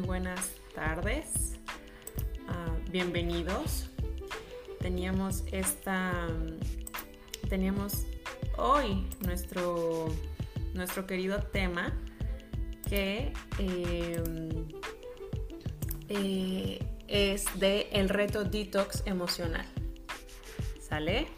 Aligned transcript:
buenas 0.00 0.52
tardes. 0.74 1.54
Ah, 2.48 2.76
bienvenidos. 2.90 3.90
Teníamos 4.80 5.44
esta. 5.52 6.28
Teníamos 7.48 8.04
hoy 8.56 9.06
nuestro, 9.20 10.08
nuestro 10.74 11.06
querido 11.06 11.42
tema 11.42 11.92
que 12.88 13.32
em, 13.58 14.68
eh, 16.08 16.78
es 17.06 17.44
de 17.58 17.88
el 17.92 18.08
reto 18.08 18.44
detox 18.44 19.02
emocional. 19.06 19.66
¿Sale? 20.80 21.28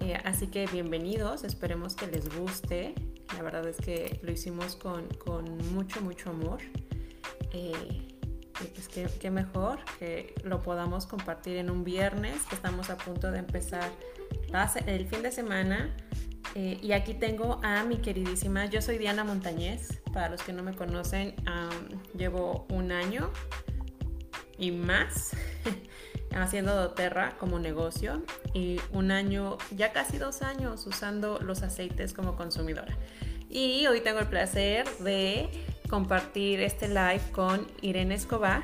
Eh, 0.00 0.18
así 0.24 0.48
que 0.48 0.66
bienvenidos, 0.66 1.44
esperemos 1.44 1.94
que 1.94 2.06
les 2.08 2.28
guste. 2.36 2.94
La 3.36 3.42
verdad 3.42 3.66
es 3.68 3.76
que 3.76 4.18
lo 4.22 4.32
hicimos 4.32 4.76
con, 4.76 5.06
mucho, 5.72 6.00
mucho 6.02 6.30
amor. 6.30 6.58
Eh, 7.52 8.18
pues 8.74 8.88
qué, 8.88 9.30
mejor 9.30 9.80
que 9.98 10.34
lo 10.44 10.62
podamos 10.62 11.06
compartir 11.06 11.56
en 11.56 11.70
un 11.70 11.84
viernes, 11.84 12.42
que 12.48 12.54
estamos 12.54 12.90
a 12.90 12.96
punto 12.96 13.30
de 13.30 13.38
empezar 13.38 13.90
el 14.86 15.06
fin 15.06 15.22
de 15.22 15.32
semana. 15.32 15.94
Eh, 16.54 16.78
y 16.82 16.92
aquí 16.92 17.14
tengo 17.14 17.60
a 17.62 17.82
mi 17.84 17.96
queridísima, 17.96 18.66
yo 18.66 18.82
soy 18.82 18.98
Diana 18.98 19.24
Montañez, 19.24 20.02
para 20.12 20.28
los 20.28 20.42
que 20.42 20.52
no 20.52 20.62
me 20.62 20.74
conocen, 20.74 21.34
llevo 22.14 22.66
un 22.68 22.92
año 22.92 23.30
y 24.58 24.70
más 24.70 25.34
haciendo 26.34 26.74
doTERRA 26.74 27.38
como 27.38 27.58
negocio 27.58 28.22
y 28.52 28.80
un 28.92 29.10
año, 29.10 29.56
ya 29.74 29.92
casi 29.92 30.18
dos 30.18 30.42
años 30.42 30.86
usando 30.86 31.38
los 31.40 31.62
aceites 31.62 32.12
como 32.12 32.36
consumidora. 32.36 32.96
Y 33.48 33.86
hoy 33.86 34.00
tengo 34.00 34.18
el 34.18 34.28
placer 34.28 34.86
de 34.98 35.48
compartir 35.92 36.62
este 36.62 36.88
live 36.88 37.20
con 37.32 37.70
Irene 37.82 38.14
Escobar, 38.14 38.62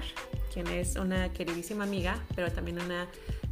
quien 0.51 0.67
es 0.69 0.97
una 0.97 1.31
queridísima 1.31 1.84
amiga, 1.84 2.19
pero 2.34 2.51
también 2.51 2.81
una 2.81 3.07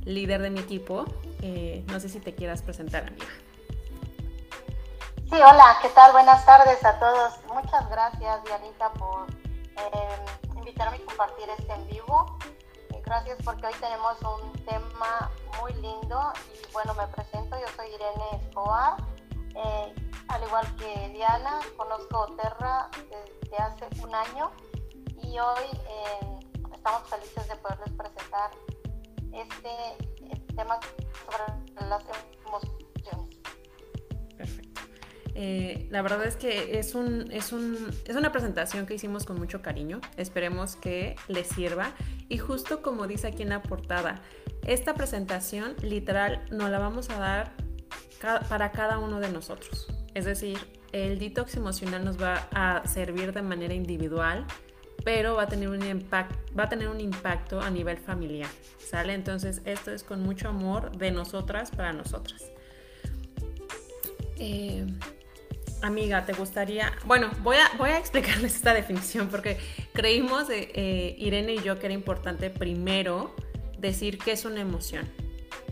líder 0.07 0.41
de 0.41 0.49
mi 0.49 0.61
equipo. 0.61 1.05
Eh, 1.43 1.85
no 1.89 2.01
sé 2.01 2.09
si 2.09 2.19
te 2.19 2.35
quieras 2.35 2.63
presentar, 2.63 3.07
amiga. 3.07 3.27
Sí, 5.29 5.35
hola, 5.35 5.77
¿qué 5.83 5.91
tal? 5.91 6.13
Buenas 6.13 6.47
tardes 6.47 6.83
a 6.87 6.99
todos. 6.99 7.35
Muchas 7.53 7.87
gracias, 7.91 8.45
Dianita, 8.45 8.95
por 8.95 9.27
eh, 9.77 10.57
invitarme 10.57 10.97
a 10.97 11.05
compartir 11.05 11.45
este 11.59 11.75
en 11.75 11.87
vivo 11.89 12.39
gracias 13.05 13.39
porque 13.45 13.67
hoy 13.67 13.75
tenemos 13.79 14.17
un 14.23 14.53
tema 14.65 15.31
muy 15.61 15.73
lindo 15.75 16.33
y 16.53 16.73
bueno, 16.73 16.93
me 16.95 17.07
presento, 17.07 17.57
yo 17.57 17.67
soy 17.77 17.87
Irene 17.95 18.43
Escobar, 18.43 18.97
eh, 19.55 19.95
al 20.29 20.43
igual 20.43 20.77
que 20.77 21.11
Diana, 21.11 21.61
conozco 21.77 22.37
Terra 22.37 22.91
desde 23.41 23.57
hace 23.57 24.03
un 24.03 24.15
año 24.15 24.51
y 25.23 25.39
hoy 25.39 25.65
eh, 25.73 26.41
estamos 26.75 27.09
felices 27.09 27.49
de 27.49 27.57
poderles 27.57 27.93
presentar 27.93 28.51
este 29.33 30.55
tema 30.55 30.79
sobre 31.25 31.89
las 31.89 32.03
emociones. 32.47 33.41
Perfecto. 34.37 34.81
Eh, 35.35 35.87
la 35.91 36.03
verdad 36.03 36.25
es 36.25 36.37
que 36.37 36.79
es, 36.79 36.95
un, 36.95 37.31
es, 37.31 37.53
un, 37.53 37.95
es 38.07 38.17
una 38.17 38.33
presentación 38.33 38.87
que 38.87 38.95
hicimos 38.95 39.25
con 39.25 39.39
mucho 39.39 39.63
cariño. 39.63 40.01
Esperemos 40.17 40.77
que 40.77 41.17
les 41.29 41.49
sirva 41.49 41.93
y 42.29 42.39
justo 42.39 42.83
como 42.83 43.07
dice 43.07 43.29
aquí 43.29 43.43
en 43.43 43.51
la 43.51 43.63
portada, 43.63 44.23
esta 44.67 44.95
presentación 44.95 45.77
literal 45.83 46.45
nos 46.51 46.71
la 46.71 46.79
vamos 46.79 47.11
a 47.11 47.19
dar 47.19 47.53
para 48.49 48.73
cada 48.73 48.99
uno 48.99 49.21
de 49.21 49.31
nosotros. 49.31 49.87
Es 50.17 50.25
decir, 50.25 50.59
el 50.93 51.19
detox 51.19 51.57
emocional 51.57 52.03
nos 52.03 52.19
va 52.19 52.49
a 52.51 52.89
servir 52.89 53.35
de 53.35 53.43
manera 53.43 53.75
individual, 53.75 54.47
pero 55.05 55.35
va 55.35 55.43
a 55.43 55.47
tener 55.47 55.69
un, 55.69 55.79
va 55.79 56.63
a 56.63 56.69
tener 56.71 56.89
un 56.89 57.03
impacto 57.03 57.61
a 57.61 57.69
nivel 57.69 57.99
familiar. 57.99 58.49
¿Sale? 58.79 59.13
Entonces, 59.13 59.61
esto 59.67 59.91
es 59.93 60.03
con 60.03 60.23
mucho 60.23 60.49
amor 60.49 60.97
de 60.97 61.11
nosotras 61.11 61.71
para 61.71 61.93
nosotras. 61.93 62.51
Eh, 64.39 64.87
amiga, 65.83 66.25
¿te 66.25 66.33
gustaría? 66.33 66.95
Bueno, 67.05 67.31
voy 67.43 67.59
a, 67.59 67.77
voy 67.77 67.91
a 67.91 67.99
explicarles 67.99 68.55
esta 68.57 68.73
definición 68.73 69.29
porque 69.29 69.59
creímos, 69.93 70.49
eh, 70.49 71.15
Irene 71.19 71.57
y 71.57 71.63
yo, 71.63 71.79
que 71.79 71.89
era 71.89 71.95
importante 71.95 72.49
primero 72.49 73.37
decir 73.79 74.17
qué 74.17 74.33
es 74.33 74.47
una 74.47 74.63
emoción, 74.63 75.07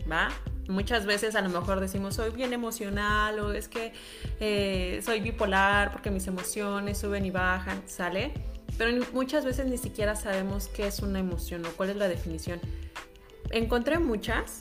¿va? 0.09 0.29
Muchas 0.67 1.05
veces 1.05 1.35
a 1.35 1.41
lo 1.41 1.49
mejor 1.49 1.79
decimos 1.79 2.15
soy 2.15 2.31
bien 2.31 2.53
emocional 2.53 3.39
o 3.39 3.53
es 3.53 3.67
que 3.67 3.93
eh, 4.39 5.01
soy 5.03 5.19
bipolar 5.19 5.91
porque 5.91 6.09
mis 6.09 6.25
emociones 6.27 6.97
suben 6.97 7.25
y 7.25 7.31
bajan, 7.31 7.83
¿sale? 7.85 8.33
Pero 8.77 9.05
muchas 9.13 9.45
veces 9.45 9.67
ni 9.67 9.77
siquiera 9.77 10.15
sabemos 10.15 10.67
qué 10.67 10.87
es 10.87 10.99
una 10.99 11.19
emoción 11.19 11.65
o 11.65 11.69
cuál 11.69 11.91
es 11.91 11.95
la 11.97 12.07
definición. 12.07 12.59
Encontré 13.51 13.99
muchas, 13.99 14.59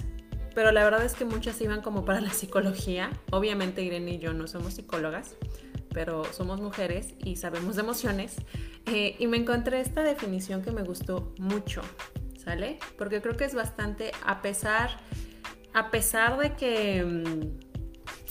pero 0.54 0.70
la 0.72 0.84
verdad 0.84 1.04
es 1.04 1.15
que 1.15 1.25
muchas 1.25 1.60
iban 1.60 1.81
como 1.81 2.04
para 2.04 2.21
la 2.21 2.31
psicología. 2.31 3.10
Obviamente 3.31 3.82
Irene 3.82 4.12
y 4.12 4.19
yo 4.19 4.32
no 4.34 4.47
somos 4.47 4.75
psicólogas, 4.75 5.34
pero 5.92 6.25
somos 6.32 6.60
mujeres 6.60 7.15
y 7.25 7.36
sabemos 7.36 7.76
de 7.76 7.82
emociones. 7.82 8.36
Eh, 8.86 9.16
y 9.19 9.26
me 9.26 9.38
encontré 9.38 9.81
esta 9.81 10.03
definición 10.03 10.62
que 10.62 10.71
me 10.71 10.82
gustó 10.82 11.32
mucho, 11.38 11.81
¿sale? 12.36 12.78
Porque 12.98 13.21
creo 13.21 13.36
que 13.36 13.47
es 13.47 13.54
bastante, 13.54 14.12
a 14.25 14.42
pesar, 14.42 14.91
a 15.74 15.90
pesar 15.90 16.38
de 16.38 16.54
que 16.54 17.04
mm, 17.04 17.58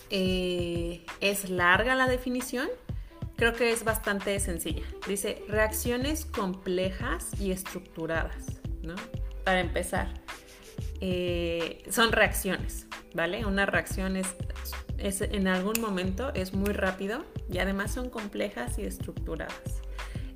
eh, 0.10 1.06
es 1.20 1.50
larga 1.50 1.94
la 1.94 2.08
definición, 2.08 2.70
creo 3.36 3.54
que 3.54 3.72
es 3.72 3.84
bastante 3.84 4.40
sencilla. 4.40 4.84
Dice 5.08 5.44
reacciones 5.48 6.26
complejas 6.26 7.30
y 7.40 7.52
estructuradas, 7.52 8.62
¿no? 8.82 8.96
Para 9.44 9.60
empezar. 9.60 10.14
Eh, 11.02 11.84
son 11.90 12.14
reacciones, 12.14 12.88
¿vale? 13.14 13.46
Una 13.46 13.66
reacción 13.66 14.16
es, 14.16 14.34
en 14.98 15.48
algún 15.50 15.82
momento 15.82 16.34
es 16.34 16.54
muy 16.54 16.72
rápido 16.72 17.26
y 17.52 17.58
además 17.58 17.94
son 17.94 18.10
complejas 18.10 18.80
y 18.80 18.84
estructuradas. 18.84 19.83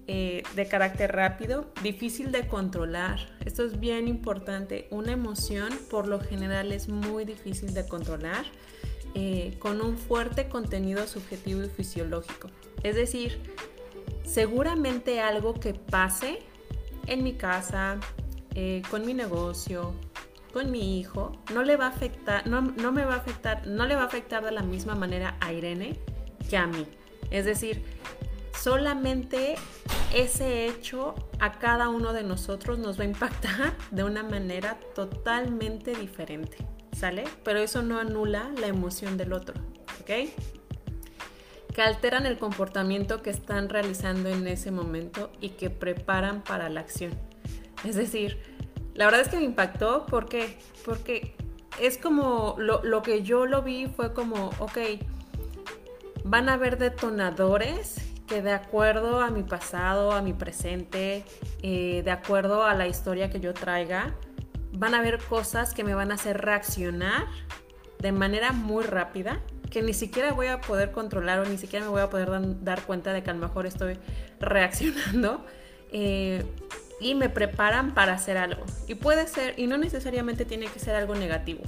Eh, 0.10 0.44
de 0.56 0.68
carácter 0.68 1.14
rápido, 1.14 1.66
difícil 1.84 2.32
de 2.32 2.48
controlar. 2.48 3.20
Esto 3.44 3.66
es 3.66 3.78
bien 3.78 4.08
importante. 4.08 4.88
Una 4.90 5.12
emoción 5.12 5.78
por 5.90 6.08
lo 6.08 6.22
general 6.22 6.72
es 6.72 6.88
muy 6.88 7.26
difícil 7.26 7.74
de 7.74 7.86
controlar 7.86 8.46
eh, 9.16 9.58
con 9.60 9.82
un 9.82 9.98
fuerte 9.98 10.48
contenido 10.48 11.06
subjetivo 11.08 11.62
y 11.62 11.68
fisiológico. 11.68 12.50
Es 12.84 12.96
decir, 12.96 13.38
seguramente 14.24 15.20
algo 15.20 15.56
que 15.56 15.74
pase 15.74 16.40
en 17.06 17.24
mi 17.24 17.34
casa, 17.34 18.00
con 18.90 19.06
mi 19.06 19.14
negocio, 19.14 19.94
con 20.52 20.72
mi 20.72 21.00
hijo 21.00 21.34
no 21.54 21.62
le 21.64 21.76
va 21.76 21.86
a 21.86 21.90
afectar, 21.90 22.48
no, 22.48 22.62
no 22.62 22.92
me 22.92 23.06
va 23.06 23.14
a 23.14 23.18
afectar, 23.18 23.68
no 23.68 23.86
le 23.86 23.94
va 23.94 24.02
a 24.02 24.06
afectar 24.06 24.44
de 24.44 24.52
la 24.52 24.64
misma 24.64 24.96
manera 24.96 25.38
a 25.42 25.54
Irene 25.54 26.00
que 26.50 26.58
a 26.58 26.66
mí. 26.66 26.88
Es 27.30 27.46
decir, 27.46 27.84
solamente 28.60 29.56
ese 30.14 30.68
hecho 30.68 31.16
a 31.40 31.60
cada 31.60 31.90
uno 31.90 32.14
de 32.14 32.24
nosotros 32.24 32.80
nos 32.80 33.00
va 33.00 33.04
a 33.04 33.08
impactar 33.08 33.76
de 33.92 34.04
una 34.04 34.24
manera 34.24 34.80
totalmente 34.96 35.96
diferente, 35.96 36.58
¿sale? 36.94 37.24
Pero 37.44 37.60
eso 37.60 37.82
no 37.82 38.00
anula 38.00 38.52
la 38.60 38.68
emoción 38.68 39.18
del 39.18 39.34
otro, 39.34 39.56
¿ok? 40.02 40.30
Que 41.74 41.82
alteran 41.82 42.26
el 42.26 42.40
comportamiento 42.40 43.22
que 43.22 43.30
están 43.30 43.70
realizando 43.70 44.30
en 44.30 44.48
ese 44.48 44.72
momento 44.72 45.32
y 45.40 45.50
que 45.50 45.70
preparan 45.70 46.44
para 46.44 46.70
la 46.70 46.80
acción. 46.80 47.12
Es 47.84 47.96
decir, 47.96 48.40
la 48.96 49.06
verdad 49.06 49.22
es 49.22 49.30
que 49.30 49.38
me 49.38 49.44
impactó 49.44 50.08
porque, 50.08 50.58
porque 50.84 51.36
es 51.80 52.00
como 52.00 52.56
lo, 52.58 53.02
que 53.04 53.22
yo 53.22 53.46
lo 53.46 53.62
vi 53.62 53.86
fue 53.86 54.14
como, 54.14 54.50
ok, 54.60 54.78
van 56.24 56.50
a 56.50 56.54
haber 56.54 56.80
detonadores 56.80 58.07
que 58.28 58.42
de 58.42 58.52
acuerdo 58.52 59.22
a 59.22 59.32
mi 59.32 59.44
pasado, 59.44 60.12
a 60.12 60.22
mi 60.22 60.34
presente, 60.34 61.24
eh, 61.64 62.02
de 62.04 62.12
acuerdo 62.12 62.64
a 62.64 62.74
la 62.74 62.88
historia 62.88 63.30
que 63.30 63.40
yo 63.40 63.54
traiga, 63.54 64.16
van 64.74 64.94
a 64.94 65.00
haber 65.00 65.20
cosas 65.20 65.74
que 65.74 65.84
me 65.84 65.96
van 65.96 66.12
a 66.12 66.16
hacer 66.16 66.40
reaccionar 66.42 67.26
de 68.00 68.12
manera 68.12 68.52
muy 68.52 68.84
rápida, 68.84 69.42
que 69.72 69.82
ni 69.82 69.94
siquiera 69.94 70.34
voy 70.34 70.48
a 70.48 70.62
poder 70.62 70.92
controlar 70.92 71.40
o 71.40 71.46
ni 71.46 71.58
siquiera 71.58 71.86
me 71.86 71.92
voy 71.92 72.02
a 72.02 72.10
poder 72.10 72.30
dar 72.64 72.84
cuenta 72.84 73.14
de 73.14 73.24
que 73.24 73.30
a 73.32 73.34
lo 73.34 73.40
mejor 73.40 73.66
estoy 73.66 73.98
reaccionando. 74.40 75.46
Eh, 75.92 76.44
y 77.00 77.16
me 77.16 77.30
preparan 77.30 77.94
para 77.94 78.14
hacer 78.14 78.38
algo. 78.38 78.64
Y 78.88 78.96
puede 78.96 79.28
ser, 79.28 79.54
y 79.58 79.68
no 79.68 79.78
necesariamente 79.78 80.46
tiene 80.46 80.68
que 80.68 80.80
ser 80.80 80.96
algo 80.96 81.16
negativo, 81.16 81.62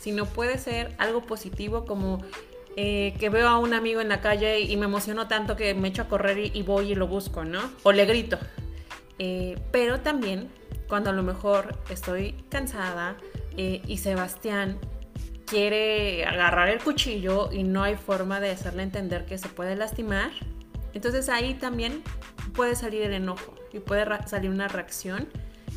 sino 0.00 0.26
puede 0.26 0.58
ser 0.58 0.94
algo 0.98 1.22
positivo 1.22 1.84
como 1.84 2.22
eh, 2.76 3.14
que 3.18 3.28
veo 3.28 3.48
a 3.48 3.58
un 3.58 3.74
amigo 3.74 4.00
en 4.00 4.08
la 4.08 4.20
calle 4.20 4.60
y 4.60 4.76
me 4.76 4.86
emociono 4.86 5.28
tanto 5.28 5.56
que 5.56 5.74
me 5.74 5.88
echo 5.88 6.02
a 6.02 6.08
correr 6.08 6.38
y, 6.38 6.62
voy 6.62 6.92
y 6.92 6.94
lo 6.94 7.06
busco, 7.06 7.44
¿no? 7.44 7.60
O 7.82 7.92
le 7.92 8.06
grito. 8.06 8.38
Eh, 9.18 9.58
pero 9.70 10.00
también 10.00 10.48
cuando 10.88 11.10
a 11.10 11.12
lo 11.12 11.22
mejor 11.22 11.78
estoy 11.90 12.32
cansada 12.48 13.16
eh, 13.56 13.82
y 13.86 13.98
Sebastián 13.98 14.78
quiere 15.44 16.24
agarrar 16.24 16.70
el 16.70 16.78
cuchillo 16.78 17.52
y 17.52 17.62
no 17.62 17.82
hay 17.82 17.96
forma 17.96 18.40
de 18.40 18.50
hacerle 18.50 18.84
entender 18.84 19.26
que 19.26 19.36
se 19.36 19.48
puede 19.48 19.76
lastimar, 19.76 20.30
Entonces 20.94 21.28
ahí 21.28 21.54
también 21.54 22.02
puede 22.54 22.74
salir 22.74 23.02
el 23.02 23.12
enojo 23.12 23.54
y 23.72 23.80
puede 23.80 24.06
salir 24.26 24.50
una 24.50 24.68
reacción 24.68 25.28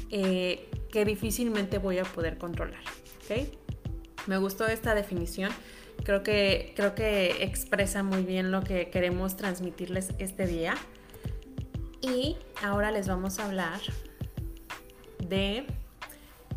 que 0.10 1.04
difícilmente 1.06 1.78
voy 1.78 1.98
a 1.98 2.04
poder 2.04 2.38
controlar. 2.38 2.80
¿okay? 3.26 3.52
Me 4.28 4.38
gustó 4.38 4.66
esta 4.66 4.96
definición. 4.96 5.52
Creo 6.06 6.22
que, 6.22 6.72
creo 6.75 6.94
que 6.94 7.44
expresa 7.44 8.04
muy 8.04 8.22
bien 8.22 8.52
lo 8.52 8.62
que 8.62 8.92
queremos 8.92 9.36
transmitirles 9.38 10.10
este 10.19 10.46
día. 10.46 10.75
Y 12.00 12.38
ahora 12.63 12.92
les 12.92 13.07
vamos 13.07 13.40
a 13.40 13.46
hablar 13.46 13.80
de 15.18 15.66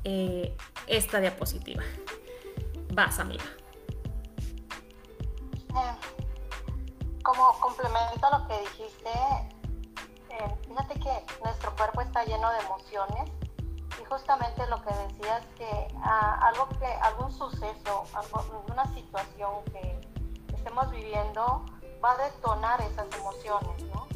eh, 0.04 0.54
esta 0.86 1.18
diapositiva. 1.20 1.82
Vas, 2.92 3.18
amiga. 3.18 3.44
como 7.22 7.58
complemento 7.60 8.26
a 8.26 8.38
lo 8.38 8.48
que 8.48 8.60
dijiste, 8.60 9.10
eh, 10.30 10.54
fíjate 10.66 11.00
que 11.00 11.42
nuestro 11.42 11.74
cuerpo 11.74 12.02
está 12.02 12.22
lleno 12.24 12.50
de 12.52 12.58
emociones 12.60 13.38
justamente 14.08 14.66
lo 14.66 14.82
que 14.82 14.93
decías 14.94 15.43
que 15.56 15.88
ah, 16.02 16.38
algo 16.49 16.69
que 16.78 16.87
algún 16.87 17.32
suceso, 17.32 18.05
alguna 18.14 18.84
situación 18.94 19.64
que 19.72 20.00
estemos 20.55 20.90
viviendo 20.90 21.64
va 22.02 22.12
a 22.12 22.16
detonar 22.16 22.81
esas 22.82 23.06
emociones, 23.16 23.82
¿no? 23.94 24.06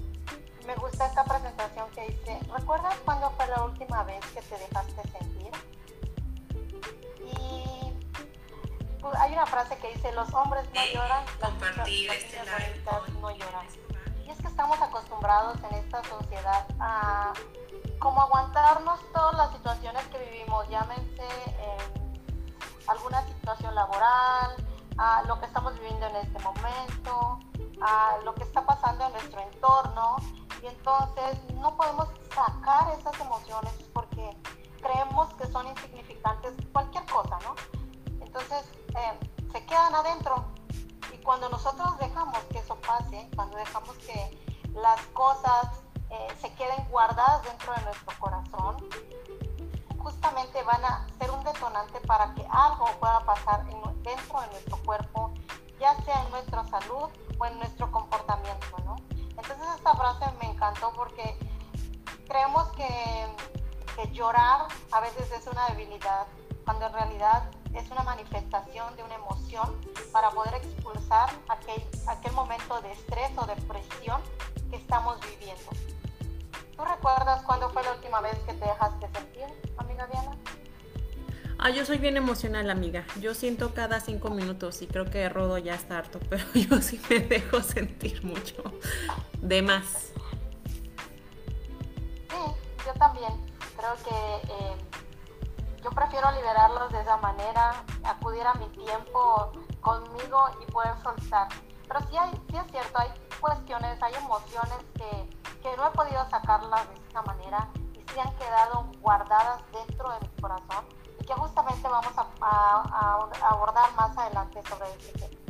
Me 0.66 0.74
gusta 0.76 1.06
esta 1.06 1.24
presentación 1.24 1.90
que 1.90 2.08
dice, 2.08 2.38
¿recuerdas 2.56 2.94
cuándo 3.04 3.30
fue 3.32 3.46
la 3.48 3.64
última 3.64 4.04
vez 4.04 4.24
que 4.26 4.40
te 4.42 4.58
dejaste 4.58 5.02
sentir? 5.18 5.50
Y 7.36 7.92
pues, 9.00 9.14
hay 9.16 9.32
una 9.32 9.46
frase 9.46 9.76
que 9.78 9.92
dice, 9.94 10.12
los 10.12 10.32
hombres 10.32 10.64
no 10.72 10.84
lloran, 10.94 11.24
las, 11.40 11.52
las, 11.60 13.08
no 13.20 13.30
lloran 13.30 13.66
es 14.32 14.40
que 14.40 14.48
estamos 14.48 14.80
acostumbrados 14.80 15.58
en 15.70 15.76
esta 15.76 16.02
sociedad 16.04 16.66
a 16.80 17.32
como 18.02 18.20
aguantarnos 18.20 19.00
todas 19.12 19.34
las 19.34 19.52
situaciones 19.52 20.04
que 20.08 20.18
vivimos, 20.18 20.68
llámense 20.68 21.22
alguna 22.88 23.24
situación 23.26 23.74
laboral, 23.74 24.56
a 24.98 25.22
lo 25.22 25.38
que 25.38 25.46
estamos 25.46 25.74
viviendo 25.74 26.06
en 26.06 26.16
este 26.16 26.38
momento, 26.40 27.38
a 27.80 28.18
lo 28.24 28.34
que 28.34 28.42
está 28.42 28.66
pasando 28.66 29.06
en 29.06 29.12
nuestro 29.12 29.40
entorno 29.40 30.16
y 30.62 30.66
entonces 30.66 31.38
no 31.54 31.76
podemos 31.76 32.08
sacar 32.34 32.92
esas 32.98 33.18
emociones 33.20 33.72
porque 33.92 34.36
creemos 34.82 35.32
que 35.34 35.46
son 35.46 35.68
insignificantes 35.68 36.54
cualquier 36.72 37.04
cosa, 37.06 37.38
¿no? 37.44 37.54
Entonces 38.20 38.64
eh, 38.96 39.18
se 39.52 39.64
quedan 39.64 39.94
adentro 39.94 40.44
cuando 41.22 41.48
nosotros 41.48 41.96
dejamos 41.98 42.38
que 42.50 42.58
eso 42.58 42.76
pase, 42.80 43.30
cuando 43.36 43.56
dejamos 43.58 43.96
que 43.98 44.44
las 44.74 45.00
cosas 45.08 45.82
eh, 46.12 46.28
se 46.40 46.52
queden 46.54 46.84
guardadas 46.90 47.42
dentro 47.42 47.72
de 47.72 47.82
nuestro 47.82 48.12
corazón, 48.20 48.76
justamente 49.96 50.62
van 50.62 50.84
a 50.84 51.06
ser 51.18 51.30
un 51.30 51.42
detonante 51.42 52.00
para 52.00 52.34
que 52.34 52.46
algo 52.50 52.84
pueda 53.00 53.20
pasar 53.24 53.64
dentro 53.64 54.40
de 54.40 54.46
nuestro 54.48 54.76
cuerpo, 54.84 55.32
ya 55.80 55.96
sea 56.02 56.22
en 56.22 56.30
nuestra 56.30 56.64
salud 56.66 57.08
o 57.38 57.46
en 57.46 57.58
nuestro 57.58 57.90
comportamiento, 57.90 58.76
¿no? 58.84 58.96
Entonces 59.10 59.66
esta 59.74 59.94
frase 59.94 60.26
me 60.40 60.50
encantó 60.50 60.92
porque 60.92 61.38
creemos 62.28 62.68
que, 62.72 62.92
llorar 64.12 64.66
a 64.90 65.00
veces 65.00 65.30
es 65.30 65.46
una 65.46 65.68
debilidad, 65.68 66.26
cuando 66.64 66.86
en 66.86 66.92
realidad 66.92 67.44
es 67.72 67.88
una 67.90 68.02
manifestación 68.02 68.96
de 68.96 69.04
una 69.04 69.14
emoción 69.14 69.80
para 70.12 70.30
poder 70.30 70.54
expulsar 70.56 71.30
aquel, 71.48 71.82
aquel 72.08 72.32
momento 72.32 72.80
de 72.82 72.92
estrés 72.92 73.30
o 73.36 73.46
de 73.46 73.54
presión 73.56 74.20
que 74.70 74.76
estamos 74.76 75.18
viviendo. 75.20 75.70
¿Tú 76.82 76.88
recuerdas 76.88 77.42
cuándo 77.44 77.70
fue 77.70 77.84
la 77.84 77.92
última 77.92 78.20
vez 78.20 78.36
que 78.40 78.54
te 78.54 78.64
dejaste 78.64 79.08
sentir, 79.14 79.44
amiga 79.76 80.04
Diana? 80.08 80.36
Ah, 81.56 81.70
yo 81.70 81.86
soy 81.86 81.98
bien 81.98 82.16
emocional, 82.16 82.70
amiga. 82.70 83.04
Yo 83.20 83.34
siento 83.34 83.72
cada 83.72 84.00
cinco 84.00 84.30
minutos 84.30 84.82
y 84.82 84.88
creo 84.88 85.04
que 85.04 85.28
Rodo 85.28 85.58
ya 85.58 85.76
está 85.76 85.98
harto, 85.98 86.18
pero 86.28 86.42
yo 86.54 86.82
sí 86.82 87.00
me 87.08 87.20
dejo 87.20 87.62
sentir 87.62 88.24
mucho. 88.24 88.64
De 89.40 89.62
más. 89.62 90.12
Sí, 92.28 92.42
yo 92.84 92.92
también. 92.94 93.30
Creo 93.76 93.94
que 94.04 94.52
eh, 94.52 94.76
yo 95.84 95.90
prefiero 95.90 96.32
liberarlos 96.32 96.90
de 96.90 97.00
esa 97.00 97.16
manera, 97.18 97.84
acudir 98.02 98.44
a 98.44 98.54
mi 98.54 98.66
tiempo 98.70 99.52
conmigo 99.80 100.50
y 100.60 100.72
poder 100.72 101.00
soltar. 101.00 101.46
Pero 101.92 102.06
sí, 102.08 102.16
hay, 102.16 102.30
sí 102.30 102.56
es 102.56 102.70
cierto, 102.70 102.98
hay 102.98 103.08
cuestiones, 103.38 104.02
hay 104.02 104.14
emociones 104.14 104.78
que, 104.94 105.60
que 105.62 105.76
no 105.76 105.88
he 105.88 105.90
podido 105.90 106.26
sacarlas 106.30 106.88
de 106.88 106.94
esta 106.94 107.22
manera 107.22 107.68
y 107.92 107.98
sí 107.98 108.18
han 108.18 108.34
quedado 108.36 108.90
guardadas 109.02 109.60
dentro 109.72 110.10
de 110.10 110.20
mi 110.20 110.40
corazón 110.40 110.86
y 111.20 111.24
que 111.24 111.34
justamente 111.34 111.86
vamos 111.86 112.12
a, 112.16 112.26
a, 112.40 113.48
abordar 113.50 113.94
más 113.94 114.16
adelante 114.16 114.60
sobre 114.66 114.88
este 114.90 115.18
tema. 115.18 115.40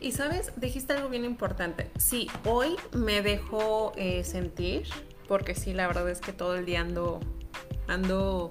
Y 0.00 0.12
sabes, 0.12 0.58
dijiste 0.58 0.94
algo 0.94 1.10
bien 1.10 1.26
importante. 1.26 1.90
Sí, 1.98 2.30
hoy 2.46 2.76
me 2.92 3.20
dejo 3.20 3.92
eh, 3.96 4.24
sentir, 4.24 4.88
porque 5.28 5.54
sí, 5.54 5.74
la 5.74 5.86
verdad 5.86 6.08
es 6.08 6.22
que 6.22 6.32
todo 6.32 6.54
el 6.54 6.64
día 6.64 6.80
ando, 6.80 7.20
ando 7.86 8.50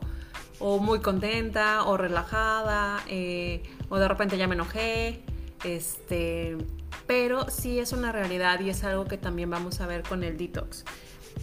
o 0.60 0.78
muy 0.78 1.02
contenta 1.02 1.86
o 1.86 1.98
relajada 1.98 3.00
eh, 3.08 3.64
o 3.90 3.98
de 3.98 4.08
repente 4.08 4.38
ya 4.38 4.48
me 4.48 4.54
enojé. 4.54 5.24
Este, 5.64 6.56
pero 7.10 7.50
sí 7.50 7.80
es 7.80 7.92
una 7.92 8.12
realidad 8.12 8.60
y 8.60 8.70
es 8.70 8.84
algo 8.84 9.06
que 9.06 9.18
también 9.18 9.50
vamos 9.50 9.82
a 9.82 9.88
ver 9.88 10.04
con 10.04 10.24
el 10.24 10.38
detox. 10.38 10.86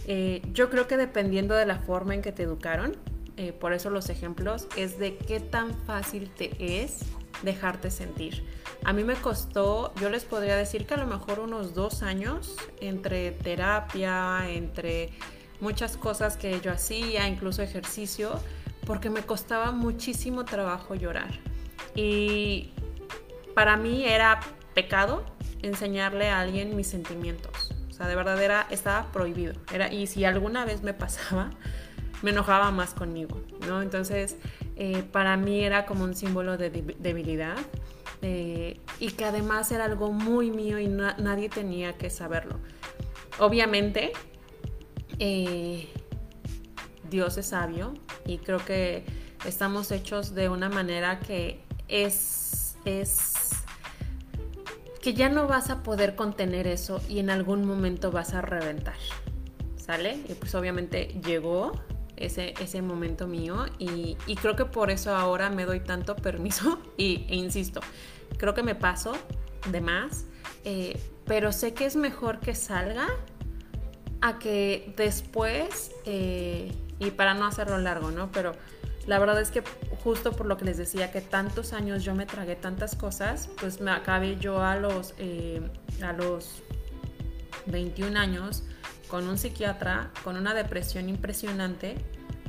Eh, 0.07 0.41
yo 0.53 0.69
creo 0.69 0.87
que 0.87 0.95
dependiendo 0.95 1.55
de 1.55 1.65
la 1.65 1.79
forma 1.79 2.15
en 2.15 2.21
que 2.21 2.31
te 2.31 2.43
educaron, 2.43 2.95
eh, 3.35 3.51
por 3.51 3.73
eso 3.73 3.89
los 3.89 4.09
ejemplos, 4.09 4.69
es 4.77 4.97
de 4.97 5.17
qué 5.17 5.41
tan 5.41 5.73
fácil 5.85 6.29
te 6.29 6.83
es 6.83 6.99
dejarte 7.43 7.91
sentir. 7.91 8.45
A 8.85 8.93
mí 8.93 9.03
me 9.03 9.15
costó, 9.15 9.93
yo 9.95 10.09
les 10.09 10.23
podría 10.23 10.55
decir 10.55 10.85
que 10.85 10.93
a 10.93 10.97
lo 10.97 11.05
mejor 11.05 11.41
unos 11.41 11.73
dos 11.73 12.01
años 12.01 12.55
entre 12.79 13.31
terapia, 13.31 14.49
entre 14.49 15.09
muchas 15.59 15.97
cosas 15.97 16.37
que 16.37 16.61
yo 16.61 16.71
hacía, 16.71 17.27
incluso 17.27 17.61
ejercicio, 17.61 18.39
porque 18.85 19.09
me 19.09 19.21
costaba 19.23 19.73
muchísimo 19.73 20.45
trabajo 20.45 20.95
llorar. 20.95 21.37
Y 21.93 22.71
para 23.53 23.75
mí 23.75 24.05
era 24.05 24.39
pecado 24.73 25.25
enseñarle 25.61 26.29
a 26.29 26.39
alguien 26.39 26.75
mis 26.75 26.87
sentimientos. 26.87 27.71
O 27.89 27.93
sea, 27.93 28.07
de 28.07 28.15
verdad 28.15 28.41
era, 28.41 28.67
estaba 28.69 29.11
prohibido. 29.11 29.53
Era, 29.73 29.91
y 29.91 30.07
si 30.07 30.25
alguna 30.25 30.65
vez 30.65 30.83
me 30.83 30.93
pasaba, 30.93 31.51
me 32.21 32.31
enojaba 32.31 32.71
más 32.71 32.93
conmigo, 32.93 33.41
¿no? 33.67 33.81
Entonces, 33.81 34.37
eh, 34.75 35.03
para 35.11 35.37
mí 35.37 35.63
era 35.63 35.85
como 35.85 36.03
un 36.03 36.15
símbolo 36.15 36.57
de 36.57 36.69
debilidad 36.69 37.57
eh, 38.21 38.79
y 38.99 39.11
que 39.11 39.25
además 39.25 39.71
era 39.71 39.85
algo 39.85 40.11
muy 40.11 40.51
mío 40.51 40.79
y 40.79 40.87
nadie 40.87 41.49
tenía 41.49 41.97
que 41.97 42.09
saberlo. 42.09 42.59
Obviamente, 43.39 44.13
eh, 45.19 45.87
Dios 47.09 47.37
es 47.37 47.47
sabio 47.47 47.93
y 48.25 48.39
creo 48.39 48.63
que 48.63 49.05
estamos 49.45 49.91
hechos 49.91 50.33
de 50.33 50.49
una 50.49 50.69
manera 50.69 51.19
que 51.19 51.61
es, 51.87 52.77
es 52.85 53.63
que 55.07 55.13
ya 55.13 55.29
no 55.29 55.47
vas 55.47 55.69
a 55.69 55.83
poder 55.83 56.15
contener 56.15 56.67
eso 56.67 56.99
y 57.07 57.19
en 57.19 57.29
algún 57.29 57.63
momento 57.63 58.11
vas 58.11 58.33
a 58.33 58.41
reventar. 58.41 58.97
¿Sale? 59.77 60.19
Y 60.27 60.33
pues 60.33 60.53
obviamente 60.53 61.17
llegó 61.25 61.79
ese, 62.17 62.53
ese 62.59 62.81
momento 62.81 63.25
mío 63.25 63.67
y, 63.79 64.17
creo 64.41 64.57
que 64.57 64.65
por 64.65 64.91
eso 64.91 65.15
ahora 65.15 65.49
me 65.49 65.63
doy 65.63 65.79
tanto 65.79 66.17
permiso 66.17 66.79
y, 66.97 67.25
e 67.29 67.35
insisto, 67.37 67.79
creo 68.37 68.53
que 68.53 68.63
me 68.63 68.75
paso 68.75 69.13
de 69.71 69.79
más, 69.79 70.25
eh, 70.65 70.99
pero 71.23 71.53
sé 71.53 71.73
que 71.73 71.85
es 71.85 71.95
mejor 71.95 72.41
que 72.41 72.53
salga 72.53 73.07
a 74.19 74.39
que 74.39 74.93
después 74.97 75.93
eh, 76.03 76.73
y 76.99 77.11
para 77.11 77.33
no 77.33 77.45
hacerlo 77.45 77.77
largo, 77.77 78.11
¿no? 78.11 78.29
Pero 78.33 78.51
la 79.07 79.19
verdad 79.19 79.39
es 79.39 79.51
que 79.51 79.63
justo 80.03 80.33
por 80.33 80.45
lo 80.45 80.57
que 80.57 80.65
les 80.65 80.77
decía 80.77 81.11
que 81.11 81.21
tantos 81.21 81.71
años 81.73 82.03
yo 82.03 82.13
me 82.13 82.25
tragué 82.25 82.55
tantas 82.55 82.95
cosas, 82.95 83.49
pues 83.59 83.79
me 83.79 83.89
acabé 83.89 84.37
yo 84.37 84.61
a 84.61 84.75
los, 84.75 85.13
eh, 85.17 85.61
a 86.03 86.11
los 86.11 86.61
21 87.67 88.19
años 88.19 88.63
con 89.07 89.27
un 89.27 89.37
psiquiatra, 89.37 90.11
con 90.25 90.35
una 90.35 90.53
depresión 90.53 91.07
impresionante, 91.07 91.95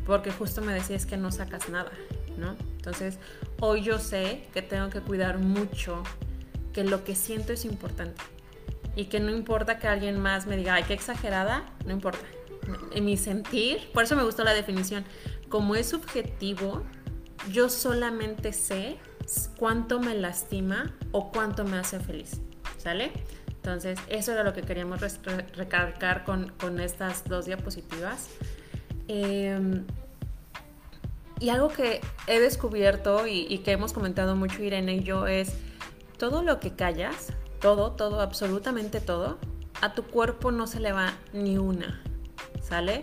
porque 0.04 0.32
justo 0.32 0.60
me 0.60 0.74
decía 0.74 0.98
que 0.98 1.16
no 1.16 1.30
sacas 1.30 1.68
nada, 1.68 1.92
¿no? 2.36 2.56
Entonces, 2.76 3.18
hoy 3.60 3.82
yo 3.82 4.00
sé 4.00 4.42
que 4.52 4.60
tengo 4.60 4.90
que 4.90 5.00
cuidar 5.00 5.38
mucho, 5.38 6.02
que 6.72 6.82
lo 6.82 7.04
que 7.04 7.14
siento 7.14 7.52
es 7.52 7.64
importante 7.64 8.20
y 8.96 9.04
que 9.04 9.20
no 9.20 9.30
importa 9.30 9.78
que 9.78 9.86
alguien 9.86 10.18
más 10.18 10.48
me 10.48 10.56
diga, 10.56 10.74
ay, 10.74 10.84
qué 10.88 10.94
exagerada, 10.94 11.64
no 11.86 11.92
importa 11.92 12.18
en 12.92 13.04
mi 13.04 13.16
sentir, 13.16 13.90
por 13.92 14.04
eso 14.04 14.16
me 14.16 14.24
gustó 14.24 14.44
la 14.44 14.52
definición, 14.52 15.04
como 15.48 15.74
es 15.74 15.88
subjetivo, 15.88 16.82
yo 17.50 17.68
solamente 17.68 18.52
sé 18.52 18.98
cuánto 19.58 20.00
me 20.00 20.14
lastima 20.14 20.94
o 21.12 21.30
cuánto 21.30 21.64
me 21.64 21.78
hace 21.78 22.00
feliz, 22.00 22.40
¿sale? 22.78 23.12
Entonces, 23.48 23.98
eso 24.08 24.32
era 24.32 24.44
lo 24.44 24.54
que 24.54 24.62
queríamos 24.62 25.00
recalcar 25.56 26.24
con, 26.24 26.50
con 26.58 26.80
estas 26.80 27.24
dos 27.24 27.46
diapositivas. 27.46 28.28
Em, 29.08 29.84
y 31.40 31.50
algo 31.50 31.68
que 31.68 32.00
he 32.26 32.40
descubierto 32.40 33.26
y, 33.26 33.58
que 33.58 33.72
hemos 33.72 33.92
comentado 33.92 34.36
mucho 34.36 34.62
Irene 34.62 34.96
y 34.96 35.02
yo 35.02 35.26
es 35.26 35.54
todo 36.18 36.42
lo 36.42 36.60
que 36.60 36.74
callas, 36.74 37.32
todo, 37.60 37.92
todo, 37.92 38.20
absolutamente 38.20 39.00
todo, 39.00 39.38
a 39.80 39.94
tu 39.94 40.04
cuerpo 40.04 40.50
no 40.50 40.66
se 40.66 40.80
le 40.80 40.92
va 40.92 41.14
ni 41.32 41.58
una, 41.58 42.02
¿sale? 42.60 43.02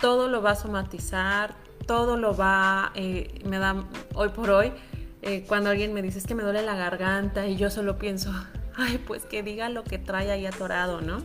Todo 0.00 0.28
lo 0.28 0.40
va 0.42 0.52
a 0.52 0.56
somatizar, 0.56 1.56
todo 1.88 2.18
lo 2.18 2.36
va, 2.36 2.92
eh, 2.94 3.40
me 3.46 3.58
da, 3.58 3.74
hoy 4.14 4.28
por 4.28 4.50
hoy, 4.50 4.72
eh, 5.22 5.44
cuando 5.48 5.70
alguien 5.70 5.94
me 5.94 6.02
dice 6.02 6.18
es 6.18 6.26
que 6.26 6.34
me 6.34 6.42
duele 6.42 6.60
la 6.60 6.76
garganta 6.76 7.46
y 7.46 7.56
yo 7.56 7.70
solo 7.70 7.96
pienso, 7.96 8.30
ay, 8.76 8.98
pues 8.98 9.24
que 9.24 9.42
diga 9.42 9.70
lo 9.70 9.82
que 9.84 9.98
trae 9.98 10.30
ahí 10.30 10.44
atorado, 10.44 11.00
¿no? 11.00 11.22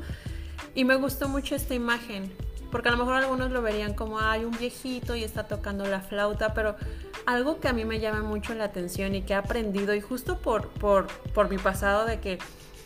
Y 0.73 0.85
me 0.85 0.95
gustó 0.95 1.27
mucho 1.27 1.53
esta 1.53 1.75
imagen, 1.75 2.31
porque 2.71 2.87
a 2.87 2.93
lo 2.93 2.97
mejor 2.97 3.15
algunos 3.15 3.51
lo 3.51 3.61
verían 3.61 3.93
como, 3.93 4.21
ay, 4.21 4.45
un 4.45 4.57
viejito 4.57 5.17
y 5.17 5.25
está 5.25 5.43
tocando 5.43 5.85
la 5.85 5.99
flauta, 5.99 6.53
pero 6.53 6.77
algo 7.25 7.59
que 7.59 7.67
a 7.67 7.73
mí 7.73 7.83
me 7.83 7.99
llama 7.99 8.23
mucho 8.23 8.55
la 8.55 8.63
atención 8.63 9.15
y 9.15 9.21
que 9.23 9.33
he 9.33 9.35
aprendido, 9.35 9.93
y 9.93 9.99
justo 9.99 10.39
por, 10.39 10.69
por, 10.69 11.07
por 11.33 11.49
mi 11.49 11.57
pasado 11.57 12.05
de 12.05 12.21
que 12.21 12.39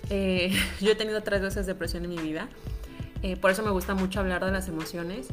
eh, 0.10 0.52
yo 0.82 0.94
he 0.94 0.96
tenido 0.96 1.22
tres 1.22 1.42
veces 1.42 1.68
depresión 1.68 2.06
en 2.06 2.10
mi 2.10 2.18
vida, 2.18 2.50
por 3.40 3.52
eso 3.52 3.62
me 3.62 3.72
gusta 3.72 3.94
mucho 3.94 4.20
hablar 4.20 4.44
de 4.44 4.52
las 4.52 4.68
emociones. 4.68 5.28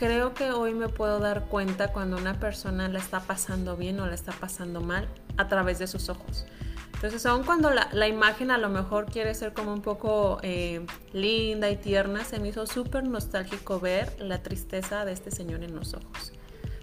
Creo 0.00 0.32
que 0.32 0.50
hoy 0.50 0.72
me 0.72 0.88
puedo 0.88 1.18
dar 1.18 1.44
cuenta 1.44 1.92
cuando 1.92 2.16
una 2.16 2.40
persona 2.40 2.88
la 2.88 2.98
está 2.98 3.20
pasando 3.20 3.76
bien 3.76 4.00
o 4.00 4.06
la 4.06 4.14
está 4.14 4.32
pasando 4.32 4.80
mal 4.80 5.06
a 5.36 5.46
través 5.46 5.78
de 5.78 5.86
sus 5.86 6.08
ojos. 6.08 6.46
Entonces, 6.94 7.26
aun 7.26 7.44
cuando 7.44 7.70
la, 7.70 8.08
imagen 8.08 8.50
a 8.50 8.56
lo 8.56 8.70
mejor 8.70 9.04
quiere 9.12 9.34
ser 9.34 9.52
como 9.52 9.74
un 9.74 9.82
poco 9.82 10.38
eh, 10.42 10.86
linda 11.12 11.68
y 11.68 11.76
tierna, 11.76 12.24
se 12.24 12.40
me 12.40 12.48
hizo 12.48 12.66
súper 12.66 13.04
nostálgico 13.04 13.78
ver 13.78 14.16
la 14.18 14.42
tristeza 14.42 15.04
de 15.04 15.12
este 15.12 15.30
señor 15.30 15.62
en 15.62 15.74
los 15.74 15.92
ojos. 15.92 16.32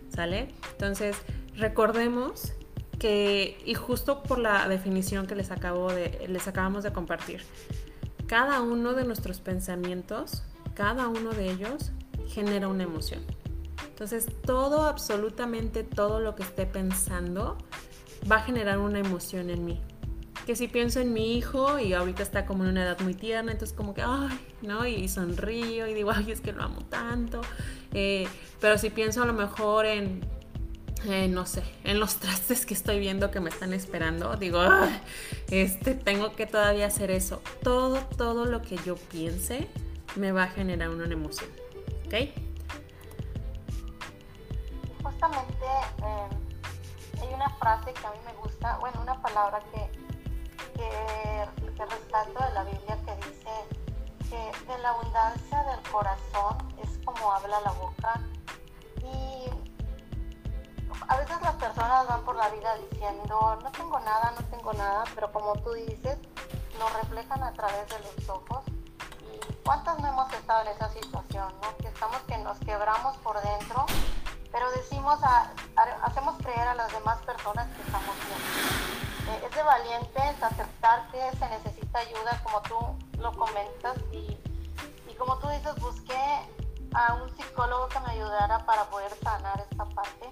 ¿Sale? 0.09 0.53
Entonces, 0.73 1.17
recordemos 1.55 2.53
que, 2.99 3.57
y 3.65 3.73
justo 3.73 4.21
por 4.21 4.37
la 4.37 4.67
definición 4.67 5.25
que 5.25 5.33
les, 5.33 5.49
acabo 5.49 5.91
de, 5.91 6.27
les 6.29 6.47
acabamos 6.47 6.83
de 6.83 6.93
compartir, 6.93 7.41
cada 8.27 8.61
uno 8.61 8.93
de 8.93 9.05
nuestros 9.05 9.39
pensamientos, 9.39 10.43
cada 10.75 11.07
uno 11.07 11.31
de 11.31 11.49
ellos 11.49 11.93
genera 12.27 12.67
una 12.67 12.83
emoción. 12.83 13.21
Entonces, 13.87 14.27
todo, 14.45 14.83
absolutamente 14.83 15.83
todo 15.83 16.19
lo 16.19 16.35
que 16.35 16.43
esté 16.43 16.65
pensando 16.65 17.57
va 18.29 18.37
a 18.37 18.41
generar 18.41 18.79
una 18.79 18.99
emoción 18.99 19.49
en 19.49 19.65
mí 19.65 19.81
que 20.47 20.55
si 20.55 20.69
pienso 20.69 21.01
en 21.01 21.11
mi 21.11 21.37
hijo 21.37 21.77
y 21.77 21.91
ahorita 21.91 22.23
está 22.23 22.45
como 22.45 22.63
en 22.63 22.69
una 22.69 22.83
edad 22.83 22.97
muy 23.01 23.13
tierna, 23.13 23.51
entonces 23.51 23.75
como 23.75 23.93
que, 23.93 24.01
ay, 24.01 24.39
¿no? 24.61 24.87
Y 24.87 25.09
sonrío 25.09 25.87
y 25.87 25.93
digo, 25.93 26.09
ay, 26.15 26.31
es 26.31 26.39
que 26.39 26.53
lo 26.53 26.63
amo 26.63 26.79
tanto. 26.85 27.41
Eh, 27.93 28.25
pero 28.61 28.77
si 28.77 28.89
pienso 28.89 29.21
a 29.21 29.25
lo 29.25 29.33
mejor 29.33 29.85
en, 29.85 30.21
no 31.31 31.45
sé, 31.45 31.63
en 31.83 31.99
los 31.99 32.15
trastes 32.21 32.65
que 32.65 32.73
estoy 32.73 32.97
viendo 32.97 33.29
que 33.29 33.41
me 33.41 33.49
están 33.49 33.73
esperando, 33.73 34.37
digo, 34.37 34.61
este, 35.51 35.95
tengo 35.95 36.33
que 36.33 36.45
todavía 36.45 36.87
hacer 36.87 37.11
eso. 37.11 37.41
Todo, 37.61 37.99
todo 38.15 38.45
lo 38.45 38.61
que 38.61 38.77
yo 38.85 38.95
piense 38.95 39.67
me 40.15 40.31
va 40.31 40.43
a 40.43 40.47
generar 40.47 40.89
una 40.89 41.03
emoción. 41.11 41.49
¿Ok? 42.07 42.13
Justamente 45.03 45.65
eh, 46.03 47.21
hay 47.21 47.33
una 47.33 47.49
frase 47.51 47.93
que 47.93 48.07
a 48.07 48.11
mí 48.11 48.17
me 48.25 48.33
gusta, 48.41 48.77
bueno, 48.79 49.01
una 49.01 49.21
palabra 49.21 49.59
que 49.71 50.07
que, 50.77 51.73
que 51.75 51.85
rescato 51.85 52.43
de 52.43 52.53
la 52.53 52.63
Biblia 52.63 52.97
que 53.05 53.15
dice 53.15 53.51
que 54.29 54.71
de 54.71 54.77
la 54.79 54.89
abundancia 54.89 55.63
del 55.63 55.91
corazón 55.91 56.57
es 56.83 56.99
como 57.03 57.31
habla 57.31 57.59
la 57.61 57.71
boca 57.71 58.21
y 59.01 59.49
a 61.07 61.17
veces 61.17 61.41
las 61.41 61.55
personas 61.55 62.07
van 62.07 62.23
por 62.23 62.35
la 62.35 62.49
vida 62.49 62.75
diciendo 62.89 63.59
no 63.63 63.71
tengo 63.71 63.99
nada, 63.99 64.33
no 64.39 64.45
tengo 64.47 64.73
nada, 64.73 65.03
pero 65.15 65.31
como 65.31 65.53
tú 65.61 65.73
dices, 65.73 66.17
lo 66.77 66.89
reflejan 67.01 67.43
a 67.43 67.53
través 67.53 67.87
de 67.89 67.99
los 67.99 68.29
ojos 68.29 68.63
cuántas 69.63 69.99
no 69.99 70.07
hemos 70.07 70.31
estado 70.33 70.61
en 70.61 70.67
esa 70.69 70.89
situación, 70.89 71.53
¿no? 71.61 71.77
que 71.77 71.87
estamos 71.87 72.17
que 72.27 72.37
nos 72.39 72.57
quebramos 72.59 73.17
por 73.17 73.41
dentro, 73.41 73.85
pero 74.51 74.71
decimos, 74.71 75.19
a, 75.23 75.51
hacemos 76.03 76.35
creer 76.37 76.67
a 76.67 76.75
las 76.75 76.91
demás 76.91 77.19
personas 77.25 77.67
que 77.75 77.81
estamos 77.81 78.15
bien 78.25 78.97
eh, 79.29 79.41
es 79.45 79.55
de 79.55 79.63
valientes 79.63 80.41
aceptar 80.41 81.11
que 81.11 81.19
se 81.37 81.49
necesita 81.49 81.99
ayuda, 81.99 82.41
como 82.43 82.61
tú 82.61 83.19
lo 83.19 83.31
comentas, 83.33 83.97
y, 84.11 84.37
y 85.09 85.13
como 85.17 85.37
tú 85.39 85.49
dices, 85.49 85.75
busqué 85.81 86.47
a 86.93 87.13
un 87.15 87.29
psicólogo 87.35 87.89
que 87.89 87.99
me 87.99 88.11
ayudara 88.11 88.65
para 88.65 88.85
poder 88.85 89.11
sanar 89.21 89.59
esta 89.69 89.83
parte. 89.85 90.31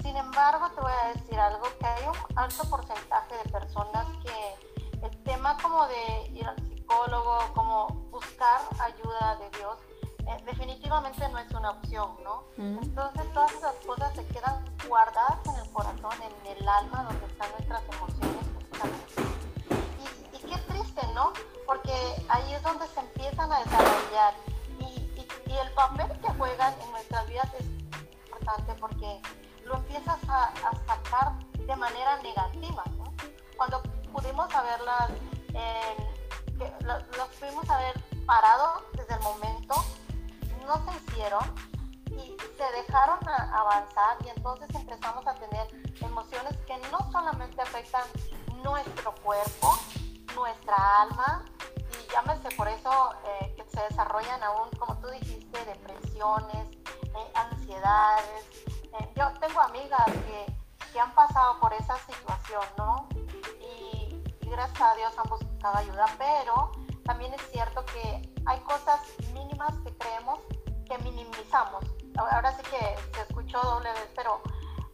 Sin 0.00 0.16
embargo, 0.16 0.70
te 0.70 0.80
voy 0.80 0.92
a 0.92 1.08
decir 1.08 1.38
algo, 1.38 1.66
que 1.78 1.86
hay 1.86 2.04
un 2.06 2.38
alto 2.38 2.64
porcentaje 2.70 3.34
de 3.36 3.50
personas 3.50 4.06
que 4.22 5.06
el 5.06 5.22
tema 5.24 5.56
como 5.62 5.86
de 5.86 6.26
ir 6.32 6.46
al 6.46 6.56
psicólogo, 6.84 7.38
como 7.54 7.86
buscar 8.10 8.60
ayuda 8.80 9.36
de 9.36 9.58
Dios, 9.58 9.78
eh, 10.26 10.42
definitivamente 10.44 11.28
no 11.28 11.38
es 11.38 11.50
una 11.52 11.70
opción, 11.70 12.16
¿no? 12.22 12.44
Entonces 12.56 13.32
todas 13.32 13.52
esas 13.52 13.74
cosas 13.86 14.14
se 14.14 14.26
quedan 14.28 14.64
guardadas 14.88 15.38
en 15.46 15.56
el 15.56 15.72
corazón, 15.72 16.12
en 16.22 16.56
el 16.56 16.68
alma, 16.68 17.04
donde 17.04 17.26
están 17.26 17.50
nuestras 17.52 17.82
emociones. 17.94 18.46
Y, 20.00 20.36
y 20.36 20.40
qué 20.40 20.58
triste, 20.72 21.06
¿no? 21.14 21.32
Porque 21.66 21.92
ahí 22.28 22.52
es 22.54 22.62
donde 22.62 22.86
se 22.88 23.00
empiezan 23.00 23.52
a 23.52 23.58
desarrollar. 23.60 24.34
Y, 24.80 24.84
y, 24.84 25.28
y 25.46 25.56
el 25.56 25.70
papel 25.72 26.06
que 26.20 26.28
juegan 26.34 26.74
en 26.80 26.90
nuestras 26.92 27.26
vidas 27.28 27.48
es 27.58 27.66
importante 28.26 28.74
porque 28.80 29.20
lo 29.64 29.76
empiezas 29.76 30.18
a, 30.28 30.44
a 30.44 30.86
sacar 30.86 31.32
de 31.54 31.76
manera 31.76 32.16
negativa, 32.22 32.82
¿no? 32.96 33.04
Cuando 33.56 33.82
pudimos 34.12 34.52
haberlas, 34.54 35.10
eh, 35.54 36.13
los 36.58 37.28
pudimos 37.38 37.68
haber 37.68 37.94
parado 38.26 38.84
desde 38.92 39.14
el 39.14 39.20
momento 39.20 39.74
no 40.66 40.76
se 40.84 40.96
hicieron 40.96 41.42
y 42.10 42.36
se 42.56 42.82
dejaron 42.82 43.18
avanzar 43.28 44.16
y 44.24 44.28
entonces 44.28 44.68
empezamos 44.74 45.26
a 45.26 45.34
tener 45.34 45.68
emociones 46.00 46.56
que 46.66 46.76
no 46.90 46.98
solamente 47.10 47.60
afectan 47.60 48.04
nuestro 48.62 49.14
cuerpo, 49.16 49.78
nuestra 50.34 51.02
alma 51.02 51.44
y 51.76 52.12
llámese 52.12 52.48
por 52.56 52.68
eso 52.68 53.14
eh, 53.24 53.54
que 53.56 53.64
se 53.64 53.82
desarrollan 53.88 54.42
aún, 54.42 54.70
como 54.78 54.96
tú 54.98 55.08
dijiste, 55.08 55.64
depresiones, 55.64 56.68
eh, 56.86 57.32
ansiedades. 57.34 58.46
Eh, 58.66 59.12
yo 59.16 59.30
tengo 59.40 59.60
amigas 59.60 60.04
que, 60.04 60.46
que, 60.92 61.00
han 61.00 61.12
pasado 61.14 61.58
por 61.60 61.72
esa 61.72 61.96
situación, 61.98 62.64
¿no? 62.78 63.08
Y, 63.60 64.22
y 64.40 64.50
gracias 64.50 64.80
a 64.80 64.94
Dios 64.94 65.12
han 65.18 65.28
buscado 65.28 65.43
ayuda, 65.72 66.06
pero 66.18 66.72
también 67.04 67.32
es 67.34 67.42
cierto 67.50 67.84
que 67.86 68.32
hay 68.46 68.60
cosas 68.60 69.00
mínimas 69.32 69.74
que 69.84 69.96
creemos 69.96 70.40
que 70.86 70.98
minimizamos. 70.98 71.84
Ahora 72.16 72.52
sí 72.56 72.62
que 72.62 72.96
se 73.14 73.22
escuchó 73.22 73.60
doble 73.62 73.90
vez, 73.92 74.08
pero 74.14 74.40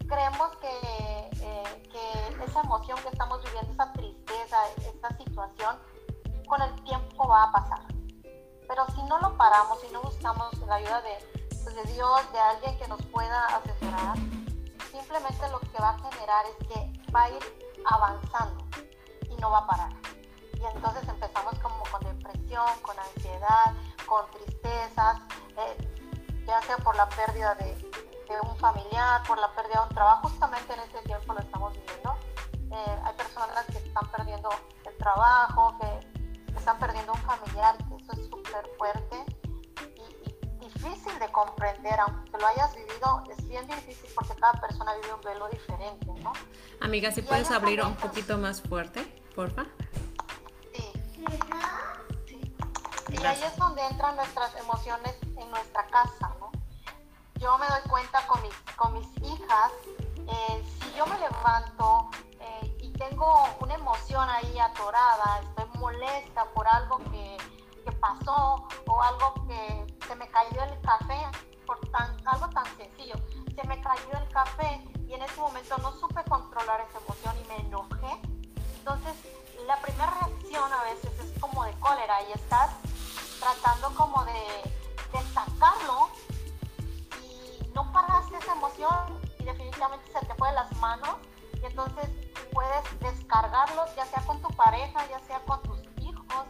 creemos 0.08 0.56
que, 0.56 1.30
eh, 1.40 1.82
que 1.90 2.44
esa 2.44 2.60
emoción 2.60 2.98
que 3.02 3.08
estamos 3.08 3.42
viviendo, 3.44 3.72
esa 3.72 3.92
tristeza, 3.92 4.56
esta 4.76 5.16
situación, 5.16 5.78
con 6.48 6.60
el 6.62 6.74
tiempo 6.82 7.28
va 7.28 7.44
a 7.44 7.52
pasar. 7.52 7.80
Pero 8.66 8.86
si 8.94 9.02
no 9.04 9.18
lo 9.20 9.36
paramos, 9.36 9.80
si 9.80 9.92
no 9.92 10.00
buscamos 10.02 10.58
la 10.66 10.76
ayuda 10.76 11.00
de, 11.02 11.48
pues, 11.62 11.74
de 11.74 11.92
Dios, 11.92 12.32
de 12.32 12.40
alguien 12.40 12.78
que 12.78 12.88
nos 12.88 13.02
pueda 13.06 13.46
asesorar, 13.46 14.16
simplemente 14.90 15.48
lo 15.50 15.60
que 15.60 15.78
va 15.80 15.90
a 15.90 15.98
generar 16.10 16.44
es 16.46 16.68
que 16.68 17.12
va 17.12 17.24
a 17.24 17.30
ir 17.30 17.80
avanzando 17.84 18.64
y 19.28 19.36
no 19.36 19.50
va 19.50 19.58
a 19.58 19.66
parar. 19.66 20.09
Y 20.60 20.66
entonces 20.76 21.08
empezamos 21.08 21.58
como 21.60 21.82
con 21.90 22.00
depresión, 22.00 22.66
con 22.82 22.96
ansiedad, 22.98 23.74
con 24.06 24.30
tristezas, 24.30 25.18
eh, 25.56 26.44
ya 26.46 26.60
sea 26.62 26.76
por 26.78 26.94
la 26.96 27.08
pérdida 27.08 27.54
de, 27.54 27.90
un 28.42 28.56
familiar, 28.58 29.22
por 29.26 29.38
la 29.38 29.52
pérdida 29.54 29.80
de 29.80 29.88
un 29.88 29.94
trabajo, 29.94 30.28
justamente 30.28 30.72
en 30.72 30.80
este 30.80 31.02
tiempo 31.02 31.34
lo 31.34 31.40
estamos 31.40 31.72
viviendo. 31.72 32.16
Eh, 32.70 33.00
hay 33.04 33.14
personas 33.14 33.64
que 33.66 33.78
están 33.78 34.08
perdiendo 34.08 34.48
el 34.86 34.96
trabajo, 34.98 35.76
que 35.80 36.56
están 36.56 36.78
perdiendo 36.78 37.12
un 37.12 37.18
familiar, 37.22 37.76
que 37.78 37.96
eso 37.96 38.12
es 38.12 38.30
súper 38.30 38.70
fuerte 38.78 39.24
y, 39.96 40.64
difícil 40.64 41.18
de 41.18 41.26
comprender, 41.32 41.98
aunque 41.98 42.38
lo 42.38 42.46
hayas 42.46 42.74
vivido, 42.76 43.24
es 43.36 43.48
bien 43.48 43.66
difícil 43.66 44.08
porque 44.14 44.34
cada 44.36 44.52
persona 44.60 44.94
vive 44.94 45.14
un 45.14 45.20
velo 45.22 45.48
diferente, 45.48 46.06
¿no? 46.22 46.32
Amiga, 46.80 47.10
si 47.10 47.22
puedes 47.22 47.50
abrir 47.50 47.82
un 47.82 47.96
poquito 47.96 48.38
más 48.38 48.62
fuerte, 48.62 49.02
porfa. 49.34 49.66
Y 53.08 53.26
ahí 53.26 53.42
es 53.42 53.56
donde 53.56 53.84
entran 53.86 54.16
nuestras 54.16 54.54
emociones 54.56 55.14
en 55.36 55.50
nuestra 55.50 55.86
casa, 55.88 56.34
¿no? 56.40 56.50
Yo 57.34 57.58
me 57.58 57.66
doy 57.66 57.82
cuenta 57.88 58.26
con 58.26 58.40
mis, 58.42 58.54
con 58.76 58.94
mis 58.94 59.06
hijas, 59.18 59.72
eh, 60.16 60.64
si 60.80 60.92
yo 60.96 61.06
me 61.06 61.18
levanto 61.18 62.10
eh, 62.38 62.76
y 62.80 62.92
tengo 62.92 63.32
una 63.60 63.74
emoción 63.74 64.28
ahí 64.28 64.58
atorada, 64.58 65.40
estoy 65.42 65.80
molesta 65.80 66.44
por 66.54 66.66
algo 66.68 66.98
que, 67.10 67.36
que 67.84 67.92
pasó 67.92 68.68
o 68.86 69.02
algo 69.02 69.34
que 69.46 69.86
se 70.06 70.14
me 70.16 70.28
cayó 70.28 70.62
el 70.62 70.80
café, 70.80 71.26
por 71.66 71.80
tan, 71.90 72.16
algo 72.26 72.48
tan 72.50 72.64
sencillo. 72.76 73.16
Se 73.54 73.66
me 73.66 73.80
cayó 73.82 74.12
el 74.12 74.28
café 74.30 74.82
y 75.06 75.14
en 75.14 75.22
ese 75.22 75.40
momento 75.40 75.76
no 75.78 75.92
supe 75.92 76.22
controlar 76.24 76.80
esa 76.88 76.98
emoción 76.98 77.34
y 77.42 77.48
me 77.48 77.56
enojé. 77.66 78.20
Entonces, 78.78 79.14
la 79.70 79.76
primera 79.76 80.10
reacción 80.10 80.72
a 80.72 80.82
veces 80.82 81.12
es 81.20 81.40
como 81.40 81.64
de 81.64 81.72
cólera 81.78 82.20
y 82.28 82.32
estás 82.32 82.72
tratando 83.38 83.94
como 83.94 84.24
de, 84.24 84.32
de 85.12 85.24
sacarlo 85.32 86.10
y 87.22 87.68
no 87.68 87.92
paraste 87.92 88.36
esa 88.36 88.54
emoción 88.54 89.20
y 89.38 89.44
definitivamente 89.44 90.10
se 90.10 90.26
te 90.26 90.34
fue 90.34 90.48
de 90.48 90.54
las 90.54 90.76
manos 90.78 91.18
y 91.62 91.64
entonces 91.64 92.10
puedes 92.52 92.82
descargarlos 92.98 93.94
ya 93.94 94.04
sea 94.06 94.20
con 94.22 94.42
tu 94.42 94.48
pareja, 94.56 95.06
ya 95.08 95.20
sea 95.20 95.38
con 95.44 95.62
tus 95.62 95.78
hijos, 96.00 96.46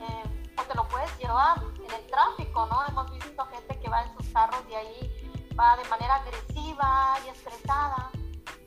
eh, 0.00 0.54
o 0.58 0.62
te 0.64 0.74
lo 0.74 0.88
puedes 0.88 1.16
llevar 1.18 1.62
en 1.62 1.92
el 1.92 2.06
tráfico, 2.08 2.66
¿no? 2.66 2.84
Hemos 2.88 3.12
visto 3.12 3.46
gente 3.46 3.78
que 3.78 3.88
va 3.88 4.02
en 4.02 4.16
sus 4.18 4.26
carros 4.32 4.64
y 4.68 4.74
ahí 4.74 5.54
va 5.56 5.76
de 5.76 5.88
manera 5.88 6.16
agresiva 6.16 7.16
y 7.24 7.28
estresada. 7.28 8.10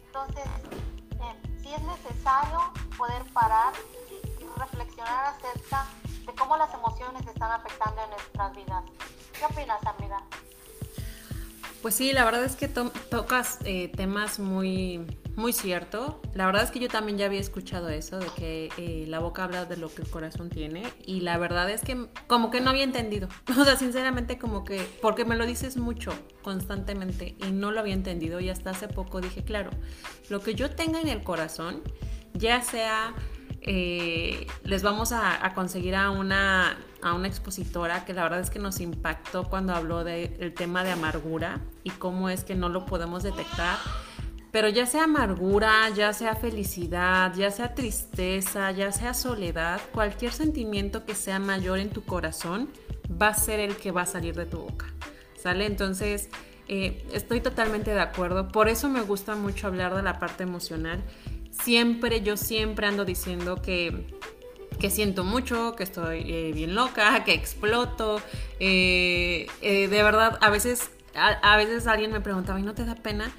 Entonces, 0.06 0.46
sí 1.70 1.76
es 1.76 1.84
necesario 1.84 2.60
poder 2.98 3.24
parar 3.32 3.74
y 4.40 4.60
reflexionar 4.60 5.26
acerca 5.26 5.86
de 6.26 6.34
cómo 6.34 6.58
las 6.58 6.74
emociones 6.74 7.26
están 7.28 7.52
afectando 7.52 8.04
en 8.04 8.10
nuestras 8.10 8.56
vidas. 8.56 8.84
¿Qué 9.34 9.46
opinas, 9.46 9.80
amiga? 9.86 10.20
Pues 11.82 11.96
sí, 11.96 12.12
la 12.12 12.26
verdad 12.26 12.44
es 12.44 12.56
que 12.56 12.68
tocas 12.68 13.60
eh, 13.64 13.90
temas 13.96 14.40
muy, 14.40 15.06
muy 15.36 15.54
cierto. 15.54 16.22
La 16.34 16.46
verdad 16.46 16.64
es 16.64 16.72
que 16.72 16.80
yo 16.80 16.90
también 16.90 17.18
ya 17.18 17.26
había 17.26 17.40
escuchado 17.40 17.88
eso, 17.90 18.20
de 18.20 18.28
que 18.36 18.70
eh, 18.78 19.06
la 19.08 19.20
boca 19.20 19.46
habla 19.46 19.66
de 19.66 19.78
lo 19.78 19.94
que 19.94 20.02
el 20.02 20.10
corazón 20.10 20.50
tiene. 20.50 20.84
Y 21.06 21.22
la 21.22 21.38
verdad 21.38 21.70
es 21.70 21.82
que 21.82 22.08
como 22.28 22.52
que 22.52 22.60
no 22.60 22.70
había 22.70 22.84
entendido. 22.84 23.30
O 23.60 23.64
sea, 23.64 23.78
sinceramente 23.78 24.38
como 24.38 24.64
que, 24.64 24.86
porque 25.02 25.26
me 25.26 25.36
lo 25.36 25.46
dices 25.46 25.78
mucho, 25.78 26.12
constantemente, 26.42 27.36
y 27.46 27.52
no 27.52 27.72
lo 27.72 27.80
había 27.80 27.94
entendido. 27.94 28.40
Y 28.40 28.50
hasta 28.50 28.72
hace 28.72 28.88
poco 28.88 29.22
dije, 29.22 29.44
claro, 29.44 29.70
lo 30.30 30.42
que 30.42 30.56
yo 30.56 30.70
tenga 30.72 31.00
en 31.00 31.08
el 31.08 31.24
corazón, 31.24 31.82
ya 32.34 32.62
sea 32.62 33.16
eh, 33.62 34.48
les 34.64 34.84
vamos 34.84 35.12
a, 35.12 35.54
conseguir 35.54 35.96
a 35.96 36.12
una, 36.12 36.78
a 37.02 37.14
una 37.14 37.28
expositora 37.28 38.06
que 38.06 38.14
la 38.14 38.24
verdad 38.24 38.40
es 38.40 38.50
que 38.50 38.60
nos 38.60 38.80
impactó 38.80 39.50
cuando 39.50 39.74
habló 39.74 40.04
del 40.04 40.54
tema 40.54 40.84
de 40.84 40.92
amargura 40.92 41.60
y 41.84 41.92
cómo 41.92 42.30
es 42.30 42.44
que 42.44 42.56
no 42.56 42.70
lo 42.70 42.86
podemos 42.86 43.24
detectar. 43.24 43.78
Pero 44.52 44.68
ya 44.68 44.86
sea 44.86 45.04
amargura, 45.04 45.90
ya 45.96 46.12
sea 46.12 46.36
felicidad, 46.36 47.34
ya 47.36 47.52
sea 47.52 47.76
tristeza, 47.76 48.72
ya 48.72 48.92
sea 48.92 49.14
soledad, 49.14 49.80
cualquier 49.94 50.32
sentimiento 50.32 51.06
que 51.06 51.14
sea 51.14 51.40
mayor 51.40 51.80
en 51.80 51.92
tu 51.92 52.04
corazón 52.04 52.70
va 53.22 53.28
a 53.28 53.34
ser 53.36 53.60
el 53.60 53.76
que 53.76 53.92
va 53.92 54.02
a 54.02 54.06
salir 54.08 54.36
de 54.36 54.46
tu 54.46 54.58
boca. 54.58 54.88
¿Sale? 55.38 55.66
Entonces, 55.66 56.30
eh, 56.68 57.08
estoy 57.14 57.42
totalmente 57.42 57.92
de 57.92 58.02
acuerdo. 58.02 58.48
Por 58.48 58.68
eso 58.68 58.90
me 58.90 59.02
gusta 59.02 59.36
mucho 59.36 59.68
hablar 59.68 59.96
de 59.96 60.02
la 60.02 60.20
parte 60.20 60.44
emocional 60.44 61.04
siempre, 61.64 62.22
yo 62.22 62.38
siempre 62.38 62.88
ando 62.88 63.06
diciendo 63.06 63.62
que, 63.62 64.08
que 64.80 64.90
siento 64.90 65.24
mucho, 65.24 65.76
que 65.76 65.84
estoy 65.84 66.24
eh, 66.26 66.52
bien 66.54 66.74
loca, 66.74 67.24
que 67.24 67.34
exploto. 67.34 68.22
Eh, 68.60 69.48
eh, 69.62 69.88
de 69.88 70.04
verdad, 70.04 70.40
a 70.42 70.50
veces, 70.50 70.90
a, 71.14 71.58
veces 71.58 71.86
alguien 71.86 72.12
me 72.12 72.22
preguntaba, 72.22 72.60
¿y 72.60 72.64
no 72.64 72.74
te 72.74 72.86
da 72.86 72.96
pena? 72.96 73.32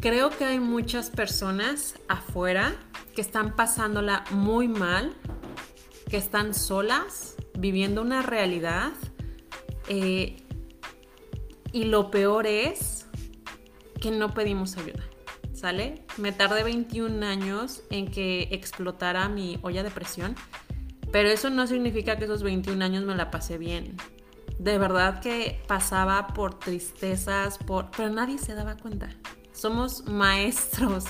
Creo 0.00 0.30
que 0.30 0.44
hay 0.44 0.60
muchas 0.60 1.10
personas 1.10 1.94
afuera 2.06 2.76
que 3.14 3.22
están 3.22 3.56
pasándola 3.56 4.24
muy 4.30 4.68
mal, 4.68 5.14
que 6.10 6.18
están 6.18 6.54
solas, 6.54 7.34
viviendo 7.58 8.02
una 8.02 8.22
realidad. 8.22 8.92
y 9.88 10.36
lo 11.72 12.10
peor 12.10 12.46
es 12.46 13.06
que 14.00 14.10
no 14.10 14.34
pedimos 14.34 14.76
ayuda. 14.76 15.04
¿Sale? 15.56 16.04
Me 16.18 16.32
tardé 16.32 16.62
21 16.62 17.24
años 17.24 17.82
en 17.90 18.10
que 18.10 18.48
explotara 18.52 19.28
mi 19.28 19.58
olla 19.62 19.82
de 19.82 19.90
presión, 19.90 20.36
pero 21.10 21.30
eso 21.30 21.50
no 21.50 21.66
significa 21.66 22.16
que 22.16 22.24
esos 22.24 22.42
21 22.42 22.84
años 22.84 23.04
me 23.04 23.14
la 23.16 23.30
pasé 23.30 23.56
bien. 23.56 23.96
De 24.58 24.78
verdad 24.78 25.20
que 25.20 25.60
pasaba 25.66 26.28
por 26.28 26.58
tristezas, 26.58 27.58
por... 27.58 27.90
pero 27.96 28.10
nadie 28.10 28.38
se 28.38 28.54
daba 28.54 28.76
cuenta. 28.76 29.08
Somos 29.52 30.06
maestros 30.06 31.04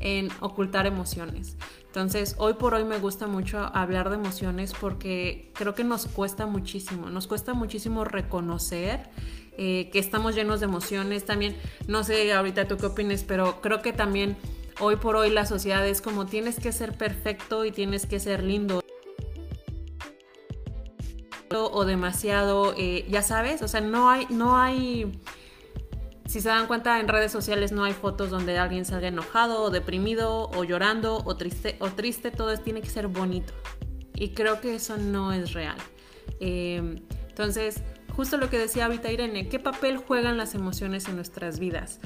en 0.00 0.28
ocultar 0.40 0.86
emociones. 0.86 1.56
Entonces, 1.86 2.36
hoy 2.38 2.54
por 2.54 2.74
hoy 2.74 2.84
me 2.84 2.98
gusta 2.98 3.26
mucho 3.26 3.58
hablar 3.74 4.10
de 4.10 4.16
emociones 4.16 4.72
porque 4.78 5.50
creo 5.54 5.74
que 5.74 5.84
nos 5.84 6.06
cuesta 6.06 6.46
muchísimo, 6.46 7.10
nos 7.10 7.26
cuesta 7.26 7.54
muchísimo 7.54 8.04
reconocer 8.04 9.10
eh, 9.58 9.90
que 9.92 9.98
estamos 9.98 10.34
llenos 10.34 10.60
de 10.60 10.66
emociones. 10.66 11.24
También, 11.24 11.56
no 11.86 12.04
sé 12.04 12.32
ahorita 12.32 12.66
tú 12.68 12.76
qué 12.76 12.86
opines, 12.86 13.24
pero 13.24 13.60
creo 13.60 13.82
que 13.82 13.92
también 13.92 14.36
hoy 14.80 14.96
por 14.96 15.16
hoy 15.16 15.30
la 15.30 15.44
sociedad 15.44 15.86
es 15.86 16.00
como 16.00 16.26
tienes 16.26 16.60
que 16.60 16.72
ser 16.72 16.96
perfecto 16.96 17.64
y 17.64 17.72
tienes 17.72 18.06
que 18.06 18.20
ser 18.20 18.42
lindo 18.42 18.80
o 21.50 21.84
demasiado, 21.84 22.74
eh, 22.76 23.06
ya 23.08 23.22
sabes, 23.22 23.62
o 23.62 23.68
sea, 23.68 23.80
no 23.80 24.10
hay, 24.10 24.26
no 24.28 24.58
hay, 24.58 25.18
si 26.26 26.40
se 26.40 26.48
dan 26.48 26.66
cuenta 26.66 27.00
en 27.00 27.08
redes 27.08 27.32
sociales 27.32 27.72
no 27.72 27.84
hay 27.84 27.94
fotos 27.94 28.30
donde 28.30 28.58
alguien 28.58 28.84
salga 28.84 29.08
enojado 29.08 29.62
o 29.62 29.70
deprimido 29.70 30.50
o 30.50 30.64
llorando 30.64 31.22
o 31.24 31.36
triste, 31.36 31.76
o 31.80 31.88
triste, 31.88 32.30
todo 32.30 32.56
tiene 32.58 32.82
que 32.82 32.90
ser 32.90 33.08
bonito. 33.08 33.54
Y 34.14 34.30
creo 34.30 34.60
que 34.60 34.74
eso 34.74 34.96
no 34.96 35.32
es 35.32 35.52
real. 35.52 35.76
Eh, 36.40 37.00
entonces, 37.28 37.82
justo 38.18 38.36
lo 38.36 38.50
que 38.50 38.58
decía 38.58 38.86
ahorita 38.86 39.12
Irene, 39.12 39.48
¿qué 39.48 39.60
papel 39.60 39.96
juegan 39.96 40.36
las 40.36 40.56
emociones 40.56 41.06
en 41.06 41.14
nuestras 41.14 41.60
vidas? 41.60 42.00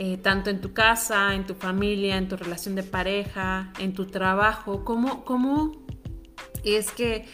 Eh, 0.00 0.16
tanto 0.16 0.50
en 0.50 0.60
tu 0.60 0.72
casa, 0.72 1.36
en 1.36 1.46
tu 1.46 1.54
familia, 1.54 2.16
en 2.16 2.26
tu 2.26 2.36
relación 2.36 2.74
de 2.74 2.82
pareja, 2.82 3.72
en 3.78 3.92
tu 3.92 4.06
trabajo, 4.06 4.84
¿cómo, 4.84 5.24
cómo 5.24 5.70
es 6.64 6.90
que 6.90 7.26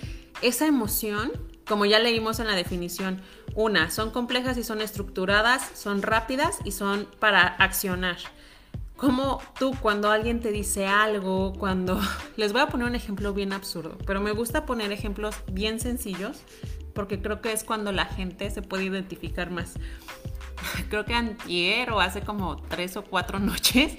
esa 0.43 0.67
emoción, 0.67 1.33
como 1.67 1.87
ya 1.87 2.01
leímos 2.01 2.39
en 2.39 2.49
la 2.49 2.55
definición, 2.55 3.23
una, 3.55 3.91
son 3.91 4.11
complejas 4.11 4.59
y 4.59 4.63
son 4.63 4.83
estructuradas, 4.83 5.67
son 5.73 6.03
rápidas 6.03 6.59
y 6.67 6.73
son 6.73 7.09
para 7.19 7.47
accionar. 7.47 8.19
Como 8.99 9.41
tú 9.59 9.75
cuando 9.81 10.11
alguien 10.11 10.41
te 10.41 10.53
dice 10.53 10.87
algo, 10.87 11.55
cuando... 11.55 11.99
Les 12.37 12.53
voy 12.53 12.61
a 12.61 12.67
poner 12.67 12.89
un 12.89 12.95
ejemplo 12.95 13.33
bien 13.33 13.55
absurdo, 13.55 13.97
pero 14.05 14.21
me 14.21 14.33
gusta 14.33 14.67
poner 14.67 14.93
ejemplos 14.93 15.35
bien 15.51 15.81
sencillos 15.81 16.43
porque 16.99 17.23
creo 17.23 17.41
que 17.41 17.53
es 17.53 17.63
cuando 17.63 17.93
la 17.93 18.07
gente 18.07 18.51
se 18.51 18.61
puede 18.61 18.83
identificar 18.83 19.53
más. 19.53 19.75
Creo 20.91 21.05
que 21.05 21.15
antier 21.15 21.93
o 21.93 22.01
hace 22.01 22.23
como 22.23 22.57
tres 22.57 22.97
o 22.97 23.05
cuatro 23.05 23.39
noches, 23.39 23.97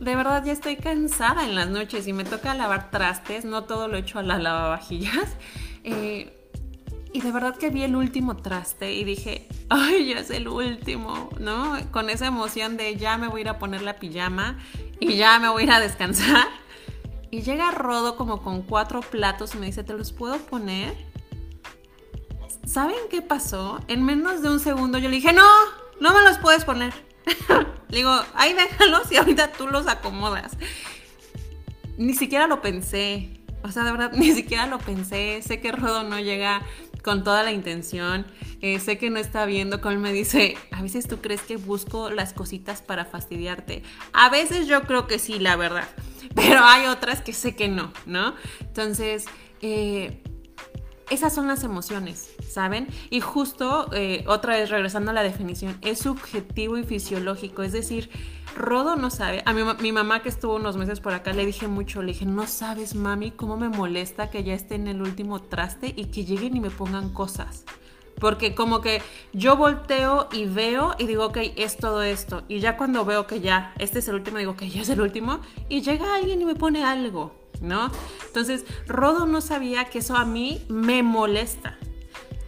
de 0.00 0.16
verdad 0.16 0.44
ya 0.44 0.50
estoy 0.50 0.74
cansada 0.74 1.44
en 1.44 1.54
las 1.54 1.68
noches 1.68 2.08
y 2.08 2.12
me 2.12 2.24
toca 2.24 2.52
lavar 2.54 2.90
trastes, 2.90 3.44
no 3.44 3.62
todo 3.62 3.86
lo 3.86 3.96
hecho 3.96 4.18
a 4.18 4.24
la 4.24 4.38
lavavajillas. 4.38 5.36
Eh, 5.88 6.50
y 7.12 7.20
de 7.20 7.30
verdad 7.30 7.56
que 7.56 7.70
vi 7.70 7.84
el 7.84 7.94
último 7.94 8.36
traste 8.36 8.92
y 8.92 9.04
dije, 9.04 9.46
ay, 9.68 10.06
ya 10.06 10.18
es 10.18 10.30
el 10.30 10.48
último, 10.48 11.30
¿no? 11.38 11.78
Con 11.92 12.10
esa 12.10 12.26
emoción 12.26 12.76
de 12.76 12.96
ya 12.96 13.18
me 13.18 13.28
voy 13.28 13.38
a 13.38 13.40
ir 13.42 13.48
a 13.50 13.60
poner 13.60 13.82
la 13.82 14.00
pijama 14.00 14.58
y 14.98 15.14
ya 15.14 15.38
me 15.38 15.48
voy 15.48 15.62
a 15.62 15.66
ir 15.66 15.70
a 15.70 15.78
descansar. 15.78 16.48
Y 17.30 17.42
llega 17.42 17.70
Rodo 17.70 18.16
como 18.16 18.42
con 18.42 18.62
cuatro 18.62 19.00
platos 19.00 19.54
y 19.54 19.58
me 19.58 19.66
dice, 19.66 19.84
¿te 19.84 19.92
los 19.92 20.10
puedo 20.10 20.38
poner? 20.38 20.92
¿Saben 22.66 22.96
qué 23.08 23.22
pasó? 23.22 23.80
En 23.86 24.04
menos 24.04 24.42
de 24.42 24.50
un 24.50 24.58
segundo 24.58 24.98
yo 24.98 25.08
le 25.08 25.16
dije, 25.16 25.32
no, 25.32 25.48
no 26.00 26.12
me 26.12 26.22
los 26.22 26.38
puedes 26.38 26.64
poner. 26.64 26.92
le 27.88 27.96
digo, 27.96 28.12
ahí 28.34 28.54
déjalos 28.54 29.10
y 29.12 29.16
ahorita 29.16 29.52
tú 29.52 29.68
los 29.68 29.86
acomodas. 29.86 30.56
Ni 31.96 32.12
siquiera 32.14 32.48
lo 32.48 32.60
pensé. 32.60 33.40
O 33.62 33.70
sea, 33.70 33.84
de 33.84 33.92
verdad, 33.92 34.12
ni 34.14 34.32
siquiera 34.32 34.66
lo 34.66 34.78
pensé. 34.78 35.40
Sé 35.42 35.60
que 35.60 35.70
Rodo 35.70 36.02
no 36.02 36.18
llega 36.18 36.60
con 37.04 37.22
toda 37.22 37.44
la 37.44 37.52
intención. 37.52 38.26
Eh, 38.60 38.80
sé 38.80 38.98
que 38.98 39.10
no 39.10 39.20
está 39.20 39.46
viendo 39.46 39.80
como 39.80 39.92
él 39.92 39.98
me 39.98 40.12
dice, 40.12 40.56
a 40.72 40.82
veces 40.82 41.06
tú 41.06 41.18
crees 41.20 41.42
que 41.42 41.56
busco 41.56 42.10
las 42.10 42.32
cositas 42.32 42.82
para 42.82 43.04
fastidiarte. 43.04 43.84
A 44.12 44.28
veces 44.28 44.66
yo 44.66 44.82
creo 44.82 45.06
que 45.06 45.20
sí, 45.20 45.38
la 45.38 45.54
verdad. 45.54 45.88
Pero 46.34 46.64
hay 46.64 46.86
otras 46.86 47.20
que 47.20 47.32
sé 47.32 47.54
que 47.54 47.68
no, 47.68 47.92
¿no? 48.06 48.34
Entonces, 48.60 49.26
eh, 49.62 50.20
esas 51.10 51.34
son 51.34 51.46
las 51.46 51.62
emociones, 51.62 52.30
¿saben? 52.48 52.88
Y 53.10 53.20
justo, 53.20 53.88
eh, 53.92 54.24
otra 54.26 54.56
vez 54.56 54.70
regresando 54.70 55.12
a 55.12 55.14
la 55.14 55.22
definición, 55.22 55.78
es 55.82 56.00
subjetivo 56.00 56.76
y 56.76 56.84
fisiológico, 56.84 57.62
es 57.62 57.72
decir, 57.72 58.10
Rodo 58.56 58.96
no 58.96 59.10
sabe, 59.10 59.42
a 59.44 59.52
mi, 59.52 59.62
mi, 59.80 59.92
mamá 59.92 60.22
que 60.22 60.28
estuvo 60.28 60.56
unos 60.56 60.76
meses 60.76 61.00
por 61.00 61.12
acá 61.12 61.32
le 61.32 61.44
dije 61.44 61.68
mucho, 61.68 62.02
le 62.02 62.12
dije, 62.12 62.24
no 62.24 62.46
sabes 62.46 62.94
mami 62.94 63.30
cómo 63.30 63.56
me 63.56 63.68
molesta 63.68 64.30
que 64.30 64.44
ya 64.44 64.54
esté 64.54 64.76
en 64.76 64.88
el 64.88 65.02
último 65.02 65.42
traste 65.42 65.92
y 65.94 66.06
que 66.06 66.24
lleguen 66.24 66.56
y 66.56 66.60
me 66.60 66.70
pongan 66.70 67.12
cosas. 67.12 67.64
Porque 68.18 68.54
como 68.54 68.80
que 68.80 69.02
yo 69.32 69.56
volteo 69.56 70.28
y 70.32 70.46
veo 70.46 70.94
y 70.98 71.06
digo, 71.06 71.26
ok, 71.26 71.38
es 71.56 71.76
todo 71.76 72.02
esto. 72.02 72.44
Y 72.48 72.60
ya 72.60 72.76
cuando 72.76 73.04
veo 73.04 73.26
que 73.26 73.40
ya, 73.40 73.74
este 73.78 73.98
es 73.98 74.08
el 74.08 74.14
último, 74.14 74.38
digo, 74.38 74.56
que 74.56 74.70
ya 74.70 74.82
es 74.82 74.88
el 74.88 75.00
último. 75.02 75.40
Y 75.68 75.82
llega 75.82 76.14
alguien 76.14 76.40
y 76.40 76.46
me 76.46 76.54
pone 76.54 76.82
algo. 76.82 77.34
¿No? 77.60 77.90
Entonces, 78.26 78.64
Rodo 78.86 79.26
no 79.26 79.40
sabía 79.40 79.86
que 79.86 79.98
eso 79.98 80.16
a 80.16 80.24
mí 80.24 80.64
me 80.68 81.02
molesta. 81.02 81.78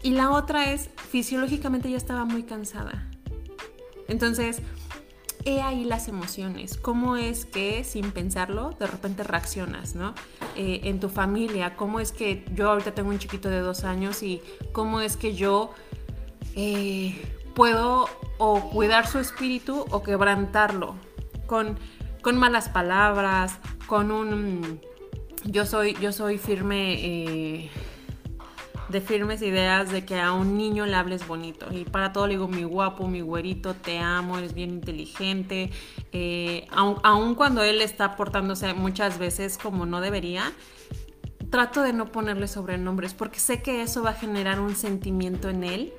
Y 0.02 0.10
la 0.10 0.30
otra 0.30 0.72
es, 0.72 0.90
fisiológicamente 1.10 1.90
ya 1.90 1.96
estaba 1.96 2.24
muy 2.24 2.44
cansada. 2.44 3.10
Entonces, 4.06 4.62
he 5.44 5.60
ahí 5.60 5.84
las 5.84 6.08
emociones. 6.08 6.76
¿Cómo 6.76 7.16
es 7.16 7.44
que 7.44 7.84
sin 7.84 8.12
pensarlo 8.12 8.70
de 8.78 8.86
repente 8.86 9.22
reaccionas, 9.24 9.94
¿no? 9.94 10.14
Eh, 10.56 10.80
en 10.84 11.00
tu 11.00 11.08
familia, 11.08 11.76
¿cómo 11.76 12.00
es 12.00 12.12
que 12.12 12.44
yo 12.54 12.70
ahorita 12.70 12.94
tengo 12.94 13.10
un 13.10 13.18
chiquito 13.18 13.48
de 13.48 13.60
dos 13.60 13.84
años 13.84 14.22
y 14.22 14.42
cómo 14.72 15.00
es 15.00 15.16
que 15.16 15.34
yo 15.34 15.72
eh, 16.54 17.20
puedo 17.54 18.08
o 18.38 18.70
cuidar 18.70 19.06
su 19.06 19.18
espíritu 19.18 19.84
o 19.90 20.02
quebrantarlo 20.02 20.94
con, 21.46 21.78
con 22.22 22.36
malas 22.38 22.68
palabras, 22.68 23.58
con 23.86 24.10
un... 24.10 24.80
Yo 25.44 25.66
soy, 25.66 25.94
yo 26.00 26.12
soy 26.12 26.38
firme... 26.38 26.94
Eh, 27.04 27.70
de 28.88 29.00
firmes 29.00 29.42
ideas 29.42 29.90
de 29.90 30.04
que 30.04 30.18
a 30.18 30.32
un 30.32 30.56
niño 30.56 30.86
le 30.86 30.94
hables 30.94 31.26
bonito. 31.26 31.66
Y 31.70 31.84
para 31.84 32.12
todo 32.12 32.26
le 32.26 32.34
digo, 32.34 32.48
mi 32.48 32.64
guapo, 32.64 33.06
mi 33.06 33.20
güerito, 33.20 33.74
te 33.74 33.98
amo, 33.98 34.38
eres 34.38 34.54
bien 34.54 34.70
inteligente. 34.70 35.70
Eh, 36.12 36.66
aun, 36.70 37.34
cuando 37.34 37.62
él 37.62 37.82
está 37.82 38.16
portándose 38.16 38.72
muchas 38.74 39.18
veces 39.18 39.58
como 39.58 39.84
no 39.84 40.00
debería, 40.00 40.52
trato 41.50 41.82
de 41.82 41.92
no 41.92 42.06
ponerle 42.06 42.48
sobrenombres 42.48 43.14
porque 43.14 43.40
sé 43.40 43.62
que 43.62 43.82
eso 43.82 44.02
va 44.02 44.10
a 44.10 44.14
generar 44.14 44.60
un 44.60 44.74
sentimiento 44.74 45.48
en 45.48 45.64
él 45.64 45.92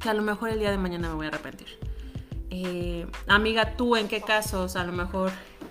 que 0.00 0.08
a 0.08 0.14
lo 0.14 0.22
mejor 0.22 0.48
el 0.48 0.58
día 0.58 0.70
de 0.70 0.78
mañana 0.78 1.08
me 1.08 1.14
voy 1.14 1.26
a 1.26 1.28
arrepentir. 1.28 1.68
Eh, 2.50 3.06
amiga, 3.28 3.76
¿tú 3.76 3.96
en 3.96 4.08
qué 4.08 4.22
casos 4.22 4.76
a 4.76 4.84
lo 4.84 4.92
mejor 4.92 5.30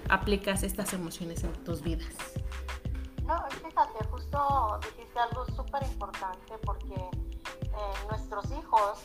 aplicas 0.10 0.64
estas 0.64 0.94
emociones 0.94 1.44
en 1.44 1.54
tus 1.64 1.82
vidas? 1.82 2.14
No, 3.24 3.44
fíjate, 3.64 4.04
justo 4.12 4.80
dijiste 4.82 5.20
algo 5.20 5.46
súper 5.56 5.84
importante 5.84 6.58
porque 6.66 6.96
eh, 6.96 8.08
nuestros 8.10 8.50
hijos 8.52 9.00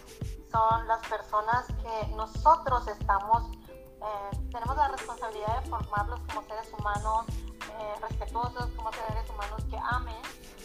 son 0.51 0.88
las 0.88 1.07
personas 1.07 1.67
que 1.67 2.07
nosotros 2.17 2.87
estamos, 2.88 3.43
eh, 3.69 4.49
tenemos 4.51 4.77
la 4.77 4.88
responsabilidad 4.88 5.61
de 5.62 5.69
formarlos 5.69 6.21
como 6.29 6.43
seres 6.43 6.73
humanos 6.79 7.27
eh, 7.29 7.95
respetuosos, 8.01 8.71
como 8.77 8.90
seres 8.93 9.29
humanos 9.29 9.62
que 9.69 9.77
amen. 9.77 10.23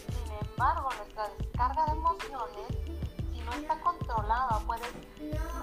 Sin 0.08 0.49
embargo, 0.49 0.89
nuestra 0.97 1.28
descarga 1.38 1.86
de 1.86 1.91
emociones, 1.91 2.67
si 3.34 3.41
no 3.41 3.52
está 3.54 3.80
controlada, 3.82 4.60
puede 4.65 4.84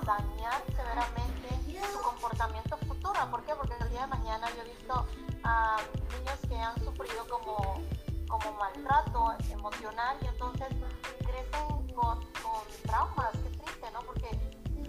dañar 0.05 0.63
severamente 0.67 1.47
su 1.93 2.01
comportamiento 2.01 2.77
¿Por 3.07 3.43
qué? 3.45 3.55
Porque 3.55 3.75
el 3.81 3.91
día 3.91 4.03
de 4.03 4.07
mañana 4.09 4.47
yo 4.57 4.63
he 4.63 4.65
visto 4.65 5.07
a 5.45 5.77
niños 6.19 6.39
que 6.49 6.57
han 6.57 6.75
sufrido 6.85 7.27
como, 7.29 7.81
como 8.29 8.53
maltrato 8.59 9.33
emocional 9.51 10.17
y 10.23 10.27
entonces 10.27 10.69
crecen 11.21 11.95
con, 11.95 12.19
con 12.43 12.63
traumas, 12.83 13.31
qué 13.33 13.51
triste, 13.59 13.91
¿no? 13.93 14.01
Porque 14.01 14.29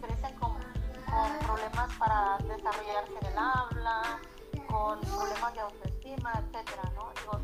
crecen 0.01 0.36
con, 0.39 0.51
con 0.51 1.39
problemas 1.45 1.93
para 1.97 2.38
desarrollarse 2.39 3.13
en 3.21 3.25
el 3.27 3.38
habla, 3.38 4.19
con 4.67 4.99
problemas 4.99 5.53
de 5.53 5.60
autoestima, 5.62 6.34
etcétera, 6.34 6.91
¿no? 6.95 7.12
Digo, 7.21 7.39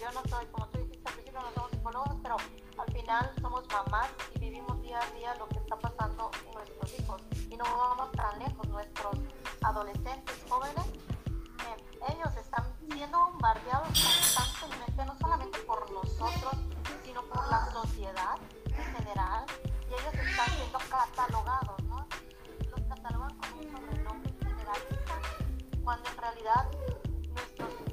yo 0.00 0.12
no 0.12 0.28
soy, 0.28 0.44
como 0.46 0.66
tú 0.68 0.78
dijiste 0.78 1.08
al 1.08 1.14
principio, 1.14 1.40
no 1.40 1.52
somos 1.54 1.70
psicólogos, 1.70 2.16
pero 2.22 2.36
al 2.78 2.92
final 2.92 3.32
somos 3.40 3.64
mamás 3.68 4.08
y 4.34 4.38
vivimos 4.40 4.82
día 4.82 5.00
a 5.00 5.10
día 5.16 5.34
lo 5.36 5.48
que 5.48 5.58
está 5.58 5.76
pasando 5.76 6.30
en 6.46 6.54
nuestros 6.54 6.98
hijos. 6.98 7.22
Y 7.48 7.56
no 7.56 7.64
vamos 7.64 8.12
tan 8.12 8.38
lejos, 8.40 8.68
nuestros 8.68 9.16
adolescentes, 9.64 10.44
jóvenes, 10.48 10.84
ellos 12.08 12.36
están 12.36 12.64
siendo 12.86 13.18
bombardeados 13.18 13.88
constantemente, 13.88 15.04
no 15.06 15.18
solamente 15.18 15.58
por 15.60 15.90
nosotros, 15.90 16.54
sino 17.02 17.22
por 17.22 17.46
la 17.48 17.70
sociedad 17.72 18.36
en 18.66 18.84
general, 18.96 19.46
y 19.88 19.94
ellos 19.94 20.14
están 20.14 20.46
siendo 20.50 20.78
catalogados, 20.90 21.82
¿no? 21.84 22.06
Los 22.70 22.80
catalogan 22.88 23.38
como 23.38 23.56
un 23.56 23.72
sobrenombre 23.72 24.32
generalista, 24.38 25.14
cuando 25.82 26.10
en 26.10 26.16
realidad 26.18 26.70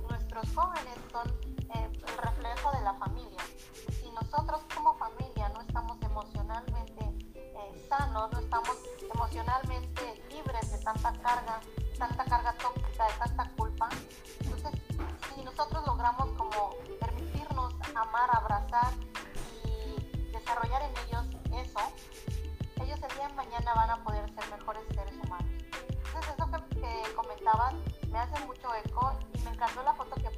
nuestros, 0.10 0.48
jóvenes 0.54 0.98
son 1.12 1.28
eh, 1.76 1.90
el 2.08 2.18
reflejo 2.18 2.72
de 2.72 2.82
la 2.82 2.94
familia. 2.96 3.42
Si 3.92 4.10
nosotros 4.12 4.62
como 4.76 4.98
familia 4.98 5.50
no 5.50 5.62
estamos 5.62 5.98
emocionalmente 6.02 7.06
eh, 7.36 7.88
sanos, 7.88 8.32
no 8.32 8.40
estamos 8.40 8.78
emocionalmente 9.14 9.91
tanta 10.84 11.14
carga, 11.14 11.60
tanta 11.98 12.26
carga 12.26 12.54
tóxica, 12.54 13.08
de 13.08 13.14
tanta 13.14 13.50
culpa. 13.56 13.90
Entonces, 14.40 14.72
si 15.34 15.42
nosotros 15.44 15.86
logramos 15.86 16.32
como 16.38 16.72
permitirnos 17.00 17.74
amar, 17.96 18.30
abrazar 18.34 18.94
y 19.66 20.32
desarrollar 20.32 20.82
en 20.84 20.92
ellos 21.06 21.26
eso, 21.66 21.80
ellos 22.84 23.00
el 23.02 23.16
día 23.16 23.28
de 23.28 23.34
mañana 23.34 23.74
van 23.74 23.90
a 23.92 24.04
poder 24.04 24.26
ser 24.34 24.58
mejores 24.58 24.84
seres 24.94 25.14
humanos. 25.26 25.52
Entonces, 26.06 26.34
eso 26.36 26.52
que, 26.70 27.14
comentabas 27.16 27.74
me 28.10 28.20
hace 28.20 28.46
mucho 28.46 28.74
eco 28.84 29.14
y 29.34 29.40
me 29.40 29.52
encantó 29.52 29.84
la 29.84 29.94
foto 29.94 30.16
que 30.16 30.31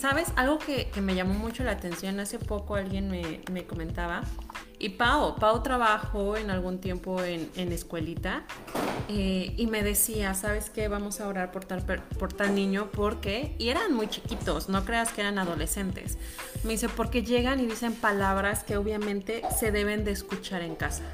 sabes, 0.00 0.32
algo 0.36 0.58
que, 0.58 0.88
me 1.00 1.14
llamó 1.14 1.34
mucho 1.34 1.62
la 1.62 1.72
atención, 1.72 2.18
hace 2.20 2.38
poco 2.38 2.74
alguien 2.74 3.10
me, 3.10 3.64
comentaba, 3.64 4.22
y 4.78 4.90
Pau, 4.90 5.36
Pau 5.36 5.62
trabajó 5.62 6.38
en 6.38 6.50
algún 6.50 6.80
tiempo 6.80 7.22
en, 7.22 7.50
escuelita 7.70 8.44
eh, 9.08 9.52
y 9.56 9.66
me 9.66 9.82
decía, 9.82 10.32
¿sabes 10.32 10.70
qué? 10.70 10.88
Vamos 10.88 11.20
a 11.20 11.28
orar 11.28 11.52
por 11.52 11.66
tal, 11.66 11.84
por 11.84 12.32
tal 12.32 12.54
niño 12.54 12.88
porque, 12.90 13.54
y 13.58 13.68
eran 13.68 13.92
muy 13.92 14.08
chiquitos, 14.08 14.70
no 14.70 14.86
creas 14.86 15.12
que 15.12 15.20
eran 15.20 15.38
adolescentes. 15.38 16.16
Me 16.64 16.72
dice, 16.72 16.88
porque 16.88 17.22
llegan 17.22 17.60
y 17.60 17.66
dicen 17.66 17.94
palabras 17.94 18.64
que 18.64 18.78
obviamente 18.78 19.42
se 19.58 19.70
deben 19.70 20.04
de 20.04 20.12
escuchar 20.12 20.62
en 20.62 20.76
casa. 20.76 21.04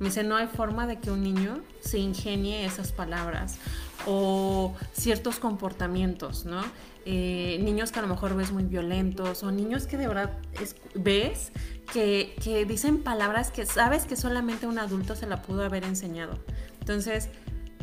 Me 0.00 0.08
dice, 0.08 0.24
no 0.24 0.34
hay 0.34 0.48
forma 0.48 0.88
de 0.88 0.98
que 0.98 1.12
un 1.12 1.22
niño 1.22 1.62
se 1.80 1.98
ingenie 1.98 2.64
esas 2.64 2.90
palabras. 2.90 3.58
O 4.06 4.74
ciertos 4.92 5.38
comportamientos, 5.38 6.44
¿no? 6.44 6.62
Eh, 7.04 7.58
niños 7.62 7.90
que 7.90 7.98
a 7.98 8.02
lo 8.02 8.08
mejor 8.08 8.36
ves 8.36 8.52
muy 8.52 8.62
violentos 8.62 9.42
o 9.42 9.50
niños 9.50 9.86
que 9.86 9.96
de 9.96 10.06
verdad 10.06 10.38
ves 10.94 11.50
que, 11.92 12.36
que, 12.42 12.64
dicen 12.64 13.02
palabras 13.02 13.50
que 13.50 13.66
sabes 13.66 14.04
que 14.04 14.14
solamente 14.14 14.68
un 14.68 14.78
adulto 14.78 15.16
se 15.16 15.26
la 15.26 15.42
pudo 15.42 15.64
haber 15.64 15.84
enseñado. 15.84 16.38
Entonces, 16.78 17.28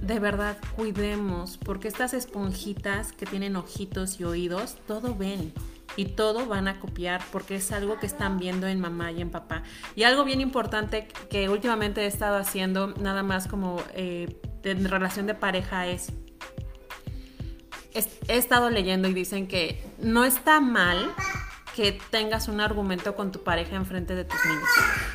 de 0.01 0.19
verdad, 0.19 0.57
cuidemos, 0.77 1.57
porque 1.57 1.89
estas 1.89 2.13
esponjitas 2.13 3.11
que 3.11 3.25
tienen 3.25 3.57
ojitos 3.57 4.19
y 4.19 4.23
oídos, 4.23 4.77
todo 4.87 5.15
ven 5.15 5.53
y 5.95 6.05
todo 6.05 6.45
van 6.45 6.67
a 6.67 6.79
copiar 6.79 7.21
porque 7.31 7.55
es 7.55 7.71
algo 7.71 7.99
que 7.99 8.05
están 8.05 8.37
viendo 8.37 8.67
en 8.67 8.79
mamá 8.79 9.11
y 9.11 9.21
en 9.21 9.29
papá. 9.29 9.63
Y 9.95 10.03
algo 10.03 10.23
bien 10.23 10.39
importante 10.39 11.07
que 11.29 11.49
últimamente 11.49 12.01
he 12.01 12.05
estado 12.05 12.37
haciendo, 12.37 12.93
nada 12.99 13.23
más 13.23 13.47
como 13.47 13.81
eh, 13.93 14.39
en 14.63 14.89
relación 14.89 15.27
de 15.27 15.33
pareja, 15.33 15.87
es 15.87 16.11
he 18.27 18.37
estado 18.37 18.69
leyendo 18.69 19.07
y 19.07 19.13
dicen 19.13 19.47
que 19.47 19.83
no 19.99 20.23
está 20.23 20.59
mal 20.59 21.11
que 21.75 21.97
tengas 22.11 22.47
un 22.47 22.61
argumento 22.61 23.15
con 23.15 23.31
tu 23.31 23.43
pareja 23.43 23.75
enfrente 23.75 24.15
de 24.15 24.25
tus 24.25 24.39
niños. 24.45 24.69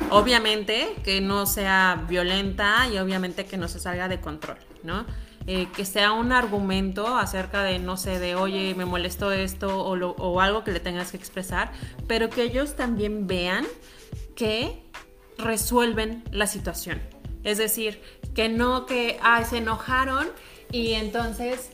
Obviamente 0.09 0.95
que 1.03 1.21
no 1.21 1.45
sea 1.45 2.05
violenta 2.07 2.87
y 2.91 2.97
obviamente 2.97 3.45
que 3.45 3.57
no 3.57 3.67
se 3.67 3.79
salga 3.79 4.07
de 4.07 4.19
control, 4.19 4.57
¿no? 4.83 5.05
Eh, 5.47 5.67
que 5.75 5.85
sea 5.85 6.11
un 6.11 6.31
argumento 6.31 7.17
acerca 7.17 7.61
de, 7.61 7.77
no 7.77 7.97
sé, 7.97 8.17
de, 8.17 8.33
oye, 8.35 8.73
me 8.73 8.85
molestó 8.85 9.31
esto 9.31 9.77
o 9.85 10.41
algo 10.41 10.63
que 10.63 10.71
le 10.71 10.79
tengas 10.79 11.11
que 11.11 11.17
expresar, 11.17 11.71
pero 12.07 12.31
que 12.31 12.41
ellos 12.41 12.75
también 12.75 13.27
vean 13.27 13.63
que 14.35 14.81
resuelven 15.37 16.23
la 16.31 16.47
situación. 16.47 16.99
Es 17.45 17.59
decir, 17.59 18.01
que 18.35 18.49
no 18.49 18.85
que, 18.85 19.17
ay, 19.23 19.45
se 19.45 19.57
enojaron 19.57 20.27
y 20.71 20.93
entonces 20.93 21.71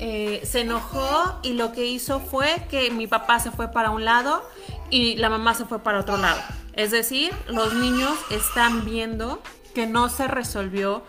eh, 0.00 0.42
se 0.44 0.60
enojó 0.60 1.38
y 1.42 1.54
lo 1.54 1.72
que 1.72 1.86
hizo 1.86 2.20
fue 2.20 2.66
que 2.68 2.90
mi 2.90 3.06
papá 3.06 3.40
se 3.40 3.50
fue 3.50 3.68
para 3.68 3.90
un 3.90 4.04
lado 4.04 4.42
y 4.90 5.16
la 5.16 5.30
mamá 5.30 5.54
se 5.54 5.64
fue 5.64 5.78
para 5.78 6.00
otro 6.00 6.18
lado. 6.18 6.40
Es 6.74 6.90
decir, 6.90 7.32
los 7.48 7.74
niños 7.74 8.16
están 8.30 8.84
viendo 8.84 9.42
que 9.74 9.86
no 9.86 10.08
se 10.08 10.28
resolvió 10.28 11.02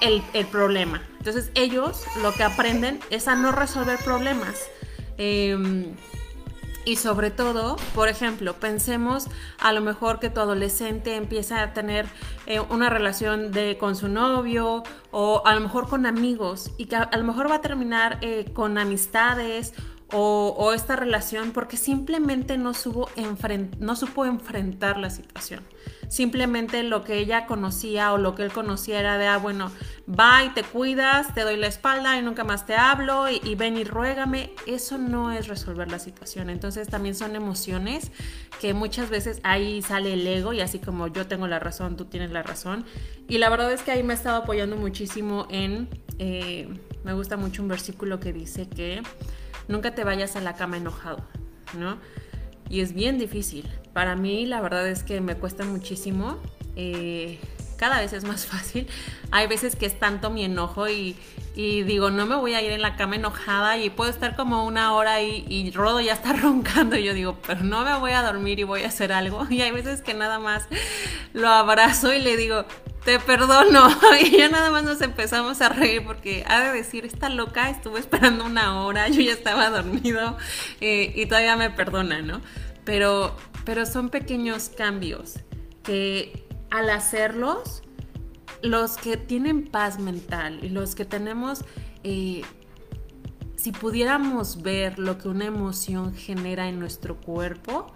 el, 0.00 0.22
problema. 0.46 1.02
Entonces 1.18 1.50
ellos 1.54 2.04
lo 2.22 2.32
que 2.32 2.44
aprenden 2.44 3.00
es 3.10 3.28
a 3.28 3.34
no 3.34 3.52
resolver 3.52 3.98
problemas. 4.04 4.56
Em, 5.16 5.94
y 6.88 6.96
sobre 6.96 7.30
todo, 7.30 7.76
por 7.94 8.08
ejemplo, 8.08 8.54
pensemos 8.54 9.26
a 9.60 9.74
lo 9.74 9.82
mejor 9.82 10.20
que 10.20 10.30
tu 10.30 10.40
adolescente 10.40 11.16
empieza 11.16 11.60
a 11.62 11.74
tener 11.74 12.06
eh, 12.46 12.60
una 12.60 12.88
relación 12.88 13.52
de, 13.52 13.76
con 13.76 13.94
su 13.94 14.08
novio 14.08 14.84
o 15.10 15.42
a 15.44 15.54
lo 15.54 15.60
mejor 15.60 15.86
con 15.86 16.06
amigos 16.06 16.70
y 16.78 16.86
que 16.86 16.96
a, 16.96 17.10
lo 17.14 17.24
mejor 17.24 17.50
va 17.50 17.56
a 17.56 17.60
terminar 17.60 18.16
eh, 18.22 18.46
con 18.54 18.78
amistades 18.78 19.74
o, 20.10 20.72
esta 20.72 20.96
relación 20.96 21.52
porque 21.52 21.76
simplemente 21.76 22.56
no, 22.56 22.72
supo 22.72 23.10
enfrentar 24.24 24.98
la 24.98 25.10
situación. 25.10 25.62
Simplemente 26.08 26.82
lo 26.82 27.04
que 27.04 27.18
ella 27.18 27.44
conocía 27.44 28.14
o 28.14 28.18
lo 28.18 28.34
que 28.34 28.42
él 28.42 28.50
conocía 28.50 28.98
era 29.00 29.18
de, 29.18 29.26
ah, 29.26 29.36
bueno, 29.36 29.70
va 30.08 30.42
y 30.44 30.48
te 30.50 30.62
cuidas, 30.62 31.34
te 31.34 31.42
doy 31.42 31.58
la 31.58 31.66
espalda 31.66 32.18
y 32.18 32.22
nunca 32.22 32.44
más 32.44 32.64
te 32.64 32.74
hablo 32.74 33.26
y, 33.28 33.54
ven 33.56 33.76
y 33.76 33.84
ruégame. 33.84 34.52
Eso 34.66 34.96
no 34.96 35.30
es 35.30 35.46
resolver 35.48 35.90
la 35.90 35.98
situación. 35.98 36.48
Entonces 36.48 36.88
también 36.88 37.14
son 37.14 37.36
emociones 37.36 38.10
que 38.62 38.72
muchas 38.72 39.10
veces 39.10 39.40
ahí 39.42 39.82
sale 39.82 40.14
el 40.14 40.26
ego 40.26 40.54
y 40.54 40.62
así 40.62 40.78
como 40.78 41.08
yo 41.08 41.26
tengo 41.26 41.46
la 41.46 41.58
razón, 41.58 41.98
tú 41.98 42.06
tienes 42.06 42.30
la 42.30 42.42
razón. 42.42 42.86
Y 43.28 43.36
la 43.36 43.50
verdad 43.50 43.70
es 43.70 43.82
que 43.82 43.90
ahí 43.90 44.02
me 44.02 44.14
he 44.14 44.16
estado 44.16 44.38
apoyando 44.38 44.76
muchísimo 44.76 45.46
en, 45.50 45.90
eh, 46.18 46.66
me 47.04 47.12
gusta 47.12 47.36
mucho 47.36 47.60
un 47.60 47.68
versículo 47.68 48.18
que 48.18 48.32
dice 48.32 48.66
que 48.66 49.02
nunca 49.68 49.94
te 49.94 50.04
vayas 50.04 50.36
a 50.36 50.40
la 50.40 50.54
cama 50.54 50.78
enojado, 50.78 51.22
¿no? 51.78 51.98
Y 52.68 52.80
es 52.80 52.92
bien 52.92 53.18
difícil. 53.18 53.68
Para 53.92 54.16
mí 54.16 54.46
la 54.46 54.60
verdad 54.60 54.86
es 54.88 55.02
que 55.02 55.20
me 55.20 55.36
cuesta 55.36 55.64
muchísimo. 55.64 56.38
Eh, 56.76 57.38
cada 57.78 58.00
vez 58.00 58.12
es 58.12 58.24
más 58.24 58.44
fácil. 58.52 58.86
Hay 59.30 59.46
veces 59.46 59.76
que 59.76 59.86
es 59.86 59.98
tanto 59.98 60.30
mi 60.30 60.44
enojo 60.44 60.88
y, 60.88 61.16
digo, 61.54 62.10
no 62.10 62.26
me 62.26 62.36
voy 62.36 62.54
a 62.54 62.62
ir 62.62 62.72
en 62.72 62.82
la 62.82 62.96
cama 62.96 63.16
enojada 63.16 63.78
y 63.78 63.90
puedo 63.90 64.10
estar 64.10 64.36
como 64.36 64.64
una 64.66 64.94
hora 64.94 65.22
y, 65.22 65.44
y, 65.48 65.70
Rodo 65.70 66.00
ya 66.00 66.12
está 66.12 66.32
roncando 66.42 66.96
y 66.96 67.04
yo 67.04 67.14
digo, 67.14 67.38
pero 67.46 67.62
no 67.62 67.84
me 67.84 67.98
voy 67.98 68.12
a 68.12 68.22
dormir 68.22 68.58
y 68.58 68.64
voy 68.64 68.82
a 68.82 68.88
hacer 68.88 69.12
algo. 69.12 69.46
Y 69.50 69.62
hay 69.62 69.70
veces 69.70 70.02
que 70.02 70.14
nada 70.14 70.38
más 70.38 70.68
lo 71.32 71.48
abrazo 71.48 72.12
y 72.12 72.20
le 72.20 72.36
digo, 72.36 72.64
te 73.08 73.18
perdono. 73.20 73.88
Y 74.20 74.36
ya 74.36 74.50
nada 74.50 74.70
más 74.70 74.84
nos 74.84 75.00
empezamos 75.00 75.62
a 75.62 75.70
reír 75.70 76.04
porque 76.04 76.44
ha 76.46 76.60
de 76.60 76.72
decir, 76.72 77.06
esta 77.06 77.30
loca 77.30 77.70
estuvo 77.70 77.96
esperando 77.96 78.44
una 78.44 78.82
hora, 78.82 79.08
yo 79.08 79.22
ya 79.22 79.32
estaba 79.32 79.70
dormido 79.70 80.36
eh, 80.82 81.14
y 81.16 81.24
todavía 81.24 81.56
me 81.56 81.70
perdona, 81.70 82.20
¿no? 82.20 82.42
Pero, 82.84 83.34
pero 83.64 83.86
son 83.86 84.10
pequeños 84.10 84.68
cambios 84.68 85.38
que 85.82 86.46
al 86.70 86.90
hacerlos, 86.90 87.82
los 88.60 88.98
que 88.98 89.16
tienen 89.16 89.64
paz 89.64 89.98
mental 89.98 90.60
los 90.70 90.94
que 90.94 91.06
tenemos, 91.06 91.64
eh, 92.04 92.42
si 93.56 93.72
pudiéramos 93.72 94.60
ver 94.60 94.98
lo 94.98 95.16
que 95.16 95.28
una 95.28 95.46
emoción 95.46 96.14
genera 96.14 96.68
en 96.68 96.78
nuestro 96.78 97.16
cuerpo, 97.16 97.90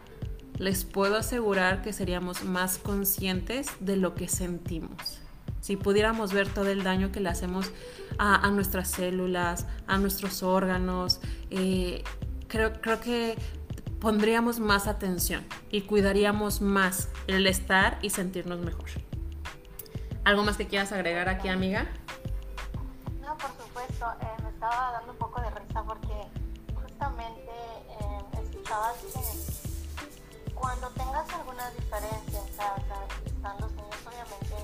les 0.59 0.85
puedo 0.85 1.17
asegurar 1.17 1.83
que 1.83 1.93
seríamos 1.93 2.45
más 2.45 2.79
conscientes 2.79 3.69
de 3.81 3.97
lo 3.97 4.15
que 4.15 4.29
sentimos. 4.29 5.21
Si 5.61 5.77
pudiéramos 5.77 6.33
ver 6.33 6.49
todo 6.49 6.67
el 6.67 6.83
daño 6.83 7.13
que 7.13 7.21
le 7.21 7.29
hacemos 7.29 7.71
a, 8.19 8.49
nuestras 8.51 8.91
células, 8.91 9.67
a 9.87 9.99
nuestros 9.99 10.43
órganos, 10.43 11.21
eh, 11.51 12.03
creo, 12.49 12.73
creo 12.81 13.01
que 13.01 13.37
pondríamos 14.01 14.59
más 14.59 14.89
atención 14.89 15.45
y 15.71 15.83
cuidaríamos 15.83 16.61
más 16.61 17.09
el 17.29 17.47
estar 17.47 17.99
y 18.03 18.11
sentirnos 18.11 18.59
mejor. 18.59 18.91
¿Algo 20.25 20.43
más 20.43 20.57
que 20.57 20.67
quieras 20.67 20.91
agregar 20.93 21.29
aquí, 21.29 21.49
amiga? 21.49 21.87
No, 23.21 23.37
por 23.39 23.51
supuesto. 23.51 24.07
Eh, 24.21 24.43
me 24.43 24.51
estaba 24.51 24.93
dando 24.93 25.13
un 25.13 25.19
poco 25.19 25.41
de 25.41 25.51
risa 25.51 25.83
porque 25.85 26.29
justamente 26.75 27.51
eh, 28.01 28.41
escuchaba 28.43 28.93
que 29.01 29.52
cuando 30.63 30.89
tengas 30.91 31.29
alguna 31.35 31.69
diferencia 31.73 32.39
en 32.39 32.57
casa, 32.57 32.97
están 33.27 33.61
los 33.61 33.73
niños, 33.73 33.97
obviamente 34.07 34.55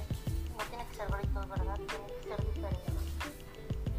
no 0.57 0.65
tiene 0.71 0.87
que 0.87 0.95
ser 0.95 1.09
gritos, 1.11 1.49
¿verdad? 1.49 1.75
Tiene 1.75 2.07
que 2.07 2.23
ser 2.23 2.47
diferentes. 2.55 2.95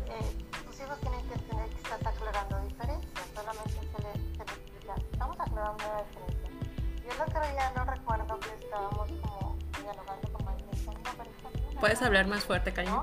Eh, 0.08 0.46
tus 0.66 0.80
hijos 0.80 1.00
tienen 1.02 1.28
que 1.28 1.34
entender 1.34 1.70
que 1.70 1.76
estás 1.76 2.06
aclarando 2.08 2.62
diferencias, 2.62 3.26
solamente 3.36 3.80
se 3.92 4.02
les 4.02 5.04
estamos 5.12 5.40
aclarando 5.42 5.84
una 5.84 6.04
diferencia. 6.04 6.50
Yo 7.04 7.12
el 7.12 7.22
otro 7.22 7.42
día 7.52 7.74
no 7.76 7.84
recuerdo 7.84 8.40
que 8.40 8.50
estábamos 8.64 9.12
como 9.22 9.58
dialogando 9.82 10.34
con 10.34 10.46
María. 10.46 11.80
¿Puedes 11.82 12.02
hablar 12.02 12.28
más 12.28 12.46
fuerte, 12.46 12.72
cariño? 12.72 13.02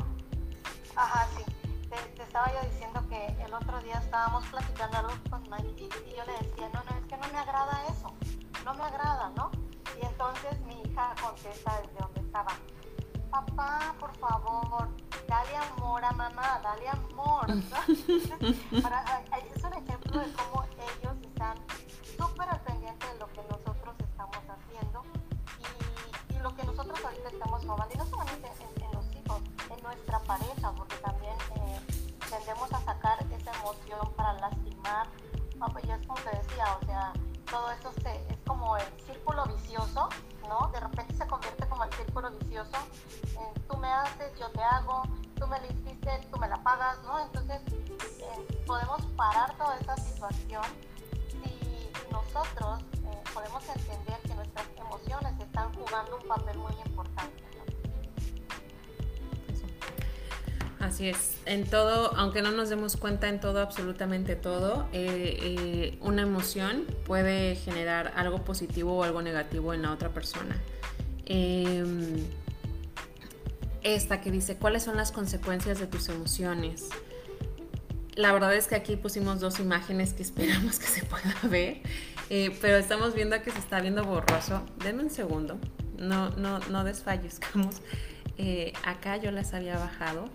Ajá, 0.97 1.29
sí. 1.37 1.56
Estaba 2.37 2.53
yo 2.53 2.69
diciendo 2.69 3.03
que 3.09 3.27
el 3.43 3.55
otro 3.55 3.81
día 3.81 3.95
estábamos 3.95 4.45
platicando 4.49 4.99
algo 4.99 5.13
con 5.31 5.43
Mikey 5.49 5.89
y 6.07 6.15
yo 6.15 6.23
le 6.27 6.33
decía, 6.33 6.69
no, 6.69 6.85
no, 6.85 6.99
es 6.99 7.07
que 7.07 7.17
no 7.17 7.27
me 7.33 7.39
agrada 7.39 7.83
eso, 7.89 8.13
no 8.63 8.75
me 8.75 8.83
agrada, 8.83 9.31
¿no? 9.35 9.51
Y 9.99 10.05
entonces 10.05 10.61
mi 10.67 10.83
hija 10.83 11.15
contesta 11.23 11.81
desde 11.81 11.99
donde 11.99 12.21
estaba, 12.21 12.53
papá, 13.31 13.95
por 13.99 14.15
favor, 14.19 14.87
dale 15.27 15.57
amor 15.57 16.05
a 16.05 16.13
mamá, 16.13 16.61
dale 16.63 16.87
amor. 16.91 17.49
¿no? 17.49 17.63
Para, 18.83 19.03
es 19.39 19.65
un 19.65 19.73
ejemplo 19.73 20.21
de 20.21 20.33
cómo 20.35 20.65
ellos 20.65 21.17
están 21.23 21.57
súper 22.19 22.51
al 22.51 22.61
pendiente 22.61 23.07
de 23.15 23.19
lo 23.19 23.29
que 23.29 23.43
nosotros 23.45 23.95
estamos 23.99 24.37
haciendo 24.37 25.03
y, 26.29 26.35
y, 26.35 26.39
lo 26.41 26.55
que 26.55 26.65
nosotros 26.65 27.03
ahorita 27.03 27.31
estamos 27.31 27.65
tomando, 27.65 27.95
y 27.95 27.97
no 27.97 28.05
solamente 28.05 28.47
en, 28.61 28.85
en, 28.85 28.93
los 28.93 29.07
hijos, 29.17 29.41
en 29.75 29.83
nuestra 29.83 30.19
pareja, 30.21 30.71
Pues 35.73 35.85
ya 35.85 35.97
es 35.97 36.07
como 36.07 36.21
te 36.21 36.31
decía, 36.37 36.65
o 36.81 36.87
sea, 36.87 37.13
todo 37.51 37.71
eso 37.73 37.93
se, 38.03 38.15
es 38.33 38.39
como 38.47 38.77
el 38.77 38.87
círculo 39.07 39.45
vicioso, 39.47 40.09
¿no? 40.49 40.69
De 40.73 40.81
repente 40.81 41.15
se 41.15 41.27
convierte 41.27 41.69
como 41.69 41.85
el 41.85 41.93
círculo 41.93 42.31
vicioso. 42.31 42.77
Eh, 43.39 43.61
tú 43.69 43.77
me 43.77 43.89
haces, 43.89 44.33
yo 44.39 44.51
te 44.51 44.63
hago, 44.63 45.03
tú 45.37 45.47
me 45.47 45.61
lo 45.61 45.67
hiciste, 45.67 46.21
tú 46.33 46.39
me 46.39 46.49
la 46.49 46.57
pagas, 46.63 47.03
¿no? 47.03 47.19
Entonces, 47.19 47.61
eh, 48.21 48.65
podemos 48.67 49.03
parar 49.17 49.57
toda 49.57 49.79
esa 49.79 49.97
situación 49.97 50.63
nosotros 52.37 52.81
eh, 53.05 53.23
podemos 53.33 53.63
entender 53.69 54.21
que 54.23 54.35
nuestras 54.35 54.67
emociones 54.77 55.41
están 55.41 55.73
jugando 55.75 56.17
un 56.17 56.29
papel 56.29 56.59
muy 56.59 56.73
importante. 56.85 57.43
Así 60.97 61.11
es, 61.11 61.37
en 61.45 61.67
todo, 61.67 62.17
aunque 62.17 62.41
no 62.41 62.53
nos 62.53 62.71
demos 62.71 62.97
cuenta 62.97 63.29
en 63.29 63.39
todo, 63.39 63.61
absolutamente 63.61 64.35
todo, 64.35 64.89
eh, 64.95 65.37
eh, 65.43 65.99
una 66.01 66.23
emoción 66.23 66.87
puede 67.05 67.55
generar 67.55 68.15
algo 68.17 68.47
positivo 68.47 68.97
o 68.97 69.03
algo 69.03 69.21
negativo 69.21 69.75
en 69.75 69.83
la 69.83 69.93
otra 69.93 70.09
persona. 70.09 70.57
Em, 71.27 72.17
esta 73.83 74.23
que 74.23 74.31
dice, 74.31 74.57
¿cuáles 74.57 74.85
son 74.85 74.97
las 74.97 75.13
consecuencias 75.13 75.79
de 75.79 75.87
tus 75.87 76.09
emociones? 76.09 76.89
la 78.15 78.33
verdad 78.33 78.55
es 78.55 78.67
que 78.67 78.75
aquí 78.75 78.97
pusimos 78.97 79.41
dos 79.41 79.61
imágenes 79.61 80.15
que 80.15 80.23
esperamos 80.29 80.79
que 80.79 80.87
se 80.87 81.05
pueda 81.05 81.37
ver, 81.43 81.83
eh, 82.31 82.57
pero 82.63 82.79
estamos 82.79 83.13
viendo 83.13 83.39
que 83.43 83.51
se 83.51 83.59
está 83.59 83.83
viendo 83.83 84.03
borroso. 84.03 84.65
Denme 84.83 85.03
un 85.03 85.11
segundo, 85.11 85.59
no, 85.99 86.31
no, 86.31 86.59
no 86.71 86.85
desfallezcamos. 86.85 87.83
Acá 88.83 89.19
yo 89.19 89.31
las 89.31 89.53
había 89.53 89.79
bajado, 89.79 90.31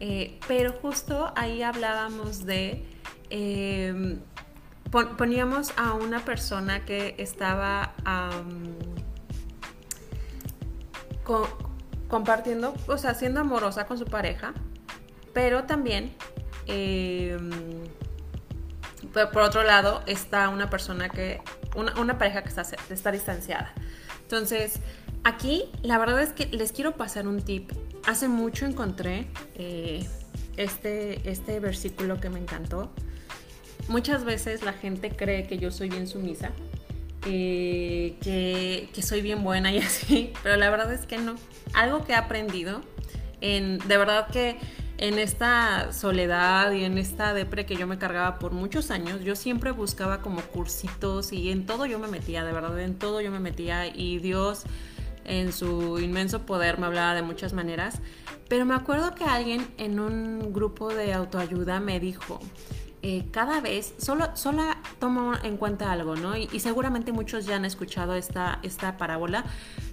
eh, 0.00 0.40
pero 0.48 0.72
justo 0.72 1.32
ahí 1.36 1.62
hablábamos 1.62 2.44
de... 2.44 2.84
Em, 3.28 4.20
poníamos 5.16 5.72
a 5.76 5.92
una 5.92 6.24
persona 6.24 6.84
que 6.84 7.14
estaba 7.18 7.94
compartiendo, 12.08 12.74
o 12.88 12.98
sea, 12.98 13.14
siendo 13.14 13.40
amorosa 13.40 13.86
con 13.86 13.98
su 13.98 14.04
pareja, 14.04 14.52
pero 15.32 15.64
también, 15.64 16.12
em, 16.66 17.50
por 19.32 19.42
otro 19.42 19.62
lado, 19.62 20.02
está 20.06 20.48
una 20.48 20.68
persona 20.70 21.08
que, 21.08 21.40
una, 21.76 22.18
pareja 22.18 22.42
que 22.42 22.50
está 22.92 23.12
distanciada. 23.12 23.72
Entonces, 24.22 24.80
aquí 25.24 25.64
la 25.82 25.98
verdad 25.98 26.22
es 26.22 26.30
que 26.30 26.46
les 26.46 26.72
quiero 26.72 26.96
pasar 26.96 27.26
un 27.26 27.42
tip. 27.42 27.72
Hace 28.06 28.28
mucho 28.28 28.66
encontré 28.66 29.26
eh, 29.54 30.06
este, 30.56 31.28
este 31.28 31.60
versículo 31.60 32.20
que 32.20 32.30
me 32.30 32.38
encantó. 32.38 32.90
Muchas 33.88 34.24
veces 34.24 34.62
la 34.62 34.72
gente 34.72 35.10
cree 35.10 35.46
que 35.46 35.58
yo 35.58 35.70
soy 35.70 35.88
bien 35.88 36.06
sumisa, 36.06 36.52
eh, 37.26 38.16
que, 38.20 38.88
que, 38.94 39.02
soy 39.02 39.20
bien 39.20 39.42
buena 39.42 39.72
y 39.72 39.78
así, 39.80 40.32
pero 40.42 40.56
la 40.56 40.70
verdad 40.70 40.92
es 40.92 41.06
que 41.06 41.18
no. 41.18 41.34
Algo 41.74 42.04
que 42.04 42.12
he 42.12 42.16
aprendido, 42.16 42.82
en, 43.40 43.78
de 43.78 43.96
verdad 43.96 44.28
que 44.28 44.58
en 45.00 45.18
esta 45.18 45.94
soledad 45.94 46.72
y 46.72 46.84
en 46.84 46.98
esta 46.98 47.32
depre 47.32 47.64
que 47.64 47.74
yo 47.74 47.86
me 47.86 47.96
cargaba 47.96 48.38
por 48.38 48.52
muchos 48.52 48.90
años, 48.90 49.22
yo 49.24 49.34
siempre 49.34 49.70
buscaba 49.70 50.20
como 50.20 50.42
cursitos 50.42 51.32
y 51.32 51.50
en 51.50 51.64
todo 51.64 51.86
yo 51.86 51.98
me 51.98 52.06
metía, 52.06 52.44
de 52.44 52.52
verdad, 52.52 52.78
en 52.78 52.98
todo 52.98 53.22
yo 53.22 53.30
me 53.30 53.40
metía 53.40 53.86
y 53.86 54.18
Dios 54.18 54.64
en 55.24 55.52
su 55.52 55.98
inmenso 55.98 56.46
poder 56.46 56.78
me 56.78 56.86
hablaba 56.86 57.14
de 57.14 57.22
muchas 57.22 57.52
maneras. 57.52 58.00
Pero 58.48 58.64
me 58.64 58.74
acuerdo 58.74 59.14
que 59.14 59.24
alguien 59.24 59.66
en 59.78 60.00
un 60.00 60.52
grupo 60.52 60.88
de 60.88 61.12
autoayuda 61.12 61.78
me 61.80 62.00
dijo, 62.00 62.40
eh, 63.02 63.26
cada 63.30 63.60
vez, 63.60 63.94
solo, 63.98 64.36
solo 64.36 64.62
tomo 64.98 65.32
en 65.42 65.56
cuenta 65.56 65.90
algo, 65.90 66.16
¿no? 66.16 66.36
Y, 66.36 66.48
y, 66.52 66.60
seguramente 66.60 67.12
muchos 67.12 67.46
ya 67.46 67.56
han 67.56 67.64
escuchado 67.64 68.14
esta, 68.14 68.58
esta 68.62 68.98
parábola, 68.98 69.44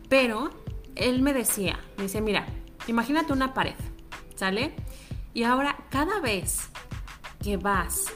pero 0.10 0.50
él 0.96 1.22
me 1.22 1.34
decía, 1.34 1.80
me 1.96 2.04
dice, 2.04 2.20
mira, 2.20 2.46
imagínate 2.88 3.32
una 3.32 3.54
pared, 3.54 3.76
¿sale? 4.36 4.74
Y 5.34 5.44
ahora 5.44 5.78
cada 5.90 6.20
vez 6.20 6.70
que 7.42 7.56
vas 7.56 8.08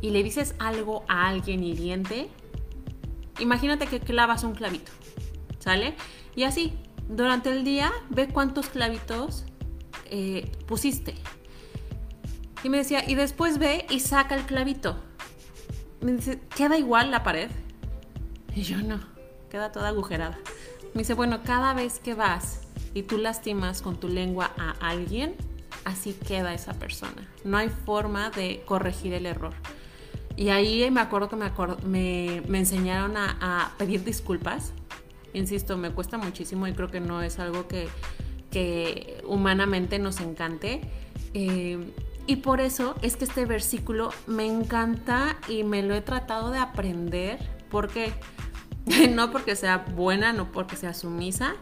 y 0.00 0.10
le 0.10 0.22
dices 0.22 0.54
algo 0.58 1.04
a 1.06 1.28
alguien 1.28 1.62
hiriente, 1.62 2.28
imagínate 3.38 3.86
que 3.86 4.00
clavas 4.00 4.42
un 4.42 4.54
clavito, 4.54 4.90
¿sale? 5.58 5.94
Y 6.34 6.44
así, 6.44 6.72
durante 7.08 7.50
el 7.50 7.64
día, 7.64 7.92
ve 8.10 8.28
cuántos 8.28 8.68
clavitos 8.68 9.44
eh, 10.06 10.50
pusiste. 10.66 11.14
Y 12.62 12.68
me 12.68 12.78
decía, 12.78 13.08
y 13.08 13.14
después 13.14 13.58
ve 13.58 13.86
y 13.90 14.00
saca 14.00 14.34
el 14.34 14.44
clavito. 14.44 14.96
Me 16.00 16.12
dice, 16.12 16.40
¿queda 16.56 16.78
igual 16.78 17.10
la 17.10 17.22
pared? 17.22 17.50
Y 18.54 18.62
yo 18.62 18.78
no, 18.78 19.00
queda 19.50 19.72
toda 19.72 19.88
agujerada. 19.88 20.38
Me 20.94 21.00
dice, 21.00 21.14
bueno, 21.14 21.40
cada 21.44 21.74
vez 21.74 21.98
que 21.98 22.14
vas 22.14 22.60
y 22.94 23.02
tú 23.02 23.18
lastimas 23.18 23.82
con 23.82 23.96
tu 23.96 24.08
lengua 24.08 24.52
a 24.58 24.70
alguien, 24.80 25.34
así 25.84 26.12
queda 26.12 26.54
esa 26.54 26.74
persona. 26.74 27.28
No 27.44 27.56
hay 27.56 27.68
forma 27.68 28.30
de 28.30 28.62
corregir 28.66 29.14
el 29.14 29.26
error. 29.26 29.54
Y 30.36 30.48
ahí 30.48 30.90
me 30.90 31.00
acuerdo 31.00 31.28
que 31.28 31.36
me, 31.36 32.42
me, 32.46 32.58
enseñaron 32.58 33.16
a, 33.16 33.72
pedir 33.78 34.04
disculpas. 34.04 34.72
Insisto, 35.34 35.76
me 35.76 35.90
cuesta 35.90 36.18
muchísimo 36.18 36.66
y 36.66 36.72
creo 36.72 36.88
que 36.88 37.00
no 37.00 37.22
es 37.22 37.38
algo 37.38 37.66
que, 37.68 37.88
humanamente 39.26 39.98
nos 39.98 40.20
encante. 40.20 40.82
Eh, 41.34 41.78
y 42.26 42.36
por 42.36 42.60
eso 42.60 42.94
es 43.02 43.16
que 43.16 43.24
este 43.24 43.46
versículo 43.46 44.10
me 44.26 44.46
encanta 44.46 45.38
y 45.48 45.64
me 45.64 45.82
lo 45.82 45.94
he 45.94 46.00
tratado 46.00 46.50
de 46.50 46.58
aprender. 46.58 47.38
porque 47.70 48.12
no 49.10 49.30
porque 49.30 49.56
sea 49.56 49.78
buena, 49.78 50.32
no 50.32 50.52
porque 50.52 50.76
sea 50.76 50.94
sumisa, 50.94 51.54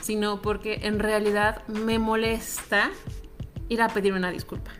sino 0.00 0.42
porque 0.42 0.80
en 0.82 0.98
realidad 0.98 1.66
me 1.66 1.98
molesta 1.98 2.90
ir 3.68 3.82
a 3.82 3.88
pedir 3.88 4.12
una 4.12 4.30
disculpa. 4.30 4.70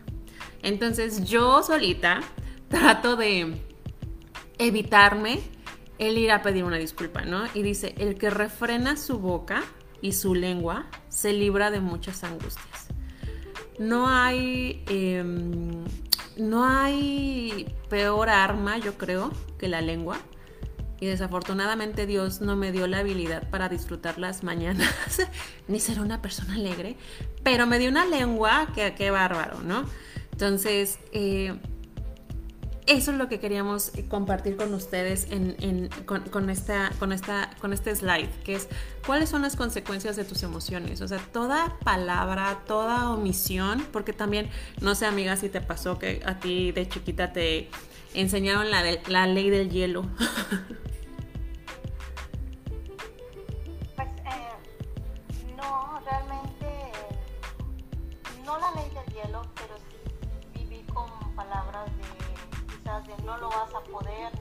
Entonces 0.63 1.25
yo 1.25 1.63
solita 1.63 2.21
trato 2.69 3.17
de 3.17 3.57
evitarme 4.59 5.41
el 5.99 6.19
ir 6.19 6.31
a 6.31 6.43
pedir 6.43 6.65
una 6.65 6.77
disculpa, 6.77 7.23
¿no? 7.23 7.45
Y 7.55 7.63
dice, 7.63 7.95
el 7.99 8.17
que 8.17 8.31
refrena 8.31 8.97
su 8.97 9.19
boca 9.19 9.63
y 10.01 10.13
su 10.13 10.35
lengua 10.35 10.87
se 11.09 11.33
libra 11.33 11.71
de 11.71 11.81
muchas 11.81 12.25
angustias. 12.25 12.89
No 13.79 14.09
hay, 14.09 14.85
em, 14.89 15.85
no 16.37 16.65
hay 16.65 17.75
peor 17.89 18.29
arma, 18.29 18.79
yo 18.79 18.97
creo, 18.97 19.33
que 19.59 19.69
la 19.69 19.81
lengua. 19.81 20.19
Y 20.99 21.07
desafortunadamente 21.07 22.07
Dios 22.07 22.41
no 22.41 22.57
me 22.57 22.73
dio 22.73 22.87
la 22.87 22.99
habilidad 22.99 23.51
para 23.51 23.69
disfrutar 23.69 24.19
las 24.19 24.45
mañanas, 24.45 24.89
ni 25.69 25.79
ser 25.79 26.01
una 26.01 26.23
persona 26.23 26.55
alegre, 26.55 26.97
pero 27.43 27.67
me 27.67 27.79
dio 27.79 27.91
una 27.91 28.07
lengua 28.07 28.69
que 28.75 28.95
qué 28.95 29.11
bárbaro, 29.11 29.61
¿no? 29.63 29.85
Entonces, 30.33 30.99
eh, 31.13 31.55
eso 32.87 33.11
es 33.11 33.19
lo 33.19 33.29
que 33.29 33.41
queríamos 33.41 33.93
compartir 34.09 34.57
con 34.57 34.73
ustedes 34.73 35.27
con, 36.07 36.51
esta, 36.51 36.91
con, 36.99 37.13
esta, 37.13 37.51
con 37.61 37.73
este 37.73 37.95
slide, 37.95 38.31
que 38.45 38.55
es 38.55 38.69
cuáles 39.05 39.29
son 39.29 39.43
las 39.43 39.57
consecuencias 39.57 40.17
de 40.17 40.25
tus 40.25 40.43
emociones. 40.43 41.01
O 41.01 41.09
sea, 41.09 41.19
toda 41.19 41.77
palabra, 41.85 42.63
toda 42.67 43.11
omisión, 43.11 43.85
porque 43.93 44.13
también, 44.13 44.49
no 44.81 44.95
sé 44.95 45.07
amiga 45.07 45.37
si 45.37 45.49
te 45.49 45.61
pasó 45.61 45.99
que 45.99 46.23
a 46.25 46.39
ti 46.39 46.73
de 46.73 46.89
chiquita 46.89 47.33
te 47.33 47.69
enseñaron 48.15 48.71
la, 48.71 48.83
la 49.09 49.27
ley 49.27 49.51
del 49.51 49.71
hielo. 49.71 50.07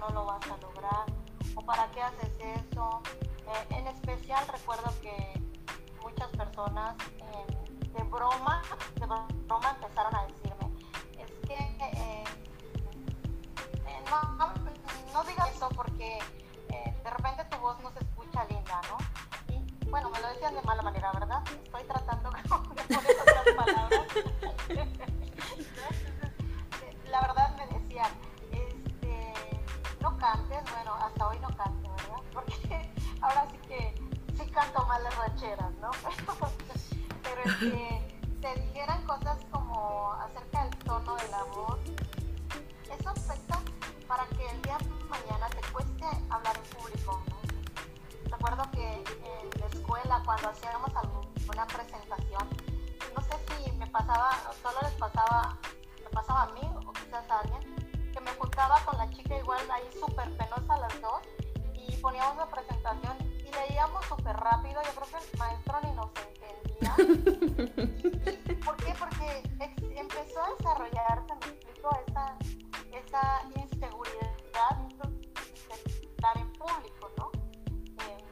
no 0.10 0.14
lo 0.14 0.26
vas 0.26 0.44
a 0.46 0.58
lograr, 0.58 1.06
o 1.56 1.62
para 1.62 1.90
qué 1.92 2.02
haces 2.02 2.32
eso. 2.40 3.02
Eh, 3.48 3.76
en 3.76 3.88
especial 3.88 4.46
recuerdo 4.48 4.92
que 5.02 5.42
muchas 6.02 6.30
personas 6.30 6.96
eh, 7.18 7.90
de 7.98 8.04
broma, 8.04 8.62
de 8.96 9.06
broma 9.06 9.78
empezaron 9.82 10.16
a 10.16 10.26
decirme, 10.26 10.72
es 11.18 11.32
que 11.48 12.26
no, 14.10 14.54
no 15.14 15.24
digas 15.24 15.56
eso 15.56 15.70
porque 15.70 16.20
eh, 16.70 17.02
de 17.04 17.10
repente 17.10 17.46
tu 17.46 17.58
voz 17.58 17.80
no 17.82 17.92
se 17.92 18.00
escucha 18.00 18.46
linda, 18.46 18.82
¿no? 18.90 18.98
Y 19.54 19.90
bueno, 19.90 20.10
me 20.10 20.20
lo 20.22 20.28
decían 20.30 20.54
de 20.54 20.62
mala 20.62 20.82
manera, 20.82 21.12
¿verdad? 21.14 21.44
Estoy 21.64 21.84
tratando 21.84 22.30
de 22.76 22.96
poner 22.96 23.18
otras 23.22 23.56
palabras. 23.56 24.08
Cantes, 30.26 30.64
bueno, 30.74 30.96
hasta 30.96 31.28
hoy 31.28 31.38
no 31.40 31.48
canto, 31.50 31.90
¿verdad? 31.92 32.22
Porque 32.34 32.94
ahora 33.22 33.48
sí 33.52 33.58
que 33.68 33.94
sí 34.36 34.50
canto 34.50 34.84
mal 34.88 35.04
las 35.04 35.16
rancheras, 35.18 35.72
¿no? 35.80 35.92
Pero 37.24 37.42
es 37.44 37.56
que 37.58 38.22
te 38.42 38.62
dijeran 38.62 39.06
cosas 39.06 39.38
como 39.52 40.14
acerca 40.14 40.64
del 40.64 40.76
tono 40.78 41.16
de 41.16 41.28
la 41.28 41.44
voz, 41.44 41.80
eso 42.98 43.10
afecta 43.10 43.60
para 44.08 44.26
que 44.26 44.50
el 44.50 44.62
día 44.64 44.78
de 44.80 44.90
mañana 45.06 45.48
te 45.50 45.62
cueste 45.72 46.06
hablar 46.32 46.56
en 46.58 46.76
público. 46.76 47.22
Recuerdo 48.32 48.64
que 48.72 48.94
en 48.94 49.60
la 49.60 49.68
escuela, 49.68 50.24
cuando 50.26 50.50
hacíamos 50.50 50.90
alguna 50.96 51.68
presentación, 51.68 52.50
no 53.16 53.22
sé 53.22 53.36
si 53.48 53.72
me 53.74 53.86
pasaba, 53.88 54.32
solo 54.64 54.80
les 54.82 54.94
pasaba, 54.94 55.56
me 56.04 56.10
pasaba 56.10 56.44
a 56.44 56.48
mí 56.54 56.75
chica 59.16 59.38
igual 59.38 59.72
ahí 59.72 59.84
súper 60.00 60.30
penosa 60.38 60.78
las 60.78 61.02
dos 61.02 61.22
y 61.74 61.96
poníamos 61.98 62.38
la 62.38 62.50
presentación 62.50 63.18
y 63.40 63.52
leíamos 63.52 64.06
súper 64.06 64.36
rápido. 64.36 64.82
Yo 64.84 64.92
creo 64.92 65.08
que 65.08 65.18
el 65.32 65.40
maestro 65.40 65.80
ni 65.84 65.92
nos 65.92 66.10
entendía. 66.28 66.96
¿Por 68.66 68.78
qué? 68.78 68.94
Porque 69.00 69.44
empezó 69.96 70.42
a 70.42 70.50
desarrollarse, 70.58 71.34
me 71.42 71.48
explico, 71.48 71.90
esa, 72.08 72.38
esa 72.92 73.42
inseguridad 73.56 74.36
de 75.68 76.08
estar 76.08 76.38
en 76.38 76.52
público, 76.54 77.12
¿no? 77.18 77.32
Eh, 78.04 78.26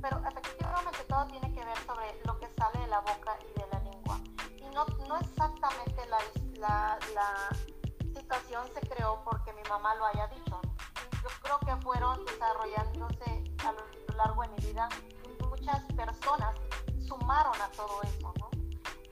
pero 0.00 0.20
efectivamente 0.26 0.98
todo 1.08 1.26
tiene 1.26 1.52
que 1.52 1.64
ver 1.64 1.78
sobre 1.86 2.20
lo 2.24 2.38
que 2.38 2.48
sale 2.58 2.80
de 2.80 2.86
la 2.88 3.00
boca 3.00 3.38
y 3.42 3.60
de 3.60 3.66
la 3.72 3.80
lengua. 3.80 4.20
Y 4.56 4.74
no, 4.74 4.84
no 5.06 5.18
exactamente 5.18 6.06
la, 6.06 6.18
la, 6.58 6.98
la 7.14 7.50
situación 7.54 7.57
creo 11.42 11.58
que 11.60 11.82
fueron 11.82 12.24
desarrollándose 12.26 13.44
a 13.64 13.72
lo 13.72 14.16
largo 14.16 14.42
de 14.42 14.48
mi 14.48 14.56
vida. 14.66 14.88
Muchas 15.48 15.82
personas 15.94 16.54
sumaron 17.06 17.60
a 17.60 17.70
todo 17.72 18.02
eso, 18.02 18.32
¿no? 18.38 18.50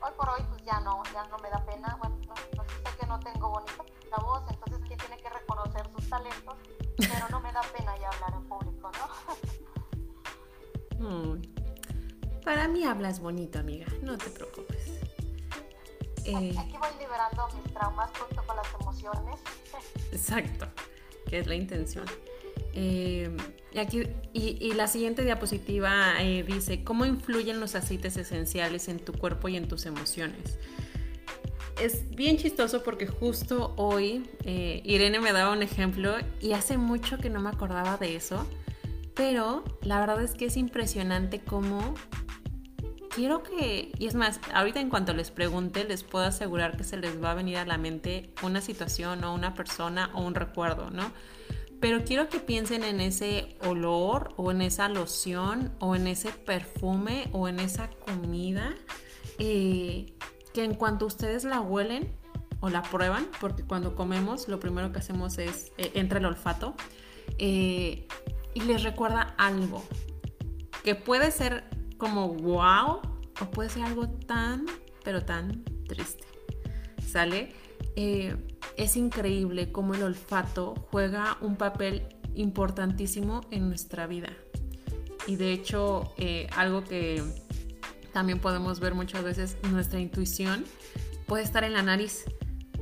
Hoy 0.02 0.12
por 0.16 0.28
hoy 0.28 0.42
pues 0.50 0.62
ya 0.64 0.80
no, 0.80 1.02
ya 1.12 1.24
no 1.28 1.38
me 1.38 1.50
da 1.50 1.64
pena. 1.64 1.96
Bueno, 1.98 2.16
no, 2.26 2.34
sé 2.64 2.96
que 2.98 3.06
no 3.06 3.18
tengo 3.20 3.48
bonita 3.50 3.84
voz, 4.22 4.42
entonces 4.48 4.80
quién 4.86 4.98
tiene 4.98 5.16
que 5.18 5.30
reconocer 5.30 5.90
sus 5.94 6.08
talentos, 6.08 6.56
pero 6.96 7.28
no 7.30 7.40
me 7.40 7.52
da 7.52 7.60
pena 7.76 7.96
ya 7.98 8.08
hablar 8.08 8.32
en 8.34 8.48
público, 8.48 8.90
¿no? 8.92 9.06
para 12.44 12.68
mí 12.68 12.84
hablas 12.84 13.20
bonito, 13.20 13.58
amiga, 13.58 13.86
no 14.02 14.16
te 14.16 14.30
preocupes. 14.30 14.86
Eh, 16.24 16.54
aquí 16.58 16.76
voy 16.78 16.88
liberando 16.98 17.48
mis 17.54 17.72
traumas 17.74 18.10
junto 18.18 18.42
con 18.44 18.56
las 18.56 18.66
emociones. 18.80 19.40
Exacto, 20.16 20.66
que 21.28 21.38
es 21.38 21.46
la 21.46 21.54
intención. 21.54 22.04
Eh, 22.72 23.30
y, 23.72 23.78
aquí, 23.78 24.02
y, 24.32 24.72
la 24.72 24.86
siguiente 24.86 25.22
diapositiva 25.22 26.14
eh, 26.20 26.42
dice, 26.42 26.84
¿cómo 26.84 27.04
influyen 27.04 27.60
los 27.60 27.74
aceites 27.74 28.16
esenciales 28.16 28.88
en 28.88 28.98
tu 28.98 29.12
cuerpo 29.12 29.48
y 29.48 29.56
en 29.56 29.68
tus 29.68 29.86
emociones? 29.86 30.58
Es 31.80 32.08
bien 32.10 32.38
chistoso 32.38 32.82
porque 32.82 33.06
justo 33.06 33.74
hoy 33.76 34.26
Irene 34.44 35.20
me 35.20 35.32
daba 35.32 35.52
un 35.52 35.62
ejemplo 35.62 36.14
y 36.40 36.52
hace 36.52 36.78
mucho 36.78 37.18
que 37.18 37.28
no 37.28 37.40
me 37.40 37.50
acordaba 37.50 37.98
de 37.98 38.16
eso, 38.16 38.46
pero 39.14 39.62
la 39.82 40.00
verdad 40.00 40.22
es 40.22 40.32
que 40.32 40.46
es 40.46 40.56
impresionante 40.56 41.40
cómo 41.40 41.94
quiero 43.14 43.42
que, 43.42 43.92
y 43.98 44.06
es 44.06 44.14
más, 44.14 44.40
ahorita 44.52 44.80
en 44.80 44.90
cuanto 44.90 45.12
les 45.14 45.30
pregunte, 45.30 45.84
les 45.84 46.02
puedo 46.02 46.24
asegurar 46.24 46.76
que 46.76 46.84
se 46.84 46.96
les 46.96 47.22
va 47.22 47.32
a 47.32 47.34
venir 47.34 47.58
a 47.58 47.64
la 47.64 47.78
mente 47.78 48.30
una 48.42 48.60
situación 48.60 49.24
o 49.24 49.34
una 49.34 49.54
persona 49.54 50.10
o 50.14 50.22
un 50.22 50.34
recuerdo, 50.34 50.90
¿no? 50.90 51.12
Pero 51.80 52.04
quiero 52.04 52.28
que 52.28 52.38
piensen 52.38 52.84
en 52.84 53.00
ese 53.00 53.56
olor 53.64 54.32
o 54.36 54.50
en 54.50 54.62
esa 54.62 54.88
loción 54.88 55.72
o 55.78 55.94
en 55.94 56.06
ese 56.06 56.30
perfume 56.30 57.28
o 57.32 57.48
en 57.48 57.60
esa 57.60 57.90
comida 57.90 58.74
eh, 59.38 60.14
que 60.54 60.64
en 60.64 60.74
cuanto 60.74 61.04
ustedes 61.06 61.44
la 61.44 61.60
huelen 61.60 62.10
o 62.60 62.70
la 62.70 62.82
prueban, 62.82 63.28
porque 63.40 63.62
cuando 63.62 63.94
comemos 63.94 64.48
lo 64.48 64.58
primero 64.58 64.90
que 64.90 65.00
hacemos 65.00 65.36
es 65.36 65.72
eh, 65.76 65.92
entra 65.94 66.18
el 66.18 66.24
olfato 66.24 66.74
eh, 67.38 68.08
y 68.54 68.60
les 68.60 68.82
recuerda 68.82 69.34
algo 69.36 69.84
que 70.82 70.94
puede 70.94 71.30
ser 71.30 71.64
como 71.98 72.28
wow 72.28 73.00
o 73.40 73.44
puede 73.50 73.68
ser 73.68 73.82
algo 73.82 74.08
tan, 74.08 74.66
pero 75.04 75.24
tan 75.24 75.64
triste. 75.86 76.24
¿Sale? 77.06 77.52
Eh, 77.96 78.36
es 78.76 78.96
increíble 78.96 79.72
cómo 79.72 79.94
el 79.94 80.02
olfato 80.02 80.74
juega 80.90 81.38
un 81.40 81.56
papel 81.56 82.02
importantísimo 82.34 83.40
en 83.50 83.68
nuestra 83.68 84.06
vida. 84.06 84.30
Y 85.26 85.36
de 85.36 85.52
hecho, 85.52 86.12
eh, 86.18 86.46
algo 86.56 86.84
que 86.84 87.22
también 88.12 88.38
podemos 88.38 88.80
ver 88.80 88.94
muchas 88.94 89.24
veces, 89.24 89.56
nuestra 89.70 89.98
intuición 90.00 90.64
puede 91.26 91.42
estar 91.42 91.64
en 91.64 91.72
la 91.72 91.82
nariz. 91.82 92.24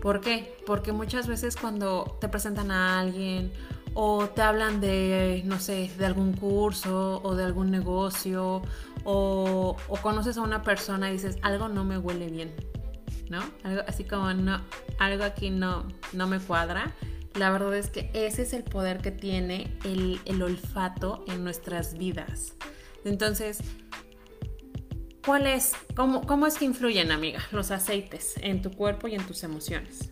¿Por 0.02 0.20
qué? 0.20 0.56
Porque 0.66 0.92
muchas 0.92 1.26
veces 1.26 1.56
cuando 1.56 2.18
te 2.20 2.28
presentan 2.28 2.70
a 2.70 3.00
alguien 3.00 3.52
o 3.94 4.26
te 4.26 4.42
hablan 4.42 4.80
de, 4.80 5.42
no 5.46 5.58
sé, 5.58 5.90
de 5.96 6.04
algún 6.04 6.34
curso 6.34 7.20
o 7.22 7.34
de 7.34 7.44
algún 7.44 7.70
negocio 7.70 8.62
o, 9.04 9.76
conoces 10.02 10.36
a 10.36 10.42
una 10.42 10.62
persona 10.62 11.10
y 11.10 11.14
dices, 11.14 11.38
algo 11.42 11.68
no 11.68 11.84
me 11.84 11.98
huele 11.98 12.28
bien, 12.28 12.54
¿no? 13.28 13.42
Algo 13.62 13.82
así 13.86 14.04
como, 14.04 14.32
no, 14.32 14.60
algo 14.98 15.24
aquí 15.24 15.50
no, 15.50 15.86
no 16.12 16.26
me 16.26 16.40
cuadra. 16.40 16.94
La 17.34 17.50
verdad 17.50 17.74
es 17.74 17.90
que 17.90 18.10
ese 18.14 18.42
es 18.42 18.52
el 18.52 18.62
poder 18.62 18.98
que 18.98 19.10
tiene 19.10 19.76
el, 19.84 20.20
el 20.24 20.42
olfato 20.42 21.24
en 21.26 21.42
nuestras 21.42 21.94
vidas. 21.94 22.54
Entonces, 23.04 23.58
¿cuál 25.24 25.46
es, 25.46 25.72
cómo, 25.96 26.26
cómo 26.26 26.46
es 26.46 26.56
que 26.56 26.64
influyen, 26.64 27.10
amiga, 27.10 27.40
los 27.50 27.70
aceites 27.70 28.34
en 28.38 28.62
tu 28.62 28.70
cuerpo 28.70 29.08
y 29.08 29.14
en 29.14 29.26
tus 29.26 29.42
emociones? 29.42 30.10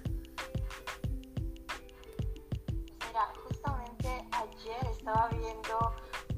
estaba 5.03 5.29
viendo 5.31 5.95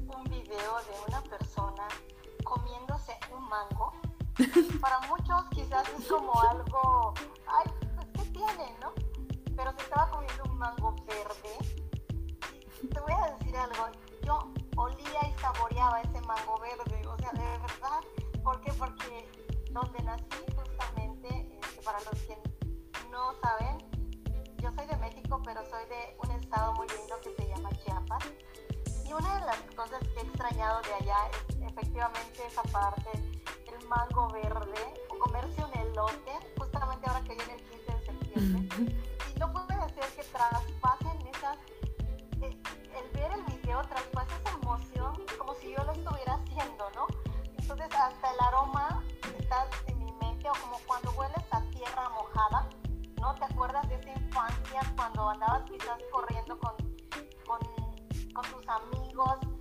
un 0.07 0.23
video 0.23 0.49
de 0.49 1.07
una 1.07 1.21
persona 1.21 1.87
mango. 3.49 3.93
Para 4.81 4.99
muchos 5.07 5.45
quizás 5.51 5.87
es 5.97 6.07
como 6.07 6.33
algo, 6.41 7.13
ay, 7.47 7.71
pues 7.95 8.07
¿qué 8.13 8.31
tiene, 8.31 8.77
no? 8.81 8.91
Pero 9.55 9.71
se 9.71 9.81
estaba 9.81 10.09
comiendo 10.09 10.43
un 10.43 10.57
mango 10.57 10.95
verde. 11.05 11.57
Te 12.93 12.99
voy 12.99 13.13
a 13.13 13.35
decir 13.37 13.55
algo, 13.55 13.87
yo 14.23 14.39
olía 14.75 15.27
y 15.27 15.39
saboreaba 15.39 16.01
ese 16.01 16.21
mango 16.21 16.59
verde, 16.59 17.07
o 17.07 17.17
sea, 17.17 17.31
de 17.31 17.59
verdad. 17.59 18.01
¿Por 18.43 18.61
qué? 18.61 18.73
Porque 18.73 19.29
donde 19.71 20.03
nací 20.03 20.45
justamente, 20.55 21.59
este, 21.61 21.81
para 21.83 21.99
los 22.01 22.21
que 22.23 22.37
no 23.09 23.33
saben, 23.41 23.77
yo 24.57 24.71
soy 24.73 24.85
de 24.87 24.97
México, 24.97 25.41
pero 25.43 25.65
soy 25.65 25.85
de 25.87 26.17
un 26.23 26.31
estado 26.31 26.73
muy 26.73 26.87
lindo 26.87 27.15
que 27.23 27.33
se 27.35 27.47
llama 27.47 27.69
Chiapas. 27.83 28.23
Y 29.05 29.13
una 29.13 29.39
de 29.39 29.45
las 29.45 29.59
cosas 29.75 29.99
que 29.99 30.19
he 30.19 30.23
extrañado 30.23 30.81
de 30.81 30.93
allá 30.93 31.17
es 31.31 31.54
efectivamente 31.67 32.45
esa 32.47 32.63
parte, 32.63 33.09
el 33.13 33.87
mango 33.87 34.29
verde, 34.29 34.93
o 35.09 35.19
comerse 35.19 35.63
un 35.63 35.77
elote, 35.77 36.31
justamente 36.57 37.07
ahora 37.07 37.21
que 37.21 37.35
viene 37.35 37.53
el 37.53 37.63
15 37.63 37.91
de 37.91 38.05
septiembre. 38.05 38.95
Y 39.33 39.39
no 39.39 39.51
puede 39.51 39.89
ser 39.93 40.07
que 40.15 40.23
traspasen 40.23 41.27
esas, 41.27 41.57
eh, 42.41 42.57
el 42.95 43.09
ver 43.13 43.31
el 43.33 43.43
video 43.43 43.81
traspase 43.83 44.33
esa 44.43 44.57
emoción 44.57 45.13
como 45.37 45.53
si 45.55 45.71
yo 45.71 45.83
lo 45.83 45.91
estuviera 45.91 46.33
haciendo, 46.33 46.89
¿no? 46.95 47.07
Entonces 47.57 47.87
hasta 47.93 48.31
el 48.31 48.39
aroma 48.39 49.03
está 49.39 49.67
en 49.87 49.99
mi 49.99 50.11
mente, 50.13 50.49
o 50.49 50.53
como 50.53 50.79
cuando 50.85 51.11
hueles 51.11 51.43
a 51.51 51.61
tierra 51.71 52.09
mojada, 52.09 52.69
¿no? 53.19 53.35
¿Te 53.35 53.45
acuerdas 53.45 53.87
de 53.89 53.95
esa 53.95 54.11
infancia 54.11 54.81
cuando 54.95 55.29
andabas 55.29 55.63
quizás 55.69 55.99
corriendo 56.11 56.57
con, 56.59 56.75
con 57.45 57.59
con 58.35 58.43
tus 58.51 58.67
amigos. 58.67 59.54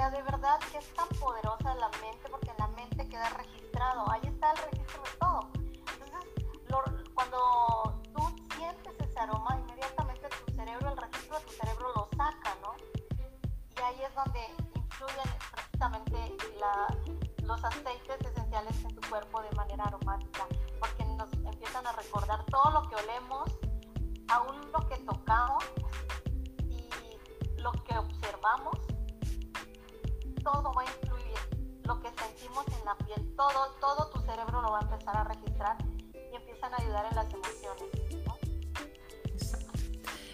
De 0.00 0.22
verdad 0.22 0.58
que 0.72 0.78
es 0.78 0.94
tan 0.94 1.06
poderosa 1.20 1.74
la 1.74 1.88
mente 2.00 2.28
porque 2.30 2.50
en 2.50 2.56
la 2.58 2.66
mente 2.68 3.06
queda 3.06 3.28
registrado. 3.28 4.10
Ahí 4.10 4.22
está 4.24 4.50
el 4.52 4.56
registro 4.72 5.02
de 5.02 5.10
todo. 5.20 5.50
Entonces, 5.54 7.08
cuando 7.14 8.00
tú 8.14 8.56
sientes 8.56 8.94
ese 8.98 9.18
aroma, 9.20 9.58
inmediatamente 9.60 10.28
tu 10.30 10.52
cerebro, 10.54 10.90
el 10.90 10.96
registro 10.96 11.38
de 11.38 11.44
tu 11.44 11.52
cerebro 11.52 11.92
lo 11.94 12.08
saca, 12.16 12.56
¿no? 12.62 12.74
Y 13.76 13.80
ahí 13.82 14.02
es 14.02 14.14
donde 14.14 14.40
influyen 14.74 15.38
precisamente 15.52 16.36
los 17.44 17.62
aceites 17.62 18.20
esenciales 18.20 18.84
en 18.84 18.94
tu 18.96 19.08
cuerpo 19.08 19.42
de 19.42 19.50
manera 19.52 19.84
aromática, 19.84 20.46
porque 20.80 21.04
nos 21.04 21.32
empiezan 21.34 21.86
a 21.86 21.92
recordar 21.92 22.42
todo 22.46 22.70
lo 22.70 22.88
que 22.88 22.96
olemos, 22.96 23.50
aún 24.28 24.72
lo 24.72 24.88
que 24.88 24.96
tocamos 24.96 25.62
lo 27.60 27.72
que 27.72 27.96
observamos, 27.96 28.69
todo 30.42 30.72
va 30.74 30.82
a 30.82 30.84
influir. 30.84 31.20
Lo 31.84 32.00
que 32.00 32.08
sentimos 32.08 32.66
en 32.68 32.84
la 32.84 32.96
piel, 32.98 33.34
todo, 33.36 33.76
todo 33.80 34.10
tu 34.10 34.20
cerebro 34.20 34.62
lo 34.62 34.70
va 34.72 34.78
a 34.78 34.82
empezar 34.82 35.16
a 35.16 35.24
registrar 35.24 35.76
y 36.14 36.36
empiezan 36.36 36.72
a 36.74 36.76
ayudar 36.76 37.06
en 37.10 37.16
las 37.16 37.26
emociones. 37.32 38.00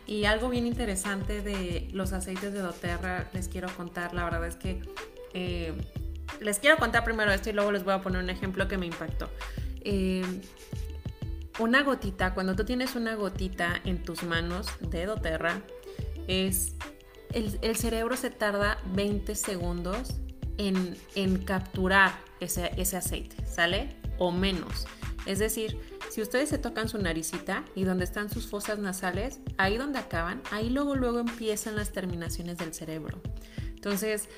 Y 0.06 0.24
algo 0.24 0.48
bien 0.48 0.66
interesante 0.66 1.42
de 1.42 1.88
los 1.92 2.12
aceites 2.12 2.52
de 2.52 2.60
doTERRA 2.60 3.28
les 3.32 3.48
quiero 3.48 3.68
contar, 3.76 4.14
la 4.14 4.22
verdad 4.24 4.46
es 4.46 4.54
que 4.54 4.80
eh, 5.34 5.74
les 6.40 6.60
quiero 6.60 6.76
contar 6.76 7.02
primero 7.02 7.32
esto 7.32 7.50
y 7.50 7.52
luego 7.52 7.72
les 7.72 7.82
voy 7.82 7.94
a 7.94 8.00
poner 8.00 8.22
un 8.22 8.30
ejemplo 8.30 8.68
que 8.68 8.78
me 8.78 8.86
impactó. 8.86 9.28
Eh, 9.80 10.24
una 11.58 11.82
gotita, 11.82 12.34
cuando 12.34 12.54
tú 12.54 12.64
tienes 12.64 12.94
una 12.94 13.16
gotita 13.16 13.80
en 13.84 14.02
tus 14.02 14.22
manos 14.22 14.68
de 14.80 15.06
doTERRA, 15.06 15.62
es 16.28 16.74
el, 17.32 17.76
cerebro 17.76 18.16
se 18.16 18.30
tarda 18.30 18.78
20 18.94 19.34
segundos 19.34 20.14
en, 20.58 20.96
capturar 21.44 22.18
ese, 22.40 22.96
aceite, 22.96 23.44
¿sale? 23.46 23.96
O 24.18 24.30
menos. 24.30 24.86
Es 25.26 25.38
decir, 25.38 25.78
si 26.10 26.22
ustedes 26.22 26.48
se 26.48 26.58
tocan 26.58 26.88
su 26.88 26.98
naricita 26.98 27.64
y 27.74 27.84
donde 27.84 28.04
están 28.04 28.30
sus 28.30 28.46
fosas 28.46 28.78
nasales, 28.78 29.40
ahí 29.58 29.76
donde 29.76 29.98
acaban, 29.98 30.40
ahí 30.50 30.70
luego 30.70 30.94
luego 30.94 31.18
empiezan 31.18 31.76
las 31.76 31.92
terminaciones 31.92 32.58
del 32.58 32.72
cerebro. 32.72 33.20
Entonces, 33.74 34.28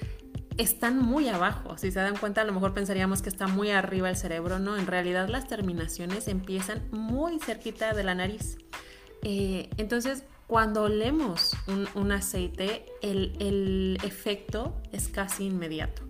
están 0.58 0.98
muy 0.98 1.28
abajo. 1.28 1.78
Si 1.78 1.92
se 1.92 2.00
dan 2.00 2.16
cuenta, 2.16 2.40
a 2.40 2.44
lo 2.44 2.52
mejor 2.52 2.74
pensaríamos 2.74 3.22
que 3.22 3.28
está 3.28 3.46
muy 3.46 3.70
arriba 3.70 4.10
el 4.10 4.16
cerebro, 4.16 4.58
¿no? 4.58 4.76
En 4.76 4.86
realidad 4.86 5.28
las 5.28 5.46
terminaciones 5.46 6.26
empiezan 6.26 6.82
muy 6.90 7.38
cerquita 7.38 7.94
de 7.94 8.02
la 8.02 8.14
nariz. 8.14 8.58
Eh, 9.22 9.70
entonces, 9.76 10.24
cuando 10.48 10.84
olemos 10.84 11.54
un, 11.94 12.10
aceite, 12.10 12.86
el, 13.02 13.98
efecto 14.02 14.80
es 14.92 15.08
casi 15.08 15.44
inmediato. 15.44 16.02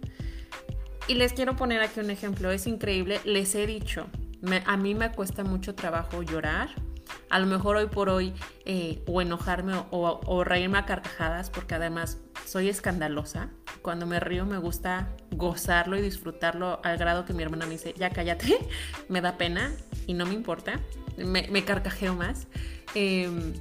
Y 1.09 1.14
les 1.14 1.32
quiero 1.32 1.57
poner 1.57 1.80
aquí 1.80 1.99
un 1.99 2.11
ejemplo, 2.11 2.53
es 2.53 2.68
increíble, 2.68 3.20
les 3.24 3.57
he 3.57 3.66
dicho, 3.66 4.07
a 4.64 4.76
mí 4.76 4.95
me 4.95 5.11
cuesta 5.11 5.43
mucho 5.43 5.74
trabajo 5.74 6.22
llorar, 6.22 6.70
a 7.30 7.41
lo 7.41 7.47
mejor 7.47 7.76
hoy 7.76 7.86
por 7.86 8.09
hoy 8.09 8.32
eh, 8.64 9.03
o 9.09 9.20
enojarme 9.20 9.74
o, 9.91 10.45
reírme 10.45 10.78
a 10.78 10.86
carcajadas, 10.86 11.51
porque 11.51 11.74
además 11.74 12.18
soy 12.47 12.68
escandalosa. 12.68 13.51
Cuando 13.82 14.07
me 14.07 14.20
río 14.20 14.47
me 14.47 14.59
gusta 14.59 15.09
gozarlo 15.32 15.99
y 15.99 16.01
disfrutarlo 16.01 16.80
al 16.84 16.97
grado 16.97 17.24
que 17.24 17.32
mi 17.32 17.43
hermana 17.43 17.66
me 17.66 17.72
dice, 17.72 17.93
ya 17.99 18.11
cállate, 18.11 18.57
me 19.09 19.20
da 19.20 19.36
pena 19.36 19.72
y 20.07 20.14
no 20.14 20.26
me 20.26 20.34
importa, 20.34 20.80
me, 21.16 21.64
carcajeo 21.64 22.14
más. 22.14 22.47
Em, 22.95 23.55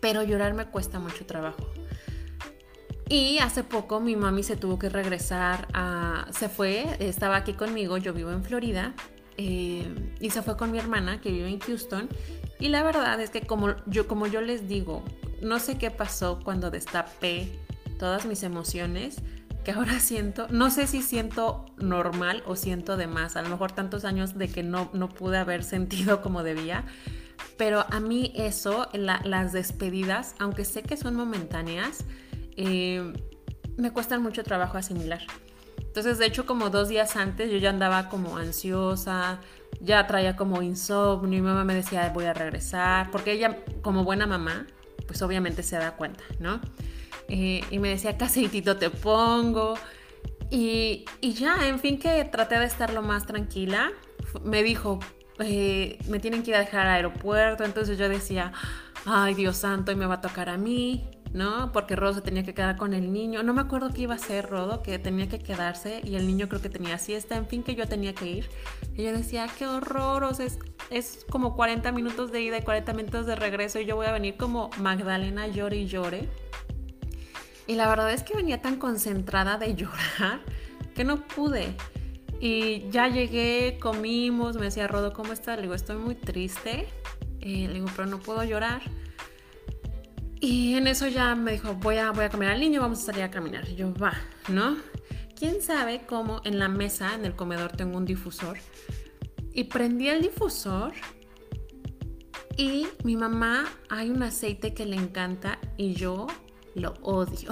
pero 0.00 0.22
llorar 0.22 0.54
me 0.54 0.66
cuesta 0.66 0.98
mucho 0.98 1.26
trabajo. 1.26 1.66
Y 3.08 3.38
hace 3.38 3.64
poco 3.64 4.00
mi 4.00 4.16
mami 4.16 4.42
se 4.42 4.56
tuvo 4.56 4.78
que 4.78 4.90
regresar 4.90 5.66
a... 5.72 6.26
Se 6.30 6.48
fue, 6.48 6.84
estaba 6.98 7.36
aquí 7.36 7.54
conmigo, 7.54 7.96
yo 7.96 8.12
vivo 8.12 8.32
en 8.32 8.44
Florida, 8.44 8.94
eh, 9.38 9.86
y 10.20 10.30
se 10.30 10.42
fue 10.42 10.56
con 10.56 10.70
mi 10.72 10.78
hermana 10.78 11.20
que 11.20 11.30
vive 11.30 11.48
en 11.48 11.58
Houston. 11.60 12.08
Y 12.60 12.68
la 12.68 12.82
verdad 12.82 13.18
es 13.20 13.30
que 13.30 13.42
como 13.42 13.74
yo, 13.86 14.06
como 14.06 14.26
yo 14.26 14.42
les 14.42 14.68
digo, 14.68 15.02
no 15.40 15.58
sé 15.58 15.78
qué 15.78 15.90
pasó 15.90 16.40
cuando 16.44 16.70
destapé 16.70 17.48
todas 17.98 18.26
mis 18.26 18.42
emociones, 18.42 19.22
que 19.64 19.72
ahora 19.72 20.00
siento, 20.00 20.46
no 20.50 20.70
sé 20.70 20.86
si 20.86 21.00
siento 21.00 21.64
normal 21.78 22.42
o 22.46 22.56
siento 22.56 22.96
de 22.96 23.06
más, 23.06 23.36
a 23.36 23.42
lo 23.42 23.48
mejor 23.48 23.72
tantos 23.72 24.04
años 24.04 24.36
de 24.36 24.48
que 24.48 24.62
no, 24.62 24.90
no 24.92 25.08
pude 25.08 25.38
haber 25.38 25.64
sentido 25.64 26.20
como 26.20 26.42
debía, 26.42 26.84
pero 27.56 27.84
a 27.90 28.00
mí 28.00 28.32
eso, 28.34 28.88
las 28.92 29.52
despedidas, 29.52 30.34
aunque 30.38 30.64
sé 30.64 30.82
que 30.82 30.96
son 30.96 31.14
momentáneas, 31.14 32.04
eh, 32.56 33.12
me 33.76 33.92
cuesta 33.92 34.18
mucho 34.18 34.42
trabajo 34.44 34.78
asimilar. 34.78 35.20
Entonces, 35.78 36.18
de 36.18 36.26
hecho, 36.26 36.46
como 36.46 36.70
dos 36.70 36.88
días 36.88 37.16
antes 37.16 37.50
yo 37.50 37.58
ya 37.58 37.70
andaba 37.70 38.08
como 38.08 38.36
ansiosa, 38.36 39.40
ya 39.80 40.06
traía 40.06 40.36
como 40.36 40.62
insomnio, 40.62 41.28
mi 41.28 41.40
mamá 41.40 41.64
me 41.64 41.74
decía, 41.74 42.10
voy 42.14 42.24
a 42.24 42.34
regresar, 42.34 43.10
porque 43.10 43.32
ella, 43.32 43.58
como 43.82 44.04
buena 44.04 44.26
mamá, 44.26 44.66
pues 45.06 45.22
obviamente 45.22 45.62
se 45.62 45.76
da 45.76 45.96
cuenta, 45.96 46.22
¿no? 46.38 46.60
Eh, 47.28 47.62
y 47.70 47.78
me 47.78 47.90
decía, 47.90 48.16
casi 48.16 48.48
te 48.48 48.90
pongo. 48.90 49.74
Y, 50.50 51.04
y, 51.20 51.34
ya, 51.34 51.68
en 51.68 51.78
fin, 51.78 51.98
que 51.98 52.24
traté 52.24 52.58
de 52.58 52.64
estar 52.64 52.92
lo 52.92 53.02
más 53.02 53.26
tranquila. 53.26 53.90
Me 54.44 54.62
dijo, 54.62 54.98
eh, 55.40 55.98
me 56.08 56.18
tienen 56.18 56.42
que 56.42 56.50
ir 56.50 56.56
a 56.56 56.60
dejar 56.60 56.86
al 56.86 56.94
aeropuerto, 56.94 57.64
entonces 57.64 57.98
yo 57.98 58.08
decía, 58.08 58.52
ay 59.04 59.34
Dios 59.34 59.56
santo, 59.56 59.92
y 59.92 59.96
me 59.96 60.06
va 60.06 60.14
a 60.14 60.20
tocar 60.20 60.48
a 60.48 60.56
mí. 60.56 61.04
¿no? 61.32 61.72
Porque 61.72 61.96
Rodo 61.96 62.14
se 62.14 62.20
tenía 62.22 62.42
que 62.42 62.54
quedar 62.54 62.76
con 62.76 62.94
el 62.94 63.12
niño. 63.12 63.42
No 63.42 63.52
me 63.52 63.60
acuerdo 63.60 63.90
qué 63.90 64.02
iba 64.02 64.14
a 64.14 64.16
hacer 64.16 64.48
Rodo, 64.48 64.82
que 64.82 64.98
tenía 64.98 65.28
que 65.28 65.38
quedarse 65.38 66.00
y 66.04 66.16
el 66.16 66.26
niño 66.26 66.48
creo 66.48 66.62
que 66.62 66.70
tenía 66.70 66.98
siesta. 66.98 67.36
En 67.36 67.46
fin, 67.46 67.62
que 67.62 67.74
yo 67.74 67.86
tenía 67.86 68.14
que 68.14 68.26
ir. 68.26 68.50
Y 68.96 69.04
yo 69.04 69.12
decía, 69.12 69.46
qué 69.58 69.66
horror, 69.66 70.24
o 70.24 70.34
sea, 70.34 70.46
es, 70.46 70.58
es 70.90 71.26
como 71.30 71.54
40 71.54 71.92
minutos 71.92 72.32
de 72.32 72.40
ida 72.40 72.58
y 72.58 72.62
40 72.62 72.92
minutos 72.94 73.26
de 73.26 73.36
regreso 73.36 73.78
y 73.78 73.86
yo 73.86 73.96
voy 73.96 74.06
a 74.06 74.12
venir 74.12 74.36
como 74.36 74.70
Magdalena 74.78 75.46
llore 75.46 75.76
y 75.76 75.86
llore. 75.86 76.28
Y 77.66 77.74
la 77.74 77.88
verdad 77.88 78.10
es 78.12 78.22
que 78.22 78.34
venía 78.34 78.62
tan 78.62 78.76
concentrada 78.76 79.58
de 79.58 79.74
llorar 79.76 80.40
que 80.94 81.04
no 81.04 81.26
pude. 81.26 81.74
Y 82.40 82.88
ya 82.90 83.08
llegué, 83.08 83.78
comimos, 83.80 84.56
me 84.56 84.66
decía 84.66 84.86
Rodo, 84.86 85.12
¿cómo 85.12 85.32
estás? 85.32 85.56
Le 85.56 85.62
digo, 85.62 85.74
estoy 85.74 85.96
muy 85.96 86.14
triste. 86.14 86.86
Eh, 87.40 87.66
le 87.66 87.74
digo, 87.74 87.86
pero 87.96 88.06
no 88.06 88.18
puedo 88.18 88.44
llorar. 88.44 88.82
Y 90.40 90.74
en 90.74 90.86
eso 90.86 91.08
ya 91.08 91.34
me 91.34 91.52
dijo, 91.52 91.74
voy 91.74 91.96
a, 91.96 92.12
voy 92.12 92.26
a 92.26 92.30
comer 92.30 92.50
al 92.50 92.60
niño, 92.60 92.80
vamos 92.80 93.00
a 93.00 93.06
salir 93.06 93.22
a 93.22 93.30
caminar. 93.30 93.68
Y 93.68 93.74
yo, 93.74 93.92
va, 93.94 94.14
¿no? 94.48 94.76
¿Quién 95.36 95.62
sabe 95.62 96.02
cómo 96.06 96.40
en 96.44 96.58
la 96.58 96.68
mesa, 96.68 97.14
en 97.14 97.24
el 97.24 97.34
comedor, 97.34 97.72
tengo 97.72 97.96
un 97.96 98.04
difusor? 98.04 98.58
Y 99.52 99.64
prendí 99.64 100.08
el 100.08 100.22
difusor 100.22 100.92
y 102.58 102.88
mi 103.04 103.16
mamá, 103.16 103.66
hay 103.88 104.10
un 104.10 104.20
aceite 104.24 104.74
que 104.74 104.84
le 104.84 104.96
encanta 104.96 105.60
y 105.76 105.94
yo 105.94 106.26
lo 106.74 106.94
odio. 107.02 107.50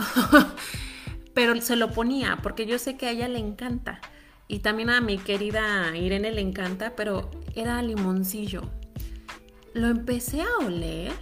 Pero 1.35 1.61
se 1.61 1.77
lo 1.77 1.93
ponía 1.93 2.41
porque 2.43 2.67
yo 2.67 2.77
sé 2.79 2.97
que 2.97 3.07
a 3.07 3.11
ella 3.13 3.29
le 3.29 3.39
encanta. 3.39 4.01
Y 4.49 4.61
también 4.61 4.91
a 4.91 5.01
mi 5.01 5.19
querida 5.19 5.97
Irene 5.97 6.33
le 6.33 6.41
encanta, 6.41 6.95
pero 6.97 7.31
era 7.55 7.83
limoncillo. 7.83 8.63
Lo 9.75 9.89
empecé 9.89 10.43
a 10.43 10.65
oler 10.65 11.13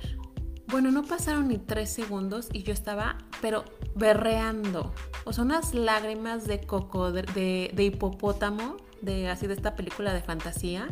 bueno, 0.75 0.91
no 0.91 1.05
pasaron 1.05 1.49
ni 1.49 1.59
tres 1.59 1.91
segundos 1.91 2.49
y 2.53 2.63
yo 2.63 2.73
estaba, 2.73 3.19
pero 3.41 3.65
berreando. 3.95 4.93
O 5.25 5.33
sea, 5.33 5.45
unas 5.45 5.75
lágrimas 5.75 6.47
de 6.47 6.63
coco, 6.63 7.13
de, 7.13 7.73
hipopótamo, 7.77 8.79
de 9.01 9.29
así 9.29 9.47
de 9.47 9.55
esta 9.55 9.77
película 9.77 10.13
de 10.13 10.21
fantasía. 10.21 10.89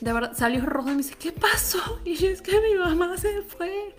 De 0.00 0.12
verdad, 0.12 0.32
salió 0.36 0.64
rojo 0.64 0.88
y 0.88 0.92
me 0.92 0.98
dice, 0.98 1.14
¿qué 1.18 1.32
pasó? 1.32 1.78
Y 2.04 2.24
es 2.24 2.42
que 2.42 2.60
mi 2.60 2.74
mamá 2.78 3.16
se 3.16 3.42
fue. 3.42 3.94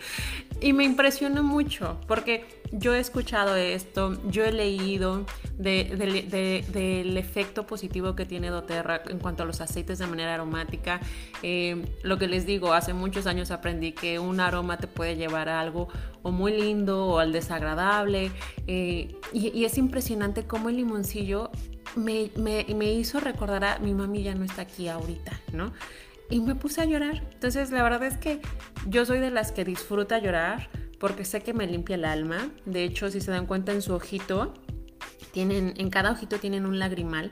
Y 0.60 0.72
me 0.72 0.84
impresionó 0.84 1.42
mucho, 1.42 1.98
porque 2.06 2.60
yo 2.72 2.94
he 2.94 3.00
escuchado 3.00 3.56
esto, 3.56 4.20
yo 4.30 4.44
he 4.44 4.52
leído 4.52 5.26
del 5.58 7.16
efecto 7.16 7.66
positivo 7.66 8.14
que 8.14 8.24
tiene 8.24 8.48
doTERRA 8.48 9.02
en 9.08 9.18
cuanto 9.18 9.42
a 9.42 9.46
los 9.46 9.60
aceites 9.60 9.98
de 9.98 10.06
manera 10.06 10.34
aromática. 10.34 11.00
Eh, 11.42 11.84
lo 12.02 12.18
que 12.18 12.28
les 12.28 12.46
digo, 12.46 12.72
hace 12.72 12.94
muchos 12.94 13.26
años 13.26 13.50
aprendí 13.50 13.92
que 13.92 14.18
un 14.18 14.40
aroma 14.40 14.78
te 14.78 14.86
puede 14.86 15.16
llevar 15.16 15.48
a 15.48 15.60
algo 15.60 15.88
o 16.22 16.30
muy 16.30 16.52
lindo 16.52 17.06
o 17.06 17.18
al 17.18 17.32
desagradable. 17.32 18.30
Eh, 18.66 19.16
y, 19.32 19.64
es 19.64 19.76
impresionante 19.78 20.46
cómo 20.46 20.68
el 20.68 20.76
limoncillo 20.76 21.50
me, 21.96 22.30
me 22.36 22.92
hizo 22.92 23.20
recordar 23.20 23.64
a 23.64 23.78
mi 23.78 23.94
mami 23.94 24.22
ya 24.22 24.34
no 24.34 24.44
está 24.44 24.62
aquí 24.62 24.88
ahorita, 24.88 25.40
¿no? 25.52 25.72
Y 26.30 26.40
me 26.40 26.54
puse 26.54 26.80
a 26.80 26.84
llorar. 26.84 27.22
Entonces 27.32 27.70
la 27.70 27.82
verdad 27.82 28.04
es 28.04 28.16
que 28.16 28.40
yo 28.86 29.04
soy 29.04 29.18
de 29.18 29.30
las 29.30 29.52
que 29.52 29.64
disfruta 29.64 30.18
llorar 30.18 30.68
porque 31.00 31.24
sé 31.24 31.40
que 31.40 31.54
me 31.54 31.66
limpia 31.66 31.96
el 31.96 32.04
alma. 32.04 32.50
De 32.66 32.84
hecho, 32.84 33.10
si 33.10 33.20
se 33.20 33.30
dan 33.30 33.46
cuenta 33.46 33.72
en 33.72 33.82
su 33.82 33.94
ojito, 33.94 34.54
tienen, 35.32 35.74
en 35.78 35.90
cada 35.90 36.12
ojito 36.12 36.38
tienen 36.38 36.66
un 36.66 36.78
lagrimal. 36.78 37.30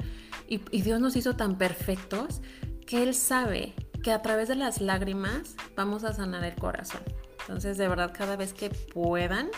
Y, 0.48 0.58
Dios 0.80 0.98
nos 1.00 1.14
hizo 1.14 1.36
tan 1.36 1.58
perfectos 1.58 2.40
que 2.86 3.02
Él 3.02 3.14
sabe 3.14 3.74
que 4.02 4.12
a 4.12 4.22
través 4.22 4.48
de 4.48 4.54
las 4.54 4.80
lágrimas 4.80 5.54
vamos 5.76 6.04
a 6.04 6.14
sanar 6.14 6.42
el 6.44 6.54
corazón. 6.54 7.02
Entonces, 7.40 7.76
de 7.76 7.86
verdad, 7.86 8.12
cada 8.16 8.36
vez 8.36 8.54
que 8.54 8.70
puedan, 8.70 9.50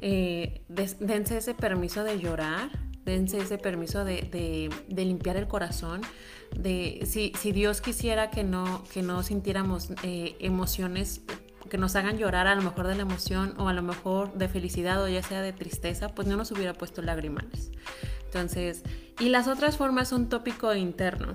eh, 0.00 0.62
dense 0.68 1.36
ese 1.36 1.54
permiso 1.54 2.02
de 2.02 2.18
llorar, 2.18 2.70
dense 3.04 3.38
ese 3.38 3.58
permiso 3.58 4.04
de, 4.04 4.70
limpiar 4.88 5.36
el 5.36 5.48
corazón, 5.48 6.02
de 6.56 7.00
si, 7.06 7.52
Dios 7.52 7.80
quisiera 7.80 8.30
que 8.30 8.44
no, 8.44 8.84
que 8.92 9.02
no 9.02 9.22
sintiéramos 9.22 9.90
eh, 10.02 10.36
emociones 10.40 11.22
que 11.68 11.78
nos 11.78 11.94
hagan 11.96 12.18
llorar 12.18 12.46
a 12.46 12.54
lo 12.54 12.62
mejor 12.62 12.86
de 12.86 12.96
la 12.96 13.02
emoción 13.02 13.54
o 13.58 13.68
a 13.68 13.72
lo 13.72 13.82
mejor 13.82 14.34
de 14.34 14.48
felicidad 14.48 15.02
o 15.02 15.08
ya 15.08 15.22
sea 15.22 15.40
de 15.40 15.52
tristeza, 15.52 16.08
pues 16.08 16.26
no 16.26 16.36
nos 16.36 16.50
hubiera 16.50 16.74
puesto 16.74 17.00
lagrimales. 17.00 17.70
Entonces, 18.24 18.82
y 19.18 19.28
las 19.28 19.48
otras 19.48 19.76
formas 19.76 20.08
son 20.08 20.28
tópico 20.28 20.74
interno. 20.74 21.32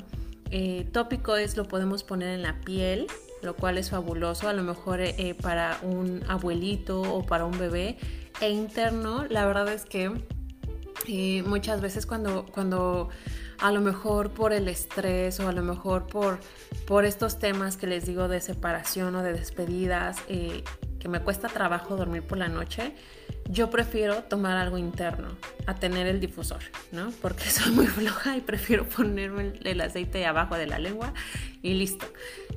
Eh, 0.51 0.88
tópico 0.91 1.36
es 1.36 1.57
lo 1.57 1.68
podemos 1.68 2.03
poner 2.03 2.30
en 2.30 2.43
la 2.43 2.59
piel, 2.61 3.07
lo 3.41 3.55
cual 3.55 3.78
es 3.78 3.89
fabuloso, 3.89 4.47
a 4.47 4.53
lo 4.53 4.63
mejor 4.63 5.01
eh, 5.01 5.36
para 5.41 5.80
un 5.82 6.24
abuelito 6.28 7.01
o 7.01 7.26
para 7.26 7.45
un 7.45 7.57
bebé. 7.57 7.97
E 8.41 8.49
interno, 8.49 9.26
la 9.30 9.45
verdad 9.45 9.70
es 9.70 9.86
que 9.86 10.11
muchas 11.45 11.81
veces 11.81 12.05
cuando, 12.05 12.45
cuando 12.45 13.09
a 13.59 13.71
lo 13.71 13.81
mejor 13.81 14.31
por 14.31 14.53
el 14.53 14.67
estrés 14.67 15.39
o 15.39 15.47
a 15.47 15.51
lo 15.51 15.63
mejor 15.63 16.07
por, 16.07 16.39
por 16.87 17.05
estos 17.05 17.39
temas 17.39 17.77
que 17.77 17.87
les 17.87 18.05
digo 18.05 18.27
de 18.27 18.41
separación 18.41 19.15
o 19.15 19.23
de 19.23 19.33
despedidas, 19.33 20.17
eh, 20.27 20.63
que 21.06 21.10
me 21.10 21.20
cuesta 21.20 21.49
trabajo 21.49 21.95
dormir 21.95 22.24
por 22.24 22.39
la 22.39 22.47
noche, 22.47 22.91
yo 23.47 23.70
prefiero 23.70 24.24
tomar 24.24 24.58
algo 24.58 24.80
interno 24.80 25.28
a 25.68 25.76
tener 25.76 26.08
el 26.08 26.20
difusor, 26.20 26.62
¿no? 26.91 27.12
Porque 27.22 27.43
soy 27.51 27.74
muy 27.74 27.86
floja 27.86 28.36
y 28.36 28.41
prefiero 28.41 28.89
ponerme 28.89 29.53
el 29.64 29.82
aceite 29.82 30.26
abajo 30.26 30.56
de 30.56 30.66
la 30.66 30.80
lengua 30.80 31.14
y 31.62 31.76
listo. 31.76 32.08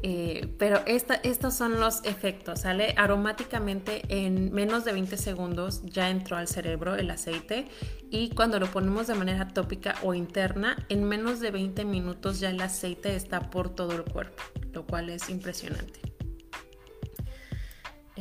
Eh, 0.03 0.49
pero 0.59 0.81
estos 0.87 1.55
son 1.55 1.79
los 1.79 2.03
efectos, 2.05 2.63
¿sale? 2.63 2.95
Aromáticamente 2.97 4.01
en 4.09 4.51
menos 4.51 4.87
de 4.87 4.95
20 4.95 5.19
segundos 5.19 5.83
ya 5.85 6.09
entró 6.09 6.39
al 6.39 6.49
cerebro 6.49 6.97
el 6.97 7.11
aceite 7.11 7.69
y 8.11 8.31
cuando 8.31 8.59
lo 8.59 8.69
ponemos 8.69 9.09
de 9.09 9.15
manera 9.15 9.49
tópica 9.49 9.97
o 10.03 10.15
interna, 10.15 10.87
en 10.89 11.05
menos 11.05 11.41
de 11.41 11.51
20 11.51 11.85
minutos 11.85 12.41
ya 12.41 12.49
el 12.49 12.63
aceite 12.63 13.15
está 13.15 13.51
por 13.51 13.69
todo 13.69 13.93
el 13.93 14.05
cuerpo, 14.05 14.43
lo 14.73 14.87
cual 14.87 15.11
es 15.11 15.29
impresionante. 15.29 16.01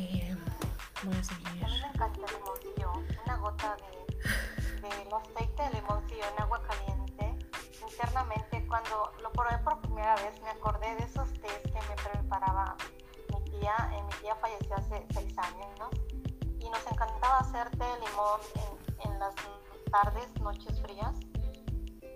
Eh, 0.00 0.36
voy 1.02 1.16
a 1.16 1.24
seguir. 1.24 1.64
A 1.64 1.66
mí 1.66 1.80
me 1.80 1.88
encanta 1.88 2.20
el 2.20 2.32
limoncillo, 2.38 2.92
una 3.24 3.36
gota 3.38 3.76
de, 3.76 4.88
de 4.88 5.14
aceite 5.16 5.62
de 5.64 5.70
limoncillo 5.70 6.24
en 6.24 6.42
agua 6.42 6.62
caliente 6.62 7.48
internamente 7.82 8.64
cuando 8.68 9.12
lo 9.20 9.32
probé 9.32 9.58
por 9.58 9.80
primera 9.80 10.14
vez 10.14 10.40
me 10.40 10.50
acordé 10.50 10.94
de 10.94 11.04
esos 11.04 11.32
tés 11.32 11.62
que 11.64 11.80
me 11.88 11.96
preparaba 11.96 12.76
mi 13.30 13.50
tía. 13.50 13.74
Eh, 13.92 14.02
mi 14.04 14.14
tía 14.20 14.36
falleció 14.36 14.76
hace 14.76 15.04
seis 15.12 15.36
años, 15.36 15.66
¿no? 15.80 15.90
Y 16.60 16.70
nos 16.70 16.86
encantaba 16.86 17.38
hacer 17.38 17.68
té 17.70 17.84
de 17.84 17.98
limón 18.06 18.40
en, 19.04 19.18
las 19.18 19.34
tardes, 19.90 20.32
noches 20.40 20.80
frías. 20.80 21.16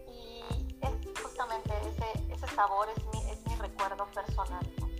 Y 0.09 0.79
es 0.83 1.21
justamente 1.21 1.73
ese, 1.89 2.33
ese 2.33 2.47
sabor 2.55 2.89
es 2.97 3.05
mi, 3.07 3.29
es 3.29 3.45
mi 3.45 3.57
recuerdo 3.57 4.07
personal. 4.07 4.92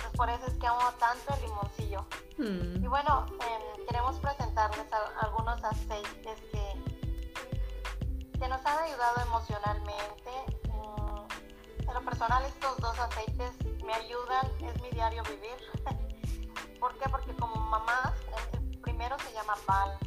Entonces 0.00 0.16
por 0.16 0.30
eso 0.30 0.46
es 0.46 0.54
que 0.54 0.66
amo 0.66 0.80
tanto 0.98 1.34
el 1.34 1.42
limoncillo. 1.42 2.06
Mm. 2.38 2.84
Y 2.84 2.88
bueno, 2.88 3.26
em, 3.28 3.86
queremos 3.86 4.18
presentarles 4.18 4.86
algunos 5.20 5.62
aceites 5.62 6.40
que, 6.50 8.38
que 8.38 8.48
nos 8.48 8.64
han 8.64 8.78
ayudado 8.84 9.20
emocionalmente. 9.20 10.30
Mm, 10.68 11.88
en 11.88 11.94
lo 11.94 12.02
personal 12.02 12.42
estos 12.46 12.78
dos 12.78 12.98
aceites 12.98 13.52
me 13.84 13.92
ayudan, 13.92 14.46
es 14.62 14.80
mi 14.80 14.88
diario 14.90 15.22
vivir. 15.24 15.58
¿Por 16.80 16.96
qué? 16.96 17.06
Porque 17.10 17.34
como 17.36 17.56
mamás, 17.56 18.14
el 18.54 18.80
primero 18.80 19.18
se 19.18 19.34
llama 19.34 19.54
Val. 19.66 19.98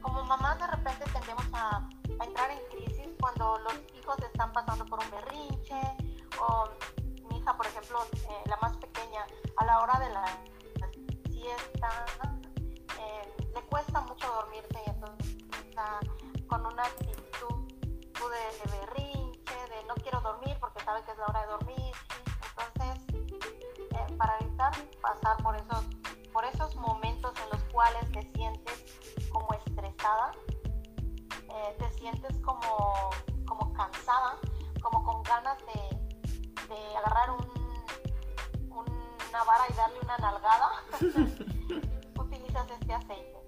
Como 0.00 0.24
mamás 0.24 0.58
de 0.58 0.66
repente 0.66 1.04
tendemos 1.12 1.44
a, 1.52 1.76
a 2.20 2.24
entrar 2.24 2.50
en 2.50 2.60
crisis 2.70 3.08
cuando 3.20 3.58
los 3.58 3.74
hijos 3.98 4.16
están 4.20 4.50
pasando 4.52 4.86
por 4.86 4.98
un 4.98 5.10
berrinche 5.10 5.80
o 6.40 6.70
por 7.50 7.66
ejemplo, 7.66 7.98
eh, 8.14 8.42
la 8.46 8.56
más 8.58 8.76
pequeña, 8.76 9.26
a 9.56 9.64
la 9.64 9.80
hora 9.80 9.98
de 9.98 10.10
la 10.10 10.24
siesta, 11.28 12.06
eh, 13.00 13.50
le 13.52 13.60
cuesta 13.62 14.00
mucho 14.02 14.28
dormirse 14.28 14.80
y 14.86 14.90
entonces 14.90 15.36
está 15.66 15.98
con 16.46 16.64
una 16.64 16.84
actitud 16.84 17.66
de, 18.14 18.70
de, 18.70 18.78
berrinche, 18.78 19.54
de 19.54 19.84
no 19.88 19.94
quiero 19.94 20.20
dormir 20.20 20.56
porque 20.60 20.84
sabe 20.84 21.02
que 21.04 21.10
es 21.10 21.18
la 21.18 21.26
hora 21.26 21.40
de 21.40 21.46
dormir. 21.48 21.94
Entonces, 22.48 23.04
eh, 23.90 24.16
para 24.16 24.38
evitar 24.38 24.72
pasar 25.00 25.36
por 25.42 25.56
esos, 25.56 25.84
por 26.32 26.44
esos 26.44 26.76
momentos 26.76 27.32
en 27.42 27.50
los 27.50 27.64
cuales 27.72 28.10
te 28.12 28.22
sientes 28.34 29.28
como 29.32 29.52
estresada, 29.54 30.32
te 31.78 31.90
sientes 31.90 32.38
como, 32.38 33.10
como 33.46 33.72
cansada, 33.74 34.38
como 34.80 35.04
con 35.04 35.22
ganas 35.22 35.58
de, 35.58 35.91
agarrar 36.96 37.30
una 39.30 39.44
vara 39.44 39.64
y 39.68 39.72
darle 39.74 39.98
una 40.02 40.18
nalgada, 40.18 40.70
utilizas 42.18 42.70
este 42.70 42.94
aceite. 42.94 43.38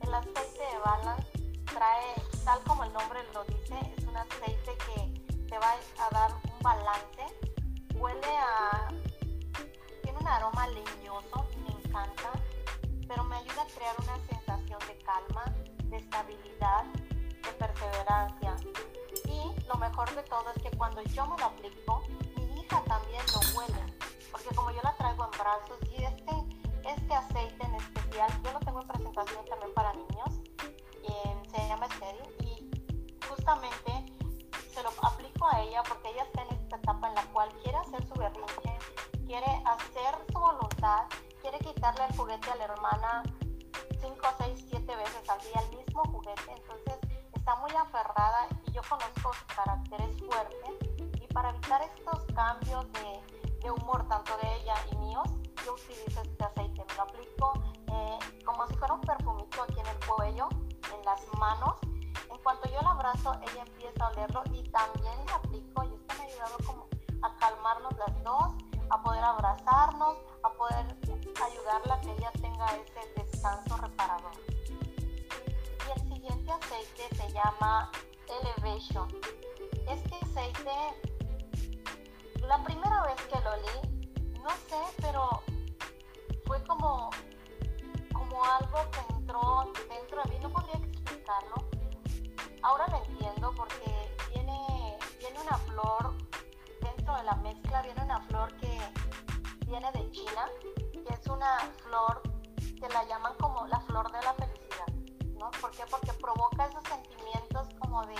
El 0.00 0.14
aceite 0.14 0.58
de 0.58 0.78
Balance 0.84 1.32
trae, 1.72 2.14
tal 2.44 2.60
como 2.64 2.84
el 2.84 2.92
nombre 2.92 3.20
lo 3.32 3.44
dice, 3.44 3.78
es 3.96 4.04
un 4.04 4.16
aceite 4.16 4.76
que 4.86 5.46
te 5.46 5.58
va 5.58 5.74
a 5.98 6.10
dar 6.10 6.32
un 6.32 6.58
balance. 6.60 7.24
Huele 7.94 8.36
a... 8.38 8.88
tiene 10.02 10.18
un 10.18 10.26
aroma 10.26 10.66
leñoso, 10.68 11.46
me 11.64 11.88
encanta, 11.88 12.32
pero 13.06 13.24
me 13.24 13.36
ayuda 13.36 13.62
a 13.62 13.66
crear 13.66 13.94
una 13.98 14.18
sensación 14.26 14.78
de 14.88 14.98
calma, 15.04 15.44
de 15.84 15.96
estabilidad, 15.98 16.84
de 16.84 17.52
perseverancia. 17.58 18.56
Y 19.26 19.66
lo 19.66 19.74
mejor 19.76 20.14
de 20.14 20.22
todo 20.24 20.44
es 20.56 20.62
que 20.62 20.76
cuando 20.76 21.02
yo 21.02 21.26
me 21.26 21.38
lo 21.38 21.46
aplico, 21.46 22.02
también 22.80 23.22
lo 23.32 23.58
huele, 23.58 23.94
porque 24.30 24.54
como 24.54 24.70
yo 24.70 24.80
la 24.82 24.96
traigo 24.96 25.24
en 25.24 25.30
brazos 25.30 25.78
y 25.90 26.04
este, 26.04 26.88
este 26.88 27.14
aceite 27.14 27.66
en 27.66 27.74
especial, 27.74 28.30
yo 28.42 28.52
lo 28.52 28.60
tengo 28.60 28.80
en 28.80 28.88
presentación 28.88 29.44
también 29.46 29.74
para 29.74 29.92
niños, 29.92 30.40
se 31.50 31.68
llama 31.68 31.86
Estéril 31.86 32.34
y 32.40 33.28
justamente 33.28 33.92
se 34.72 34.82
lo 34.82 34.90
aplico 35.02 35.46
a 35.48 35.60
ella 35.60 35.82
porque 35.86 36.08
ella 36.10 36.22
está 36.24 36.42
en 36.42 36.54
esta 36.54 36.76
etapa 36.76 37.08
en 37.08 37.14
la 37.14 37.24
cual 37.26 37.48
quiere 37.62 37.76
hacer 37.76 38.06
su 38.06 38.14
berrinche, 38.14 38.78
quiere 39.26 39.62
hacer 39.66 40.14
su 40.32 40.38
voluntad, 40.38 41.06
quiere 41.42 41.58
quitarle 41.58 42.06
el 42.06 42.16
juguete 42.16 42.50
a 42.50 42.54
la 42.56 42.64
hermana 42.64 43.22
5, 44.00 44.16
6, 44.38 44.64
7 44.70 44.96
veces 44.96 45.28
al 45.28 45.40
día, 45.40 45.62
el 45.70 45.76
mismo 45.76 46.02
juguete, 46.04 46.52
entonces 46.56 46.98
está 47.34 47.54
muy 47.56 47.70
aferrada 47.72 48.48
y 48.66 48.72
yo 48.72 48.80
conozco 48.88 49.32
su 49.34 49.46
carácter, 49.54 50.00
es 50.00 50.18
fuerte 50.18 50.91
para 51.32 51.50
evitar 51.50 51.82
estos 51.82 52.24
cambios 52.34 52.86
de, 52.92 53.70
humor 53.70 54.06
tanto 54.08 54.36
de 54.38 54.56
ella 54.56 54.74
y 54.90 54.96
míos, 54.96 55.28
yo 55.64 55.74
utilizo 55.74 56.20
este 56.22 56.44
aceite, 56.44 56.84
me 56.84 56.94
lo 56.96 57.02
aplico 57.02 57.52
eh, 57.86 58.18
como 58.44 58.66
si 58.66 58.74
fuera 58.74 58.94
un 58.94 59.00
perfumito 59.00 59.62
aquí 59.62 59.78
en 59.78 59.86
el 59.86 60.06
cuello, 60.06 60.48
en 60.92 61.04
las 61.04 61.20
manos. 61.38 61.76
En 62.30 62.38
cuanto 62.42 62.68
yo 62.68 62.80
la 62.82 62.90
abrazo, 62.90 63.34
ella 63.40 63.62
empieza 63.64 64.04
a 64.04 64.08
olerlo 64.08 64.42
y 64.52 64.62
también 64.70 65.14
le 65.26 65.32
aplico 65.32 65.84
y 65.84 65.94
esto 65.94 66.14
me 66.18 66.22
ha 66.22 66.26
ayudado 66.26 66.56
como 66.66 66.88
a 67.22 67.36
calmarnos 67.36 67.96
las 67.96 68.24
dos, 68.24 68.52
a 68.90 69.02
poder 69.02 69.24
abrazarnos, 69.24 70.16
a 70.42 70.50
poder 70.50 70.84
ayudarla 71.14 71.94
a 71.94 72.00
que 72.00 72.12
ella 72.12 72.32
tenga 72.32 72.66
ese 72.76 73.22
descanso 73.22 73.76
reparador. 73.76 74.32
Y 74.68 76.00
el 76.00 76.08
siguiente 76.08 76.52
aceite 76.52 77.14
se 77.14 77.32
llama 77.32 77.90
Elevation. 78.26 79.08
Este 79.88 80.16
aceite 80.16 81.12
la 82.46 82.62
primera 82.64 83.02
vez 83.02 83.20
que 83.26 83.40
lo 83.40 83.56
leí, 83.56 84.40
no 84.42 84.50
sé, 84.50 84.80
pero 85.00 85.42
fue 86.46 86.62
como, 86.64 87.10
como 88.12 88.44
algo 88.44 88.90
que 88.90 89.14
entró 89.14 89.72
dentro 89.88 90.22
de 90.22 90.30
mí, 90.30 90.38
no 90.40 90.50
podría 90.50 90.74
explicarlo. 90.74 91.54
Ahora 92.62 92.86
lo 92.88 93.04
entiendo 93.04 93.52
porque 93.56 94.14
viene, 94.30 94.98
viene 95.18 95.40
una 95.40 95.56
flor, 95.58 96.14
dentro 96.80 97.16
de 97.16 97.22
la 97.24 97.34
mezcla 97.36 97.82
viene 97.82 98.02
una 98.02 98.20
flor 98.22 98.54
que 98.56 98.78
viene 99.66 99.90
de 99.92 100.10
China, 100.10 100.48
que 100.92 101.14
es 101.14 101.26
una 101.26 101.58
flor 101.82 102.22
que 102.54 102.88
la 102.88 103.04
llaman 103.04 103.34
como 103.38 103.66
la 103.68 103.80
flor 103.80 104.10
de 104.10 104.22
la 104.22 104.34
felicidad, 104.34 104.88
¿no? 105.38 105.50
¿Por 105.60 105.70
qué? 105.70 105.84
Porque 105.90 106.12
provoca 106.14 106.66
esos 106.66 106.84
sentimientos 106.84 107.68
como 107.80 108.04
de, 108.06 108.16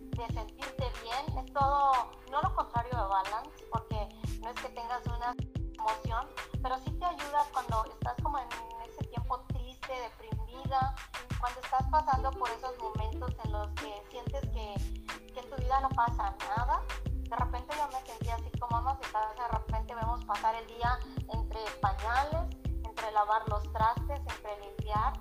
de 0.00 0.26
sentirte 0.34 0.92
bien, 1.02 1.38
es 1.38 1.52
todo, 1.52 1.92
no 2.30 2.42
lo 2.42 2.54
contrario 2.54 2.85
balance, 2.96 3.64
porque 3.70 4.08
no 4.40 4.50
es 4.50 4.60
que 4.60 4.68
tengas 4.70 5.06
una 5.06 5.34
emoción, 5.74 6.28
pero 6.62 6.78
sí 6.78 6.90
te 6.92 7.04
ayuda 7.04 7.44
cuando 7.52 7.84
estás 7.92 8.14
como 8.22 8.38
en 8.38 8.48
ese 8.88 9.04
tiempo 9.08 9.38
triste, 9.48 9.92
deprimida, 9.92 10.94
cuando 11.40 11.60
estás 11.60 11.86
pasando 11.90 12.30
por 12.32 12.48
esos 12.50 12.76
momentos 12.78 13.30
en 13.44 13.52
los 13.52 13.68
que 13.74 14.02
sientes 14.10 14.40
que, 14.50 15.32
que 15.32 15.40
en 15.40 15.50
tu 15.50 15.56
vida 15.56 15.80
no 15.80 15.88
pasa 15.90 16.34
nada. 16.56 16.82
De 17.04 17.36
repente 17.36 17.74
yo 17.76 17.86
me 17.88 18.06
sentía 18.06 18.34
así 18.36 18.50
como 18.58 18.82
vamos 18.82 18.98
de 19.00 19.06
casa, 19.10 19.34
de 19.34 19.48
repente 19.58 19.94
vemos 19.94 20.24
pasar 20.24 20.54
el 20.54 20.66
día 20.66 20.98
entre 21.32 21.60
pañales, 21.80 22.56
entre 22.84 23.10
lavar 23.12 23.48
los 23.48 23.62
trastes, 23.72 24.20
entre 24.20 24.60
limpiar 24.60 25.12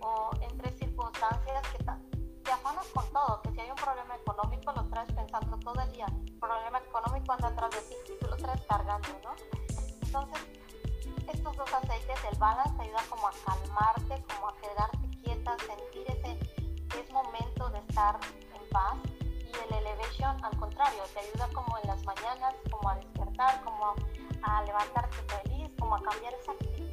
o 0.00 0.30
entre 0.42 0.76
circunstancias 0.78 1.62
que 1.72 1.84
afanas 2.50 2.86
con 2.88 3.04
todo, 3.12 3.42
que 3.42 3.52
si 3.52 3.60
hay 3.60 3.70
un 3.70 3.76
problema 3.76 4.16
económico 4.16 4.72
lo 4.72 4.84
traes 4.84 5.12
pensando 5.12 5.56
todo 5.58 5.80
el 5.80 5.92
día, 5.92 6.06
problema 6.40 6.78
económico 6.78 7.32
anda 7.32 7.48
atrás 7.48 7.70
de 7.70 7.80
ti, 7.82 7.94
tú 8.20 8.26
lo 8.26 8.36
traes 8.36 8.60
cargando, 8.68 9.08
¿no? 9.22 9.34
Entonces, 10.02 10.46
estos 11.28 11.56
dos 11.56 11.72
aceites, 11.72 12.18
el 12.30 12.38
balance 12.38 12.74
te 12.76 12.82
ayuda 12.82 13.02
como 13.08 13.28
a 13.28 13.32
calmarte, 13.44 14.24
como 14.34 14.48
a 14.48 14.56
quedarte 14.56 15.10
quieta, 15.22 15.56
sentir 15.58 16.06
ese 16.10 16.38
es 17.00 17.10
momento 17.12 17.68
de 17.70 17.78
estar 17.78 18.18
en 18.54 18.68
paz 18.70 18.96
y 19.20 19.52
el 19.68 19.74
elevation 19.78 20.44
al 20.44 20.56
contrario, 20.58 21.02
te 21.12 21.20
ayuda 21.20 21.48
como 21.52 21.78
en 21.78 21.88
las 21.88 22.02
mañanas, 22.04 22.54
como 22.70 22.88
a 22.88 22.94
despertar, 22.96 23.62
como 23.64 23.94
a 24.42 24.62
levantarte 24.62 25.16
feliz, 25.28 25.70
como 25.78 25.96
a 25.96 26.02
cambiar 26.02 26.34
esa 26.34 26.52
actitud 26.52 26.87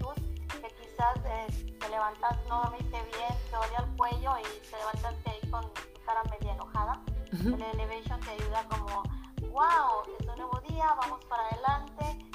que 0.61 0.67
quizás 0.75 1.17
eh, 1.25 1.75
te 1.79 1.89
levantas, 1.89 2.37
no 2.47 2.63
dormiste 2.63 3.01
bien, 3.03 3.33
te 3.49 3.55
dolía 3.55 3.79
el 3.79 3.97
cuello 3.97 4.33
y 4.39 4.67
te 4.69 4.77
levantaste 4.77 5.29
ahí 5.29 5.49
con 5.49 5.73
tu 5.73 6.01
cara 6.05 6.23
media 6.25 6.53
enojada. 6.53 7.01
El 7.31 7.61
elevation 7.61 8.19
te 8.21 8.31
ayuda 8.31 8.65
como, 8.69 9.03
wow, 9.51 10.03
es 10.19 10.27
un 10.27 10.35
nuevo 10.37 10.61
día, 10.69 10.85
vamos 11.01 11.23
para 11.25 11.43
adelante, 11.47 12.25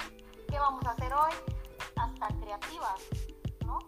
¿qué 0.47 0.59
vamos 0.59 0.85
a 0.85 0.91
hacer 0.91 1.13
hoy? 1.13 1.33
Hasta 1.95 2.27
creativas, 2.39 3.01
¿no? 3.65 3.79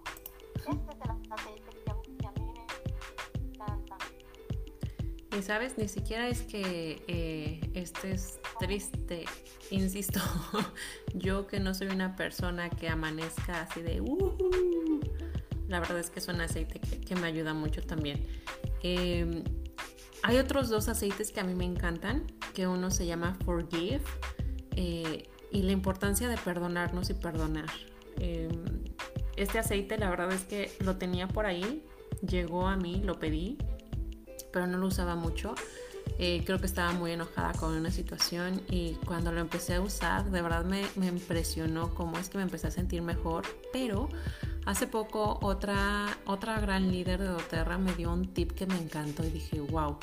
Este 0.56 0.72
es 0.72 1.02
el 1.04 1.32
aceite 1.32 1.84
que 1.84 1.92
a 2.28 2.32
mí 2.32 2.54
me 2.54 3.54
encanta. 3.54 3.98
Y 5.38 5.42
sabes, 5.42 5.78
ni 5.78 5.88
siquiera 5.88 6.28
es 6.28 6.44
que 6.44 7.04
eh, 7.08 7.72
este 7.74 8.14
es 8.14 8.40
triste, 8.60 9.26
insisto, 9.72 10.20
yo 11.14 11.48
que 11.48 11.60
no 11.60 11.74
soy 11.74 11.88
una 11.88 12.16
persona 12.16 12.70
que 12.70 12.90
amanezca 12.90 13.62
así 13.62 13.82
de, 13.82 14.02
uh, 14.02 14.38
la 15.68 15.80
verdad 15.80 16.00
es 16.00 16.10
que 16.10 16.20
es 16.20 16.28
un 16.28 16.42
aceite 16.42 16.80
que, 16.80 17.16
me 17.16 17.28
ayuda 17.28 17.54
mucho 17.54 17.82
también. 17.82 18.26
Em, 18.82 19.44
hay 20.24 20.38
otros 20.38 20.70
dos 20.70 20.88
aceites 20.90 21.32
que 21.32 21.40
a 21.40 21.44
mí 21.44 21.54
me 21.54 21.66
encantan, 21.66 22.26
que 22.54 22.68
uno 22.68 22.92
se 22.92 23.06
llama 23.06 23.38
Forgive 23.46 24.02
eh, 24.76 25.28
y 25.52 25.62
la 25.62 25.72
importancia 25.72 26.28
de 26.28 26.38
perdonarnos 26.38 27.10
y 27.10 27.14
perdonar. 27.14 27.70
Em, 28.20 28.50
este 29.36 29.60
aceite 29.60 29.98
la 29.98 30.10
verdad 30.10 30.32
es 30.32 30.44
que 30.44 30.72
lo 30.80 30.98
tenía 30.98 31.28
por 31.28 31.46
ahí, 31.46 31.84
llegó 32.28 32.68
a 32.68 32.78
mí, 32.78 33.02
lo 33.04 33.20
pedí, 33.20 33.58
pero 34.52 34.68
no 34.68 34.78
lo 34.78 34.88
usaba 34.88 35.16
mucho. 35.16 35.56
Eh, 36.20 36.44
creo 36.46 36.60
que 36.60 36.68
estaba 36.68 36.94
muy 36.94 37.12
enojada 37.12 37.54
con 37.54 37.74
una 37.74 37.90
situación 37.90 38.62
y 38.70 38.94
cuando 39.06 39.32
lo 39.32 39.40
empecé 39.42 39.76
a 39.76 39.82
usar, 39.82 40.30
de 40.30 40.42
verdad 40.42 40.64
me, 40.64 40.86
me 40.96 41.08
impresionó 41.08 41.94
cómo 41.96 42.18
es 42.20 42.30
que 42.30 42.38
me 42.38 42.44
empecé 42.44 42.68
a 42.68 42.72
sentir 42.72 43.02
mejor, 43.02 43.44
pero 43.72 44.10
Hace 44.66 44.88
poco 44.88 45.40
otra, 45.42 46.18
otra 46.26 46.60
gran 46.60 46.90
líder 46.90 47.20
de 47.20 47.28
doTERRA 47.28 47.78
me 47.78 47.94
dio 47.96 48.14
un 48.14 48.28
tip 48.28 48.52
que 48.54 48.66
me 48.66 48.78
encantó 48.78 49.26
y 49.26 49.30
dije, 49.30 49.60
wow. 49.60 49.98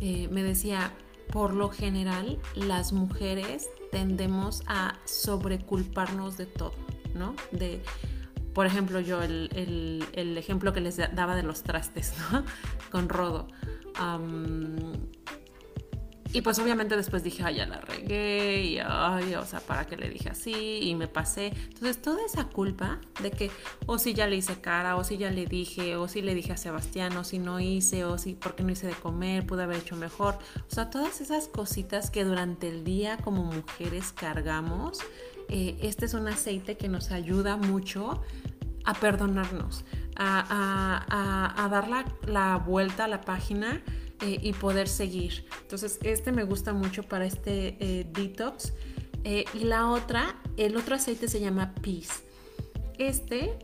Eh, 0.00 0.28
me 0.32 0.42
decía, 0.42 0.92
por 1.32 1.54
lo 1.54 1.68
general 1.70 2.40
las 2.56 2.92
mujeres 2.92 3.68
tendemos 3.92 4.64
a 4.66 4.98
sobreculparnos 5.04 6.36
de 6.38 6.46
todo, 6.46 6.72
¿no? 7.14 7.36
De, 7.52 7.82
por 8.52 8.66
ejemplo, 8.66 8.98
yo 8.98 9.22
el, 9.22 10.02
ejemplo 10.12 10.72
que 10.72 10.80
les 10.80 10.96
daba 10.96 11.36
de 11.36 11.44
los 11.44 11.62
trastes, 11.62 12.12
¿no? 12.32 12.44
Con 12.90 13.08
Rodo. 13.08 13.46
Y 16.32 16.42
pues 16.42 16.58
obviamente 16.60 16.96
después 16.96 17.24
dije, 17.24 17.42
ay, 17.42 17.56
ya 17.56 17.66
la 17.66 17.80
regué, 17.80 18.62
y 18.62 18.78
ay, 18.78 19.34
o 19.34 19.44
sea, 19.44 19.58
¿para 19.60 19.86
qué 19.86 19.96
le 19.96 20.08
dije 20.08 20.28
así? 20.28 20.80
Y 20.82 20.94
me 20.94 21.08
pasé. 21.08 21.52
Entonces, 21.68 22.00
toda 22.00 22.24
esa 22.24 22.44
culpa 22.44 23.00
de 23.20 23.32
que, 23.32 23.50
o 23.86 23.98
si 23.98 24.14
ya 24.14 24.28
le 24.28 24.36
hice 24.36 24.60
cara, 24.60 24.96
o 24.96 25.02
si 25.02 25.18
ya 25.18 25.30
le 25.30 25.46
dije, 25.46 25.96
o 25.96 26.06
si 26.06 26.22
le 26.22 26.34
dije 26.36 26.52
a 26.52 26.56
Sebastián, 26.56 27.16
o 27.16 27.24
si 27.24 27.40
no 27.40 27.58
hice, 27.58 28.04
o 28.04 28.16
si, 28.16 28.34
¿por 28.34 28.54
qué 28.54 28.62
no 28.62 28.70
hice 28.70 28.86
de 28.86 28.92
comer? 28.92 29.44
Pude 29.44 29.64
haber 29.64 29.78
hecho 29.78 29.96
mejor. 29.96 30.38
O 30.70 30.74
sea, 30.74 30.88
todas 30.88 31.20
esas 31.20 31.48
cositas 31.48 32.10
que 32.10 32.24
durante 32.24 32.68
el 32.68 32.84
día 32.84 33.16
como 33.16 33.42
mujeres 33.42 34.12
cargamos, 34.12 35.00
eh, 35.48 35.76
este 35.82 36.06
es 36.06 36.14
un 36.14 36.28
aceite 36.28 36.76
que 36.76 36.88
nos 36.88 37.10
ayuda 37.10 37.56
mucho 37.56 38.22
a 38.84 38.94
perdonarnos, 38.94 39.84
a, 40.16 41.68
dar 41.70 41.88
la, 41.88 42.04
la 42.26 42.56
vuelta 42.56 43.06
a 43.06 43.08
la 43.08 43.20
página 43.20 43.82
eh, 44.22 44.38
y 44.42 44.52
poder 44.52 44.88
seguir. 44.88 45.46
Entonces, 45.62 45.98
este 46.02 46.32
me 46.32 46.44
gusta 46.44 46.72
mucho 46.72 47.02
para 47.02 47.24
este 47.24 47.76
eh, 47.80 48.06
detox. 48.12 48.72
Eh, 49.24 49.44
y 49.54 49.64
la 49.64 49.90
otra, 49.90 50.40
el 50.56 50.76
otro 50.76 50.94
aceite 50.94 51.28
se 51.28 51.40
llama 51.40 51.74
Peace. 51.82 52.22
Este, 52.98 53.58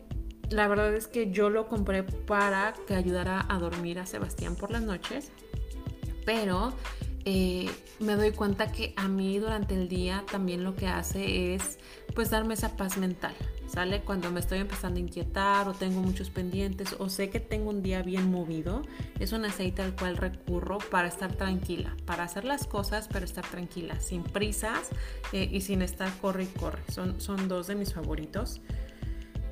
la 0.49 0.67
verdad 0.67 0.95
es 0.95 1.07
que 1.07 1.31
yo 1.31 1.49
lo 1.49 1.67
compré 1.67 2.03
para 2.03 2.73
que 2.87 2.95
ayudara 2.95 3.45
a 3.49 3.59
dormir 3.59 3.99
a 3.99 4.05
Sebastián 4.05 4.55
por 4.55 4.71
las 4.71 4.81
noches. 4.81 5.31
Pero 6.25 6.73
me 7.99 8.15
doy 8.15 8.31
cuenta 8.31 8.71
que 8.71 8.93
a 8.95 9.09
mí 9.09 9.37
durante 9.37 9.75
el 9.75 9.89
día 9.89 10.23
también 10.31 10.63
lo 10.63 10.75
que 10.75 10.87
hace 10.87 11.55
es 11.55 11.77
pues 12.17 12.31
darme 12.31 12.55
esa 12.55 12.75
paz 12.75 12.97
mental. 12.97 13.35
¿sale? 13.67 14.01
Cuando 14.01 14.31
me 14.31 14.39
estoy 14.39 14.57
empezando 14.57 14.97
a 14.97 15.01
inquietar 15.01 15.67
o 15.67 15.73
tengo 15.73 16.01
muchos 16.01 16.31
pendientes 16.31 16.95
o 16.97 17.09
sé 17.09 17.29
que 17.29 17.39
tengo 17.39 17.69
un 17.69 17.83
día 17.83 18.01
bien 18.01 18.31
movido, 18.31 18.81
es 19.19 19.33
un 19.33 19.45
aceite 19.45 19.83
al 19.83 19.95
cual 19.95 20.17
recurro 20.17 20.79
para 20.79 21.07
estar 21.07 21.33
tranquila, 21.33 21.95
para 22.07 22.23
hacer 22.23 22.43
las 22.43 22.65
cosas 22.65 23.07
pero 23.07 23.23
estar 23.23 23.45
tranquila, 23.45 23.99
sin 23.99 24.23
prisas 24.23 24.89
eh, 25.31 25.47
y 25.51 25.61
sin 25.61 25.83
estar 25.83 26.11
corre 26.19 26.45
y 26.45 26.47
corre. 26.47 26.81
Son, 26.89 27.21
son 27.21 27.47
dos 27.47 27.67
de 27.67 27.75
mis 27.75 27.93
favoritos. 27.93 28.61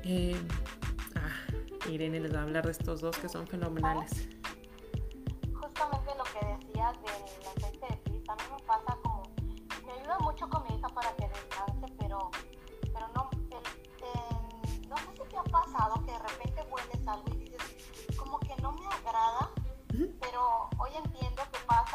Eh, 0.02 0.34
ah, 1.14 1.88
Irene 1.88 2.18
les 2.18 2.34
va 2.34 2.40
a 2.40 2.42
hablar 2.42 2.64
de 2.64 2.72
estos 2.72 3.00
dos 3.00 3.16
que 3.16 3.28
son 3.28 3.46
fenomenales. 3.46 4.28
Justamente 5.52 6.10
lo 6.18 6.24
que 6.24 6.66
decías 6.66 6.96
del 7.00 7.64
aceite 7.64 7.86
de 7.90 7.96
pis, 8.10 8.28
a 8.28 8.34
mí 8.34 8.42
me 8.50 8.62
pasa 8.64 8.98
como, 9.04 9.22
me 9.86 9.92
ayuda 9.92 10.18
mucho 10.18 10.48
con 10.48 10.64
mi 10.64 10.76
hija 10.76 10.88
para 10.88 11.14
que 11.14 11.28
descanse, 11.28 11.94
pero 11.96 12.30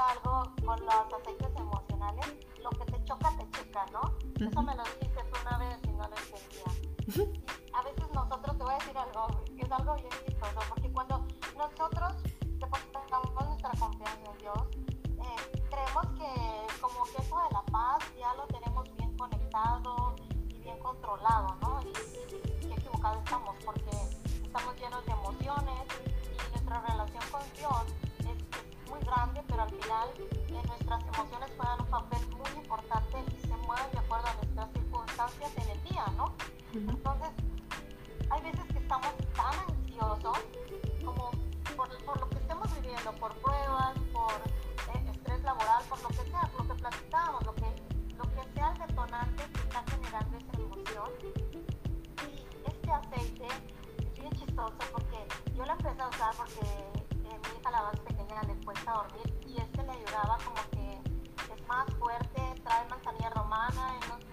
algo 0.02 0.44
con 0.66 0.80
los 0.86 1.14
aceites 1.14 1.56
emocionales, 1.56 2.26
lo 2.62 2.70
que 2.72 2.86
te 2.92 3.04
choca, 3.06 3.32
te 3.38 3.50
checa, 3.52 3.86
¿no? 3.92 4.02
Eso 4.36 4.62
me 4.62 4.76
lo 4.76 4.84
dijiste 4.84 5.24
tú 5.32 5.40
una 5.42 5.58
vez 5.58 5.80
y 5.84 5.92
no 5.92 6.08
lo 6.08 6.16
entendía. 6.18 7.40
a 7.74 7.82
veces 7.84 8.06
nosotros, 8.14 8.58
te 8.58 8.64
voy 8.64 8.74
a 8.74 8.78
decir 8.78 8.98
algo, 8.98 9.28
que 9.56 9.62
es 9.62 9.72
algo 9.72 9.96
bien 9.96 10.10
chistoso, 10.26 10.60
porque 10.70 10.92
cuando 10.92 11.28
nosotros 11.58 12.14
depositamos 12.60 13.46
nuestra 13.46 13.72
confianza 13.80 14.32
en 14.32 14.38
Dios, 14.38 14.64
eh, 15.20 15.66
creemos 15.70 16.06
que 16.18 16.82
como 16.82 17.04
que 17.06 17.22
eso 17.22 17.38
de 17.38 17.54
la 17.54 17.62
paz 17.72 18.00
ya 18.20 18.34
lo 18.34 18.48
tenemos 18.48 18.96
bien 18.98 19.16
conectado 19.18 20.16
y 20.50 20.60
bien 20.60 20.80
controlado, 20.80 21.56
¿no? 21.62 21.82
estamos, 23.20 23.56
porque 23.66 23.92
estamos 24.44 24.76
llenos 24.80 25.06
de 25.06 25.12
emociones 25.12 25.82
y 26.04 26.52
nuestra 26.52 26.82
relación 26.82 27.24
con 27.32 27.42
Dios 27.58 28.01
grande, 29.12 29.44
pero 29.48 29.64
al 29.64 29.70
final 29.70 30.10
eh, 30.18 30.62
nuestras 30.68 31.04
emociones 31.04 31.52
juegan 31.58 31.82
un 31.82 31.88
papel 31.88 32.20
muy 32.38 32.50
importante 32.64 33.18
y 33.28 33.42
se 33.42 33.56
mueven 33.68 33.92
de 33.92 34.00
acuerdo 34.00 34.28
a 34.28 34.34
nuestras 34.36 34.72
circunstancias 34.72 35.52
en 35.58 35.70
el 35.70 35.84
día, 35.84 36.06
¿no? 36.16 36.34
Entonces, 36.74 37.30
hay 38.30 38.42
veces 38.42 38.66
que 38.72 38.80
estamos 38.80 39.14
tan 39.36 39.54
ansiosos 39.68 40.38
como 41.04 41.32
por, 41.76 42.06
por 42.06 42.20
lo 42.20 42.30
que 42.30 42.38
estemos 42.38 42.74
viviendo, 42.76 43.12
por 43.14 43.36
pruebas, 43.36 43.98
por 44.14 44.34
eh, 44.96 45.12
estrés 45.12 45.42
laboral, 45.44 45.84
por 45.90 46.02
lo 46.02 46.10
que 46.10 46.32
sea, 46.32 46.50
lo 46.58 46.68
que 46.68 46.74
platicábamos, 46.82 47.46
lo 47.46 47.56
que, 47.56 47.70
lo 48.16 48.24
que 48.24 48.54
sea 48.54 48.72
el 48.72 48.88
detonante 48.88 49.44
que 49.52 49.60
está 49.60 49.84
generando 49.92 50.38
esa 50.38 50.54
emoción 50.54 51.52
aceite 52.92 53.48
es 54.00 54.20
bien 54.20 54.32
chistoso 54.32 54.74
porque 54.92 55.18
yo 55.56 55.66
lo 55.66 55.72
empecé 55.72 56.02
a 56.02 56.10
usar 56.10 56.36
porque 56.36 56.60
eh, 56.60 57.40
mi 57.44 57.60
hija 57.60 57.72
la 57.72 57.84
más 57.84 58.00
pequeña 58.32 58.54
le 58.54 58.66
cuesta 58.66 58.94
dormir 58.94 59.34
y 59.48 59.58
este 59.58 59.84
le 59.84 59.92
ayudaba 59.92 60.38
como 60.46 60.70
que 60.72 61.54
es 61.54 61.68
más 61.68 61.86
fuerte, 62.00 62.42
trae 62.64 62.88
manzanilla 62.90 63.30
romana, 63.32 64.00
no 64.08 64.31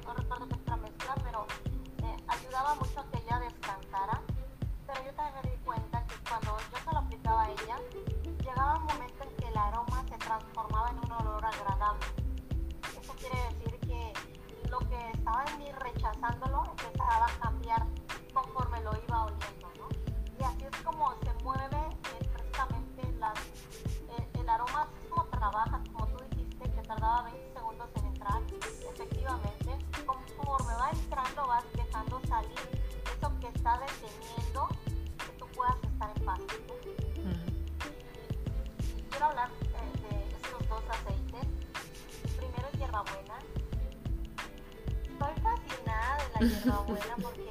fascinada 46.38 46.84
de 46.86 46.92
la 46.92 46.98
hierbabuena 46.98 47.16
porque 47.22 47.42
a 47.42 47.47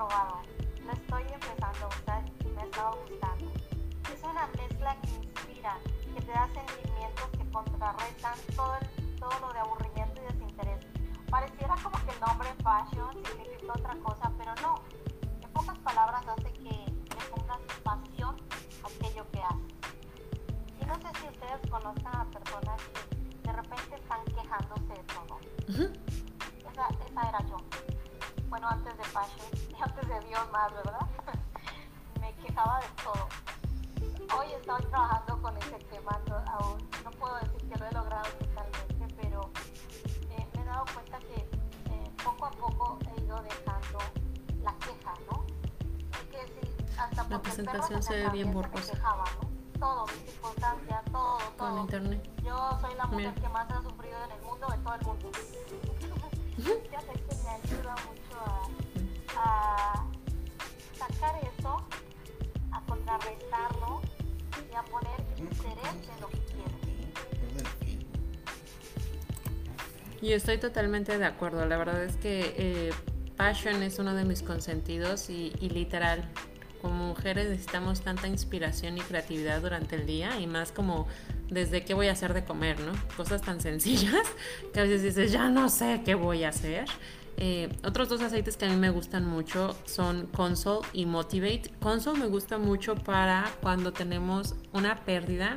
Lo 0.00 0.92
estoy 0.92 1.22
empezando 1.30 1.84
a 1.84 1.88
usar 1.88 2.24
y 2.42 2.48
me 2.48 2.62
ha 2.62 2.64
estado 2.64 2.98
gustando. 3.06 3.52
Es 4.10 4.22
una 4.24 4.46
mezcla 4.46 4.96
que 5.02 5.10
inspira, 5.10 5.76
que 6.14 6.22
te 6.22 6.32
da 6.32 6.48
sentimientos 6.54 7.28
que 7.36 7.50
contrarrestan 7.50 8.38
todo, 8.56 8.78
lo 9.42 9.52
de 9.52 9.58
aburrimiento 9.58 10.22
y 10.22 10.32
desinterés. 10.32 10.86
Pareciera 11.28 11.74
como 11.82 12.02
que 12.02 12.12
el 12.12 12.20
nombre 12.20 12.48
fashion 12.64 13.12
significa 13.26 13.72
otra 13.74 13.94
cosa, 13.96 14.32
pero 14.38 14.54
no. 14.62 14.74
En 15.42 15.52
pocas 15.52 15.78
palabras 15.80 16.26
hace 16.28 16.50
que 16.50 16.70
le 16.70 17.24
pongas 17.36 17.60
pasión 17.84 18.36
a 18.82 18.86
aquello 18.86 19.30
que 19.30 19.42
haces. 19.42 20.80
Y 20.80 20.84
no 20.86 20.94
sé 20.94 21.20
si 21.20 21.28
ustedes 21.28 21.70
conozcan 21.70 22.16
a 22.16 22.24
personas 22.30 22.80
que 22.94 23.48
de 23.48 23.52
repente 23.52 23.96
están 23.96 24.24
quejándose 24.24 24.94
de 24.94 25.04
todo. 25.12 25.38
Esa, 26.70 26.88
esa 26.88 27.28
era 27.28 27.46
yo. 27.48 27.58
Bueno, 28.48 28.66
antes 28.66 28.96
de 28.96 29.04
fashion 29.04 29.59
más, 30.38 30.72
¿verdad? 30.72 31.06
me 32.20 32.32
quejaba 32.34 32.80
de 32.80 32.86
todo. 33.02 33.28
Hoy 34.38 34.52
estoy 34.52 34.82
trabajando 34.84 35.42
con 35.42 35.56
ese 35.56 35.78
tema 35.90 36.20
aún. 36.46 36.88
No 37.04 37.10
puedo 37.10 37.34
decir 37.36 37.68
que 37.68 37.78
lo 37.78 37.86
he 37.86 37.92
logrado 37.92 38.30
totalmente, 38.38 39.14
pero 39.20 39.50
eh, 40.30 40.46
me 40.54 40.62
he 40.62 40.64
dado 40.64 40.84
cuenta 40.94 41.18
que 41.18 41.34
eh, 41.34 42.10
poco 42.22 42.46
a 42.46 42.50
poco 42.52 42.98
he 43.08 43.20
ido 43.22 43.42
dejando 43.42 43.98
la 44.62 44.72
queja, 44.74 45.14
¿no? 45.30 45.44
Que 46.30 46.46
sí, 46.46 46.96
hasta 46.96 47.24
la 47.28 47.42
presentación 47.42 48.02
se, 48.02 48.14
ve 48.14 48.30
bien 48.30 48.52
borrosa. 48.52 48.94
¿no? 48.98 49.50
Todo, 49.80 50.06
mis 50.06 50.30
circunstancias, 50.30 51.04
todo, 51.10 51.38
todo. 51.38 51.68
Con 51.70 51.78
internet. 51.80 52.30
Yo 52.44 52.78
soy 52.80 52.94
la 52.94 53.06
mujer 53.06 53.34
que 53.34 53.48
más 53.48 53.68
ha 53.70 53.82
sufrido 53.82 54.24
en 54.26 54.30
el 54.30 54.42
mundo, 54.42 54.66
en 54.72 54.84
todo 54.84 54.94
el 54.94 55.06
mundo. 55.06 55.30
ya 56.92 57.00
sé 57.00 57.29
a 63.10 63.18
contrarrestarlo 63.18 64.00
y 64.70 64.74
a 64.74 64.82
poner 64.82 65.20
interés 65.36 66.08
en 66.14 66.20
lo 66.20 66.28
que 66.28 66.38
quiero. 66.38 66.70
Y 70.22 70.32
estoy 70.32 70.58
totalmente 70.58 71.18
de 71.18 71.24
acuerdo. 71.24 71.66
La 71.66 71.76
verdad 71.76 72.04
es 72.04 72.16
que 72.16 72.54
eh, 72.56 72.92
Passion 73.36 73.82
es 73.82 73.98
uno 73.98 74.14
de 74.14 74.24
mis 74.24 74.42
consentidos 74.42 75.30
y, 75.30 75.52
y 75.60 75.70
literal 75.70 76.28
como 76.80 77.08
mujeres 77.08 77.48
necesitamos 77.48 78.00
tanta 78.00 78.26
inspiración 78.26 78.96
y 78.96 79.02
creatividad 79.02 79.60
durante 79.60 79.96
el 79.96 80.06
día 80.06 80.40
y 80.40 80.46
más 80.46 80.72
como 80.72 81.06
desde 81.50 81.84
qué 81.84 81.94
voy 81.94 82.08
a 82.08 82.12
hacer 82.12 82.32
de 82.32 82.44
comer, 82.44 82.80
¿no? 82.80 82.92
Cosas 83.16 83.42
tan 83.42 83.60
sencillas 83.62 84.26
que 84.72 84.80
a 84.80 84.84
veces 84.84 85.02
dices, 85.02 85.32
ya 85.32 85.48
no 85.48 85.68
sé 85.68 86.02
qué 86.04 86.14
voy 86.14 86.44
a 86.44 86.50
hacer. 86.50 86.86
Eh, 87.42 87.74
otros 87.84 88.10
dos 88.10 88.20
aceites 88.20 88.58
que 88.58 88.66
a 88.66 88.68
mí 88.68 88.76
me 88.76 88.90
gustan 88.90 89.24
mucho 89.24 89.74
son 89.86 90.26
Console 90.26 90.86
y 90.92 91.06
Motivate. 91.06 91.70
Console 91.80 92.18
me 92.18 92.26
gusta 92.26 92.58
mucho 92.58 92.94
para 92.94 93.50
cuando 93.62 93.94
tenemos 93.94 94.54
una 94.74 94.96
pérdida 95.06 95.56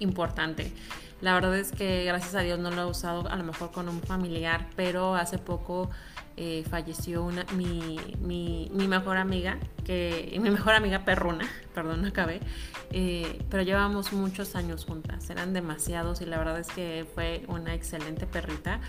importante. 0.00 0.72
La 1.20 1.32
verdad 1.34 1.56
es 1.56 1.70
que 1.70 2.04
gracias 2.04 2.34
a 2.34 2.40
Dios 2.40 2.58
no 2.58 2.72
lo 2.72 2.82
he 2.82 2.86
usado 2.86 3.28
a 3.28 3.36
lo 3.36 3.44
mejor 3.44 3.70
con 3.70 3.88
un 3.88 4.00
familiar, 4.00 4.68
pero 4.74 5.14
hace 5.14 5.38
poco 5.38 5.90
eh, 6.36 6.64
falleció 6.68 7.24
una, 7.24 7.44
mi, 7.54 7.98
mi, 8.20 8.88
mejor 8.88 9.16
amiga, 9.16 9.58
que, 9.84 10.36
mi 10.40 10.50
mejor 10.50 10.74
amiga 10.74 11.04
perruna, 11.04 11.48
perdón, 11.74 12.04
acabé, 12.04 12.40
eh, 12.90 13.40
pero 13.50 13.62
llevamos 13.62 14.12
muchos 14.12 14.56
años 14.56 14.84
juntas, 14.84 15.28
eran 15.30 15.52
demasiados 15.52 16.20
y 16.20 16.26
la 16.26 16.38
verdad 16.38 16.58
es 16.58 16.68
que 16.68 17.06
fue 17.14 17.42
una 17.48 17.74
excelente 17.74 18.26
perrita. 18.26 18.80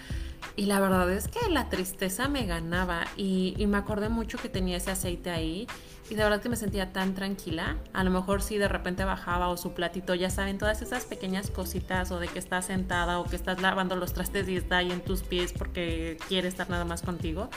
Y 0.56 0.66
la 0.66 0.80
verdad 0.80 1.10
es 1.12 1.28
que 1.28 1.40
la 1.50 1.70
tristeza 1.70 2.28
me 2.28 2.46
ganaba 2.46 3.06
y, 3.16 3.54
y 3.58 3.68
me 3.68 3.78
acordé 3.78 4.10
mucho 4.10 4.38
que 4.38 4.50
tenía 4.50 4.78
ese 4.78 4.92
aceite 4.92 5.30
ahí 5.30 5.68
y 6.12 6.16
de 6.16 6.24
verdad 6.24 6.42
que 6.42 6.50
me 6.50 6.58
sentía 6.58 6.92
tan 6.92 7.16
tranquila. 7.16 7.78
A 7.94 8.04
lo 8.04 8.12
mejor 8.12 8.42
si 8.42 8.58
de 8.58 8.68
repente 8.68 9.06
bajaba 9.06 9.48
o 9.48 9.56
su 9.56 9.72
platito, 9.72 10.14
ya 10.14 10.30
saben, 10.30 10.58
todas 10.58 10.82
esas 10.82 11.06
pequeñas 11.06 11.50
cositas 11.50 12.12
o 12.12 12.20
de 12.20 12.28
que 12.28 12.38
estás 12.38 12.66
sentada 12.66 13.18
o 13.20 13.24
que 13.24 13.38
estás 13.38 13.62
lavando 13.62 13.96
los 13.96 14.12
trastes 14.14 14.50
y 14.50 14.58
está 14.58 14.78
ahí 14.78 14.92
en 14.92 15.00
tus 15.00 15.24
pies 15.24 15.54
porque 15.54 16.18
quiere 16.28 16.50
estar 16.50 16.70
nada 16.70 16.84
más 16.84 17.02
contigo. 17.02 17.50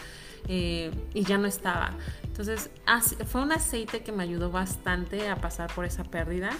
Eh, 0.46 0.92
y 1.14 1.24
ya 1.24 1.36
no 1.36 1.48
estaba. 1.48 1.94
Entonces 2.22 2.70
fue 3.26 3.42
un 3.42 3.50
aceite 3.50 4.02
que 4.02 4.12
me 4.12 4.22
ayudó 4.22 4.50
bastante 4.50 5.28
a 5.28 5.36
pasar 5.36 5.74
por 5.74 5.84
esa 5.84 6.04
pérdida. 6.04 6.50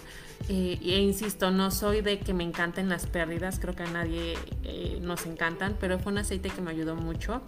Eh, 0.49 0.79
e 0.83 0.99
insisto, 0.99 1.53
no 1.53 1.71
soy 1.71 2.01
de 2.01 2.19
que 2.19 2.35
me 2.35 2.43
encanten 2.43 2.89
las 2.89 3.07
pérdidas, 3.07 3.61
creo 3.61 3.77
que 3.77 3.85
a 3.85 3.91
nadie 3.91 4.35
eh, 4.65 4.99
nos 5.01 5.27
encantan, 5.27 5.77
pero 5.79 5.99
fue 5.99 6.13
un 6.13 6.19
aceite 6.19 6.49
que 6.49 6.61
me 6.61 6.71
ayudó 6.71 6.97
mucho. 6.97 7.43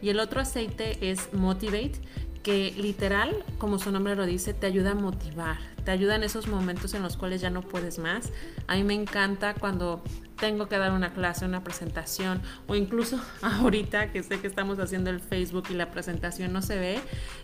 Y 0.00 0.08
el 0.08 0.20
otro 0.20 0.40
aceite 0.40 1.10
es 1.10 1.32
Motivate, 1.34 2.00
que 2.42 2.72
literal, 2.76 3.44
como 3.58 3.78
su 3.78 3.90
nombre 3.92 4.16
lo 4.16 4.24
dice, 4.24 4.54
te 4.54 4.66
ayuda 4.66 4.92
a 4.92 4.94
motivar, 4.94 5.58
te 5.84 5.90
ayuda 5.90 6.16
en 6.16 6.22
esos 6.22 6.48
momentos 6.48 6.94
en 6.94 7.02
los 7.02 7.16
cuales 7.16 7.40
ya 7.40 7.50
no 7.50 7.62
puedes 7.62 7.98
más. 7.98 8.32
A 8.66 8.76
mí 8.76 8.84
me 8.84 8.94
encanta 8.94 9.54
cuando 9.54 10.02
tengo 10.38 10.68
que 10.68 10.78
dar 10.78 10.92
una 10.92 11.12
clase, 11.12 11.44
una 11.44 11.62
presentación 11.62 12.40
o 12.66 12.74
incluso 12.74 13.20
ahorita 13.42 14.10
que 14.10 14.22
sé 14.22 14.40
que 14.40 14.46
estamos 14.46 14.78
haciendo 14.78 15.10
el 15.10 15.20
Facebook 15.20 15.64
y 15.70 15.74
la 15.74 15.90
presentación 15.90 16.52
no 16.52 16.62
se 16.62 16.78
ve. 16.78 17.00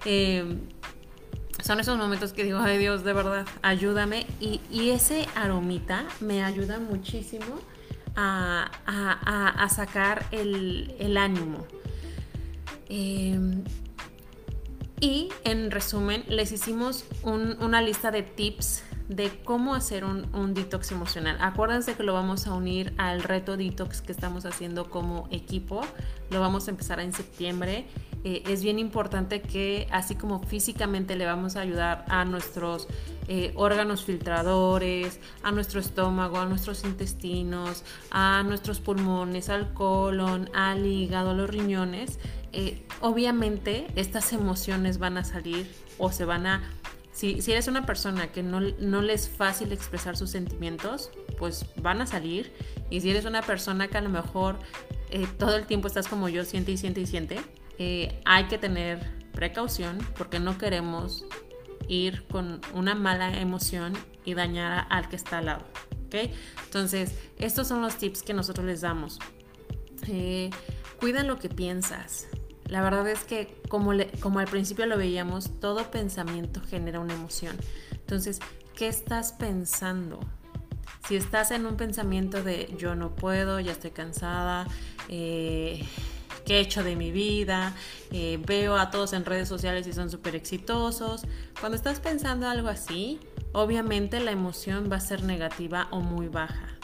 Eh, 0.07 0.59
son 1.63 1.81
esos 1.81 1.99
momentos 1.99 2.33
que 2.33 2.45
digo, 2.45 2.59
ay 2.59 2.79
Dios, 2.79 3.05
de 3.05 3.13
verdad, 3.13 3.47
ayúdame. 3.63 4.27
Y, 4.41 4.61
ese 4.91 5.27
aromita 5.35 6.07
me 6.21 6.45
ayuda 6.45 6.79
muchísimo 6.79 7.59
a, 8.15 8.71
sacar 9.71 10.27
el, 10.31 11.17
ánimo. 11.19 11.67
Eh, 12.89 13.39
y 15.01 15.29
en 15.45 15.71
resumen, 15.71 16.25
les 16.29 16.53
hicimos 16.53 17.05
una 17.23 17.83
lista 17.83 18.11
de 18.11 18.23
tips 18.23 18.83
de 19.09 19.31
cómo 19.45 19.75
hacer 19.75 20.05
un, 20.05 20.55
detox 20.55 20.91
emocional. 20.91 21.37
Acuérdense 21.41 21.95
que 21.95 22.03
lo 22.03 22.13
vamos 22.13 22.47
a 22.47 22.55
unir 22.55 22.93
al 22.97 23.23
reto 23.23 23.57
detox 23.57 24.01
que 24.01 24.11
estamos 24.11 24.47
haciendo 24.47 24.91
como 24.91 25.29
equipo. 25.31 25.83
Lo 26.31 26.41
vamos 26.41 26.67
a 26.67 26.71
empezar 26.71 26.99
en 27.01 27.13
septiembre. 27.13 27.87
Eh, 28.25 28.43
es 28.49 28.65
bien 28.65 28.81
importante 28.81 29.43
que 29.43 29.87
así 29.93 30.17
como 30.17 30.43
físicamente 30.43 31.15
le 31.15 31.27
vamos 31.27 31.55
a 31.55 31.61
ayudar 31.61 32.05
a 32.09 32.25
nuestros 32.25 32.89
eh, 33.29 33.53
órganos 33.55 34.05
filtradores, 34.05 35.21
a 35.45 35.53
nuestro 35.53 35.79
estómago, 35.79 36.39
a 36.39 36.47
nuestros 36.47 36.85
intestinos, 36.85 37.85
a 38.11 38.43
nuestros 38.45 38.81
pulmones, 38.81 39.49
al 39.49 39.73
colon, 39.75 40.51
al 40.55 40.85
hígado, 40.85 41.31
a 41.31 41.35
los 41.35 41.49
riñones, 41.49 42.19
eh, 42.59 42.83
obviamente 43.03 43.87
estas 43.97 44.33
emociones 44.33 44.97
van 44.97 45.19
a 45.19 45.25
salir 45.25 45.71
o 45.99 46.11
se 46.11 46.25
van 46.25 46.47
a... 46.47 46.63
Si, 47.13 47.43
si 47.43 47.53
eres 47.53 47.69
una 47.69 47.85
persona 47.85 48.33
que 48.33 48.43
no, 48.43 48.61
no 48.61 49.03
le 49.03 49.13
es 49.13 49.29
fácil 49.29 49.73
expresar 49.73 50.17
sus 50.17 50.31
sentimientos, 50.31 51.11
pues 51.39 51.67
van 51.83 52.01
a 52.01 52.07
salir. 52.07 52.51
Y 52.89 53.03
si 53.03 53.11
eres 53.11 53.27
una 53.27 53.43
persona 53.43 53.89
que 53.89 53.99
a 53.99 54.01
lo 54.01 54.09
mejor 54.09 54.59
eh, 55.11 55.27
todo 55.39 55.55
el 55.57 55.67
tiempo 55.67 55.87
estás 55.87 56.09
como 56.09 56.31
yo, 56.31 56.47
siente 56.47 56.73
y 56.73 56.79
siente 56.79 57.03
y 57.03 57.07
siente, 57.07 57.41
eh, 57.79 58.23
hay 58.25 58.45
que 58.45 58.57
tener 58.57 59.01
precaución 59.33 59.99
porque 60.17 60.41
no 60.41 60.57
queremos 60.57 61.27
ir 61.89 62.27
con 62.27 62.63
una 62.73 62.95
mala 62.95 63.39
emoción 63.39 63.93
y 64.25 64.33
dañar 64.33 64.87
al 64.89 65.11
que 65.11 65.17
está 65.17 65.39
al 65.39 65.47
lado. 65.47 65.65
¿ok? 66.07 66.31
Entonces, 66.65 67.15
estos 67.37 67.69
son 67.69 67.83
los 67.83 67.99
tips 67.99 68.23
que 68.23 68.33
nosotros 68.33 68.65
les 68.65 68.81
damos. 68.81 69.19
cuida 70.99 71.23
lo 71.23 71.39
que 71.39 71.51
piensas. 71.51 72.29
La 72.69 72.83
verdad 72.83 73.09
es 73.09 73.25
que 73.25 73.61
como, 73.69 73.93
como 74.21 74.39
al 74.41 74.49
principio 74.49 74.87
lo 74.87 74.99
veíamos, 74.99 75.61
todo 75.61 75.91
pensamiento 75.91 76.61
genera 76.69 77.01
una 77.01 77.15
emoción. 77.15 77.57
Entonces, 77.93 78.41
¿qué 78.75 78.89
estás 78.89 79.33
pensando? 79.33 80.21
Si 81.07 81.17
estás 81.17 81.53
en 81.53 81.67
un 81.67 81.77
pensamiento 81.77 82.43
de 82.43 82.75
yo 82.77 82.97
no 82.97 83.15
puedo, 83.15 83.61
ya 83.61 83.73
estoy 83.73 83.93
cansada, 83.93 84.67
eh, 85.09 85.85
¿qué 86.45 86.57
he 86.57 86.61
hecho 86.61 86.83
de 86.83 86.97
mi 86.97 87.13
vida? 87.13 87.75
Eh, 88.11 88.41
veo 88.45 88.77
a 88.77 88.91
todos 88.91 89.13
en 89.13 89.25
redes 89.25 89.49
sociales 89.49 89.87
y 89.87 89.93
son 89.93 90.11
súper 90.11 90.35
exitosos. 90.35 91.23
Cuando 91.61 91.77
estás 91.77 92.01
pensando 92.01 92.49
algo 92.49 92.69
así, 92.69 93.21
obviamente 93.53 94.19
la 94.19 94.33
emoción 94.33 94.91
va 94.91 94.97
a 94.97 95.01
ser 95.01 95.23
negativa 95.23 95.87
o 95.93 96.01
muy 96.01 96.27
baja. 96.27 96.77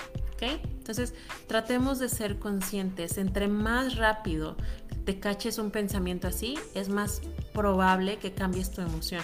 Entonces, 0.42 1.14
tratemos 1.46 1.98
de 1.98 2.08
ser 2.08 2.38
conscientes. 2.38 3.18
Entre 3.18 3.48
más 3.48 3.96
rápido 3.96 4.56
te 5.04 5.18
caches 5.18 5.58
un 5.58 5.70
pensamiento 5.70 6.28
así, 6.28 6.58
es 6.74 6.88
más 6.88 7.22
probable 7.52 8.18
que 8.18 8.32
cambies 8.32 8.70
tu 8.70 8.80
emoción. 8.80 9.22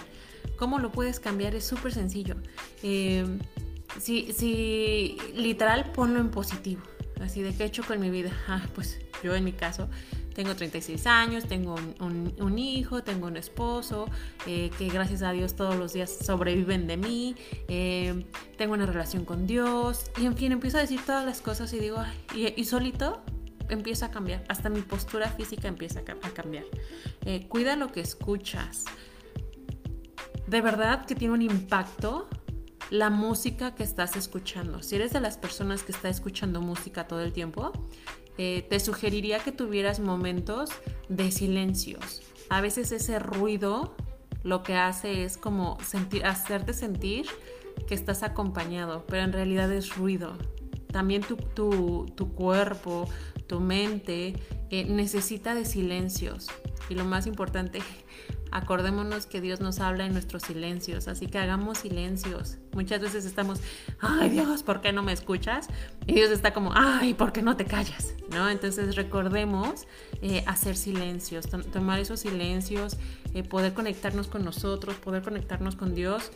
¿Cómo 0.57 0.79
lo 0.79 0.91
puedes 0.91 1.21
cambiar? 1.21 1.55
Es 1.55 1.65
súper 1.65 1.93
sencillo. 1.93 2.37
Eh, 2.83 3.25
si, 4.01 4.33
si 4.33 5.17
literal 5.35 5.93
ponlo 5.93 6.21
en 6.21 6.31
positivo, 6.31 6.83
así 7.21 7.43
de 7.43 7.55
qué 7.55 7.65
he 7.65 7.67
hecho 7.67 7.85
con 7.85 8.01
mi 8.01 8.11
vida. 8.11 8.33
Ah, 8.49 8.67
pues 8.75 8.99
yo 9.23 9.35
en 9.35 9.45
mi 9.45 9.53
caso 9.53 9.89
tengo 10.35 10.55
36 10.55 11.07
años, 11.07 11.47
tengo 11.49 11.75
un, 11.99 12.59
hijo, 12.59 13.03
tengo 13.03 13.27
un 13.27 13.37
esposo, 13.37 14.07
eh, 14.47 14.71
que 14.79 14.89
gracias 14.89 15.23
a 15.23 15.33
Dios 15.33 15.57
todos 15.57 15.75
los 15.75 15.93
días 15.93 16.17
sobreviven 16.25 16.87
de 16.87 16.97
mí, 16.97 17.35
eh, 17.67 18.25
tengo 18.57 18.75
una 18.75 18.87
relación 18.87 19.25
con 19.25 19.49
Dios, 19.49 20.05
y 20.17 20.27
en 20.27 20.37
fin, 20.37 20.53
empiezo 20.53 20.79
a 20.79 20.81
decir 20.81 21.01
todas 21.05 21.27
las 21.27 21.41
cosas 21.41 21.73
y 21.73 21.81
digo, 21.81 21.99
y 22.35 22.65
solito 22.67 23.21
empieza 23.69 24.07
a 24.07 24.11
cambiar, 24.11 24.45
hasta 24.49 24.69
mi 24.69 24.81
postura 24.81 25.29
física 25.31 25.69
empieza 25.69 26.01
a 26.01 26.31
cambiar. 26.31 26.65
Eh, 27.25 27.47
cuida 27.49 27.77
lo 27.77 27.93
que 27.93 28.01
escuchas. 28.01 28.85
De 30.47 30.61
verdad 30.61 31.05
que 31.07 31.15
tiene 31.15 31.35
un 31.35 31.43
impacto 31.43 32.29
la 32.91 33.11
música 33.11 33.75
que 33.75 33.83
estás 33.83 34.17
escuchando. 34.17 34.83
Si 34.83 34.97
eres 34.97 35.13
de 35.13 35.21
las 35.21 35.37
personas 35.37 35.83
que 35.83 35.93
está 35.93 36.09
escuchando 36.09 36.61
música 36.61 37.07
todo 37.07 37.21
el 37.21 37.33
tiempo, 37.33 37.73
eh, 38.39 38.67
te 38.69 38.81
sugeriría 38.81 39.41
que 39.41 39.53
tuvieras 39.53 40.01
momentos 40.01 40.71
de 41.09 41.31
silencios. 41.31 42.23
A 42.49 42.61
veces 42.61 42.93
ese 42.93 43.19
ruido 43.19 43.95
lo 44.43 44.63
que 44.63 44.77
hace 44.77 45.25
es 45.25 45.37
como 45.37 45.77
sentir, 45.83 46.25
hacerte 46.25 46.73
sentir 46.73 47.27
que 47.87 47.95
estás 47.95 48.23
acompañado, 48.23 49.05
pero 49.07 49.25
en 49.25 49.33
realidad 49.33 49.71
es 49.73 49.97
ruido. 49.97 50.39
También 50.91 51.23
tu, 51.23 51.37
tu, 51.37 52.07
tu 52.15 52.33
cuerpo, 52.33 53.09
tu 53.49 53.61
mente 53.61 54.35
eh, 54.71 54.85
necesita 54.85 55.55
de 55.55 55.65
silencios. 55.65 56.49
Y 56.89 56.95
lo 56.95 57.05
más 57.05 57.27
importante, 57.27 57.81
Acordémonos 58.51 59.27
que 59.27 59.41
Dios 59.41 59.61
nos 59.61 59.79
habla 59.79 60.07
en 60.07 60.13
nuestros 60.13 60.43
silencios, 60.43 61.07
así 61.09 61.27
que 61.27 61.39
hagamos 61.39 61.79
silencios. 61.79 62.57
Muchas 62.73 63.01
veces 63.01 63.27
estamos, 63.27 63.61
ay 64.01 64.31
Dios, 64.31 64.63
¿por 64.63 64.81
qué 64.81 64.93
no 64.93 65.03
me 65.03 65.13
escuchas? 65.13 65.69
Y 66.07 66.15
Dios 66.15 66.31
está 66.31 66.55
como, 66.55 66.73
ay, 66.75 67.13
¿por 67.13 67.33
qué 67.33 67.43
no 67.43 67.57
te 67.57 67.67
callas? 67.67 68.15
¿No? 68.31 68.49
Entonces 68.49 68.97
recordemos 68.97 69.87
eh, 70.23 70.45
hacer 70.47 70.77
silencios, 70.77 71.47
tomar 71.49 71.99
esos 71.99 72.21
silencios, 72.21 72.97
eh, 73.35 73.43
poder 73.43 73.75
conectarnos 73.75 74.29
con 74.29 74.45
nosotros, 74.45 74.97
poder 74.97 75.23
conectarnos 75.23 75.77
con 75.77 75.95
Dios. 75.95 76.31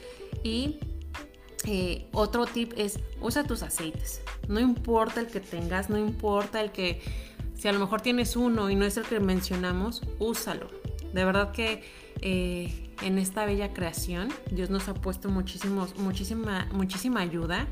Y 0.45 0.79
eh, 1.65 2.09
otro 2.13 2.47
tip 2.47 2.73
es, 2.77 2.99
usa 3.21 3.45
tus 3.45 3.63
aceites. 3.63 4.23
No 4.49 4.61
importa 4.61 5.21
el 5.21 5.27
que 5.27 5.41
tengas, 5.41 5.91
no 5.91 5.99
importa 5.99 6.61
el 6.61 6.73
que, 6.73 7.01
si 7.55 7.69
a 7.69 7.73
lo 7.73 7.79
mejor 7.79 8.01
tienes 8.01 8.37
uno 8.37 8.71
y 8.71 8.77
no 8.77 8.85
es 8.85 8.97
el 8.97 9.05
que 9.05 9.21
mencionamos, 9.21 10.03
úsalo. 10.19 10.69
De 11.13 11.25
verdad 11.25 11.53
que 11.53 11.83
eh, 12.23 12.83
en 13.03 13.19
esta 13.19 13.45
bella 13.45 13.73
creación. 13.73 14.29
Dios 14.51 14.71
nos 14.71 14.89
ha 14.89 14.95
puesto 14.95 15.29
muchísimos, 15.29 15.97
muchísima, 15.99 16.69
muchísima 16.73 17.21
ayuda 17.21 17.67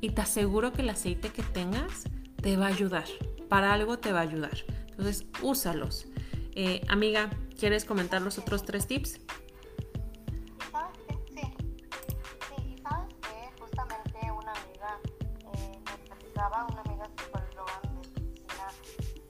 y 0.00 0.10
te 0.10 0.22
aseguro 0.22 0.72
que 0.72 0.82
el 0.82 0.90
aceite 0.90 1.30
que 1.30 1.42
tengas 1.42 2.04
te 2.40 2.56
va 2.56 2.66
a 2.66 2.68
ayudar. 2.68 3.04
Para 3.48 3.72
algo 3.72 3.98
te 3.98 4.12
va 4.12 4.20
a 4.20 4.22
ayudar. 4.22 4.56
Entonces, 4.90 5.26
úsalos. 5.42 6.06
Eh, 6.54 6.82
amiga, 6.88 7.30
¿quieres 7.58 7.84
comentar 7.84 8.22
los 8.22 8.38
otros 8.38 8.64
tres 8.64 8.86
tips? 8.86 9.20
una 16.36 16.82
amiga 16.82 17.06
psicóloga 17.16 17.80
medicina 17.94 18.68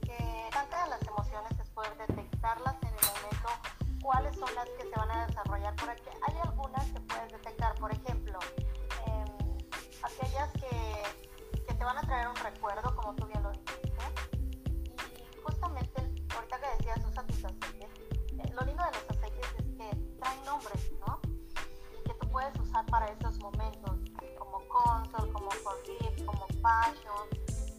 que 0.01 0.49
parte 0.51 0.75
de 0.75 0.89
las 0.89 1.01
emociones 1.07 1.51
es 1.57 1.69
poder 1.69 1.95
detectarlas 2.05 2.75
en 2.81 2.89
el 2.89 2.93
momento 2.93 3.49
cuáles 4.03 4.35
son 4.35 4.53
las 4.53 4.67
que 4.71 4.83
se 4.83 4.95
van 4.99 5.11
a 5.11 5.25
desarrollar 5.25 5.73
por 5.77 5.89
aquí. 5.89 6.09
Hay 6.27 6.35
algunas 6.43 6.85
que 6.91 6.99
puedes 6.99 7.31
detectar, 7.31 7.75
por 7.75 7.91
ejemplo, 7.93 8.37
em, 9.05 9.57
aquellas 10.03 10.51
que, 10.51 11.63
que 11.65 11.73
te 11.73 11.83
van 11.85 11.97
a 11.97 12.01
traer 12.01 12.27
un 12.27 12.35
recuerdo, 12.35 12.93
como 12.93 13.15
tú 13.15 13.25
bien 13.25 13.41
lo 13.41 13.51
dijiste, 13.51 14.03
y 15.31 15.41
justamente 15.41 16.01
ahorita 16.35 16.59
que 16.59 16.67
decías, 16.77 17.05
usa 17.05 17.25
tus 17.25 17.45
aceites. 17.45 17.91
Eh, 18.37 18.53
lo 18.53 18.65
lindo 18.65 18.83
de 18.83 18.91
los 18.91 19.09
aceites 19.11 19.47
es 19.59 19.65
que 19.77 19.95
traen 20.19 20.43
nombres, 20.45 20.91
¿no? 21.07 21.21
Y 21.97 22.03
que 22.03 22.13
tú 22.15 22.29
puedes 22.29 22.59
usar 22.59 22.85
para 22.87 23.05
esos 23.05 23.39
momentos 23.39 23.86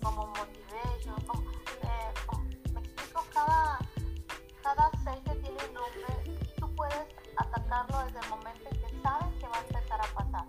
como 0.03 0.27
motivation, 0.29 1.21
como, 1.27 1.43
eh, 1.83 2.15
me 2.73 2.81
explico, 2.81 3.23
cada, 3.35 3.79
cada 4.63 4.87
aceite 4.87 5.35
tiene 5.43 5.59
un 5.69 5.75
nombre 5.75 6.39
tú 6.59 6.75
puedes 6.75 7.07
atacarlo 7.37 8.05
desde 8.07 8.21
el 8.21 8.29
momento 8.31 8.65
en 8.71 8.81
que 8.81 9.03
sabes 9.03 9.35
que 9.39 9.47
va 9.47 9.57
a 9.57 9.61
empezar 9.61 10.01
a 10.01 10.15
pasar. 10.15 10.47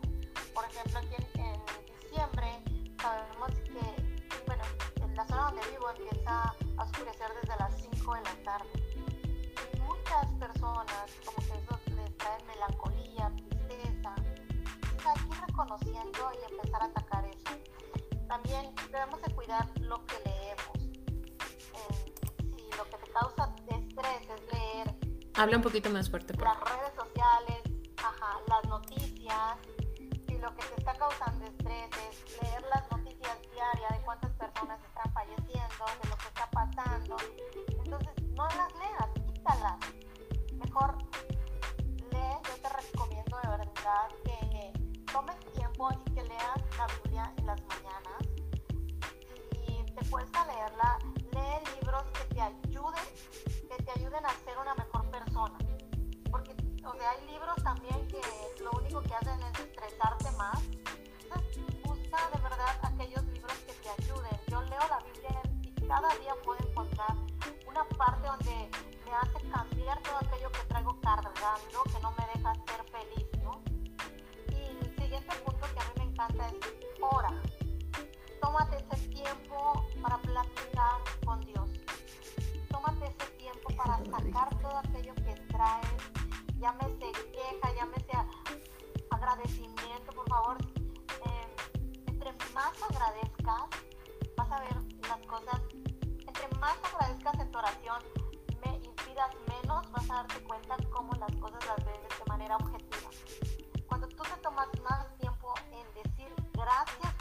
Por 0.53 0.63
ejemplo, 0.63 0.99
aquí 0.99 1.15
en, 1.17 1.41
en 1.41 1.61
diciembre 1.99 2.63
sabemos 3.01 3.51
que, 3.59 4.41
bueno, 4.47 4.63
en 5.01 5.15
la 5.17 5.27
zona 5.27 5.43
donde 5.51 5.69
vivo 5.71 5.89
empieza 5.89 6.55
a 6.77 6.83
oscurecer 6.83 7.31
desde 7.41 7.57
las 7.57 7.75
5 7.75 8.13
de 8.15 8.21
la 8.21 8.35
tarde. 8.45 8.69
Y 8.95 9.81
muchas 9.81 10.25
personas, 10.39 11.11
como 11.25 11.45
que 11.45 11.57
eso 11.59 11.79
les 11.93 12.17
trae 12.17 12.41
melancolía, 12.45 13.31
tristeza, 13.35 14.15
aquí 15.11 15.29
reconociendo 15.45 16.31
y 16.39 16.48
Habla 25.39 25.55
un 25.55 25.63
poquito 25.63 25.89
más 25.89 26.09
fuerte. 26.09 26.33
Por 26.33 26.43
las 26.43 26.59
redes 26.59 26.91
sociales, 26.95 27.93
ajá, 27.95 28.39
las 28.49 28.69
noticias, 28.69 29.57
si 30.27 30.37
lo 30.37 30.53
que 30.53 30.65
te 30.65 30.75
está 30.79 30.93
causando 30.95 31.28
ayuden 54.19 54.25
a 54.25 54.43
ser 54.43 54.57
una 54.57 54.75
mejor 54.75 55.09
porque, 56.29 56.55
o 56.85 56.93
sea, 56.93 57.11
hay 57.11 57.25
libros 57.27 57.55
también 57.63 58.07
que 58.07 58.21
lo 58.61 58.71
único 58.71 59.01
que 59.01 59.13
hacen 59.13 59.41
es 59.41 59.59
estresarte 59.59 60.31
más. 60.37 60.61
Entonces, 61.23 61.63
busca 61.83 62.29
de 62.33 62.41
verdad 62.41 62.77
aquellos 62.83 63.23
libros 63.25 63.53
que 63.65 63.73
te 63.73 63.89
ayuden. 63.89 64.39
Yo 64.47 64.61
leo 64.61 64.79
la 64.89 64.99
Biblia 64.99 65.41
y 65.63 65.87
cada 65.87 66.09
día 66.17 66.35
darte 100.19 100.43
cuenta 100.43 100.75
cómo 100.91 101.13
las 101.13 101.33
cosas 101.37 101.65
las 101.65 101.85
ves 101.85 101.95
de 101.95 102.25
manera 102.27 102.57
objetiva. 102.57 103.09
Cuando 103.87 104.07
tú 104.09 104.23
te 104.23 104.41
tomas 104.41 104.67
más 104.83 105.17
tiempo 105.17 105.53
en 105.71 106.03
decir 106.03 106.33
gracias 106.51 107.13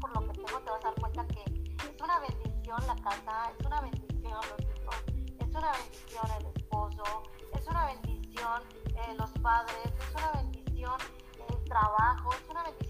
por 0.00 0.14
lo 0.14 0.26
que 0.26 0.32
tengo, 0.32 0.58
te 0.60 0.70
vas 0.70 0.84
a 0.84 0.88
dar 0.88 0.94
cuenta 0.94 1.26
que 1.26 1.42
es 1.44 2.00
una 2.02 2.18
bendición 2.20 2.78
la 2.86 2.96
casa, 2.96 3.52
es 3.52 3.66
una 3.66 3.80
bendición 3.82 4.32
los 4.32 4.60
hijos, 4.60 4.96
es 5.38 5.54
una 5.54 5.72
bendición 5.72 6.26
el 6.38 6.46
esposo, 6.56 7.04
es 7.52 7.66
una 7.66 7.86
bendición 7.86 8.62
eh, 8.96 9.14
los 9.18 9.30
padres, 9.42 9.92
es 9.98 10.14
una 10.14 10.32
bendición 10.32 10.96
el 11.50 11.64
trabajo, 11.64 12.30
es 12.32 12.48
una 12.48 12.62
bendición 12.62 12.87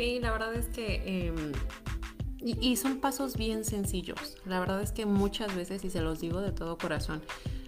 Sí, 0.00 0.18
la 0.18 0.32
verdad 0.32 0.54
es 0.54 0.66
que... 0.68 1.26
Em, 1.26 1.52
y, 2.38 2.76
son 2.76 3.00
pasos 3.00 3.36
bien 3.36 3.66
sencillos. 3.66 4.38
La 4.46 4.58
verdad 4.58 4.80
es 4.80 4.92
que 4.92 5.04
muchas 5.04 5.54
veces, 5.54 5.84
y 5.84 5.90
se 5.90 6.00
los 6.00 6.20
digo 6.20 6.40
de 6.40 6.52
todo 6.52 6.78
corazón, 6.78 7.20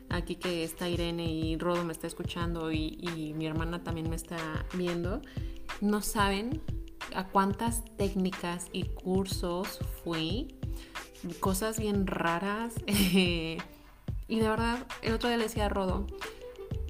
aquí 0.08 0.36
que 0.36 0.64
está 0.64 0.88
Irene 0.88 1.30
y 1.30 1.58
Rodo 1.58 1.84
me 1.84 1.92
está 1.92 2.06
escuchando 2.06 2.72
y, 2.72 3.34
mi 3.36 3.46
hermana 3.46 3.84
también 3.84 4.08
me 4.08 4.16
está 4.16 4.64
viendo, 4.72 5.20
no 5.82 6.00
saben 6.00 6.62
a 7.14 7.28
cuántas 7.28 7.84
técnicas 7.98 8.68
y 8.72 8.84
cursos 8.84 9.80
fui, 10.02 10.56
cosas 11.38 11.78
bien 11.78 12.06
raras. 12.06 12.72
y 12.86 13.58
de 14.28 14.48
verdad, 14.48 14.86
el 15.02 15.12
otro 15.12 15.28
día 15.28 15.36
le 15.36 15.44
decía 15.44 15.66
a 15.66 15.68
Rodo, 15.68 16.06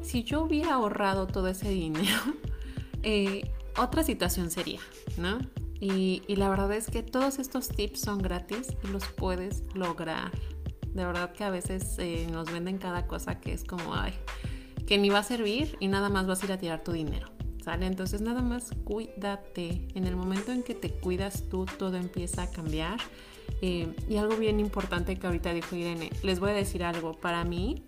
si 0.04 0.22
yo 0.22 0.42
hubiera 0.42 0.74
ahorrado 0.74 1.26
todo 1.26 1.48
ese 1.48 1.68
dinero, 1.68 2.20
eh, 3.02 3.51
otra 3.84 4.02
situación 4.02 4.50
sería, 4.50 4.80
¿no? 5.16 5.38
Y, 5.80 6.22
la 6.28 6.48
verdad 6.48 6.72
es 6.72 6.88
que 6.88 7.02
todos 7.02 7.40
estos 7.40 7.68
tips 7.68 8.02
son 8.02 8.18
gratis 8.18 8.68
y 8.84 8.86
los 8.86 9.04
puedes 9.06 9.64
lograr. 9.74 10.30
De 10.94 11.04
verdad 11.04 11.32
que 11.32 11.42
a 11.42 11.50
veces 11.50 11.96
eh, 11.98 12.28
nos 12.30 12.52
venden 12.52 12.78
cada 12.78 13.08
cosa 13.08 13.40
que 13.40 13.52
es 13.52 13.64
como, 13.64 13.94
ay, 13.94 14.12
que 14.86 14.96
ni 14.98 15.10
va 15.10 15.18
a 15.18 15.24
servir 15.24 15.76
y 15.80 15.88
nada 15.88 16.08
más 16.08 16.28
vas 16.28 16.42
a 16.42 16.46
ir 16.46 16.52
a 16.52 16.58
tirar 16.58 16.84
tu 16.84 16.92
dinero. 16.92 17.26
¿Sale? 17.64 17.86
Entonces 17.86 18.20
nada 18.20 18.42
más 18.42 18.70
cuídate. 18.84 19.88
En 19.94 20.06
el 20.06 20.14
momento 20.14 20.52
en 20.52 20.62
que 20.62 20.74
te 20.74 20.90
cuidas 20.90 21.48
tú, 21.48 21.64
todo 21.64 21.96
empieza 21.96 22.44
a 22.44 22.50
cambiar. 22.50 22.98
Eh, 23.60 23.92
y 24.08 24.16
algo 24.16 24.36
bien 24.36 24.60
importante 24.60 25.16
que 25.16 25.26
ahorita 25.26 25.52
dijo 25.52 25.74
Irene, 25.74 26.10
les 26.22 26.38
voy 26.38 26.50
a 26.50 26.54
decir 26.54 26.84
algo. 26.84 27.12
Para 27.12 27.44
mí, 27.44 27.84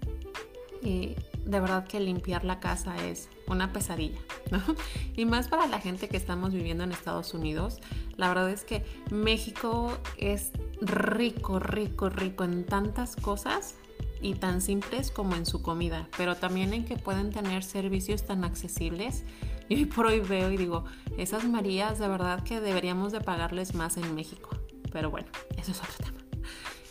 eh, 0.83 1.17
de 1.45 1.61
verdad 1.61 1.87
que 1.87 2.01
limpiar 2.01 2.45
la 2.45 2.61
casa 2.61 2.97
es 3.07 3.29
una 3.47 3.73
pesadilla, 3.73 4.19
¿no? 4.51 4.61
Y 5.17 5.25
más 5.27 5.49
para 5.49 5.67
la 5.67 5.81
gente 5.81 6.09
que 6.09 6.17
estamos 6.17 6.53
viviendo 6.53 6.85
en 6.85 6.93
Estados 6.93 7.35
Unidos. 7.35 7.81
La 8.17 8.29
verdad 8.29 8.51
es 8.51 8.65
que 8.65 8.85
México 9.11 9.97
es 10.17 10.51
rico, 10.81 11.59
rico, 11.59 12.09
rico 12.09 12.45
en 12.45 12.65
tantas 12.65 13.17
cosas 13.17 13.77
y 14.21 14.35
tan 14.35 14.61
simples 14.61 15.11
como 15.11 15.37
en 15.37 15.45
su 15.45 15.63
comida, 15.63 16.09
pero 16.17 16.35
también 16.35 16.73
en 16.73 16.85
que 16.85 16.97
pueden 16.97 17.31
tener 17.31 17.63
servicios 17.63 18.25
tan 18.25 18.45
accesibles. 18.45 19.25
Y 19.67 19.77
hoy 19.77 19.87
por 19.87 20.05
hoy 20.05 20.21
veo 20.21 20.53
y 20.53 20.59
digo, 20.59 20.85
esas 21.17 21.45
Marías 21.47 21.99
de 21.99 22.07
verdad 22.07 22.43
que 22.43 22.61
deberíamos 22.61 23.13
de 23.13 23.23
pagarles 23.23 23.75
más 23.75 23.97
en 23.97 24.15
México. 24.15 24.51
Pero 24.93 25.11
bueno, 25.11 25.29
eso 25.57 25.73
es 25.73 25.81
otro 25.81 26.05
tema. 26.05 26.24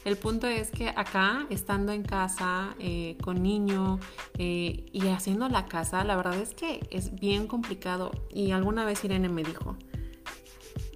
El 0.06 0.18
punto 0.18 0.47
es 0.47 0.70
que 0.70 0.89
acá, 0.89 1.47
estando 1.49 1.93
en 1.93 2.04
casa, 2.04 2.76
eh, 2.80 3.18
con 3.22 3.41
niño 3.41 3.99
eh, 4.38 4.86
y 4.91 5.08
haciendo 5.08 5.47
la 5.47 5.66
casa, 5.66 6.04
la 6.04 6.18
verdad 6.18 6.36
es 6.36 6.54
que 6.54 6.86
es 6.91 7.16
bien 7.16 7.47
complicado. 7.47 8.12
Y 8.30 8.51
alguna 8.51 8.84
vez 8.84 9.04
Irene 9.06 9.30
me 9.30 9.43
dijo, 9.43 9.78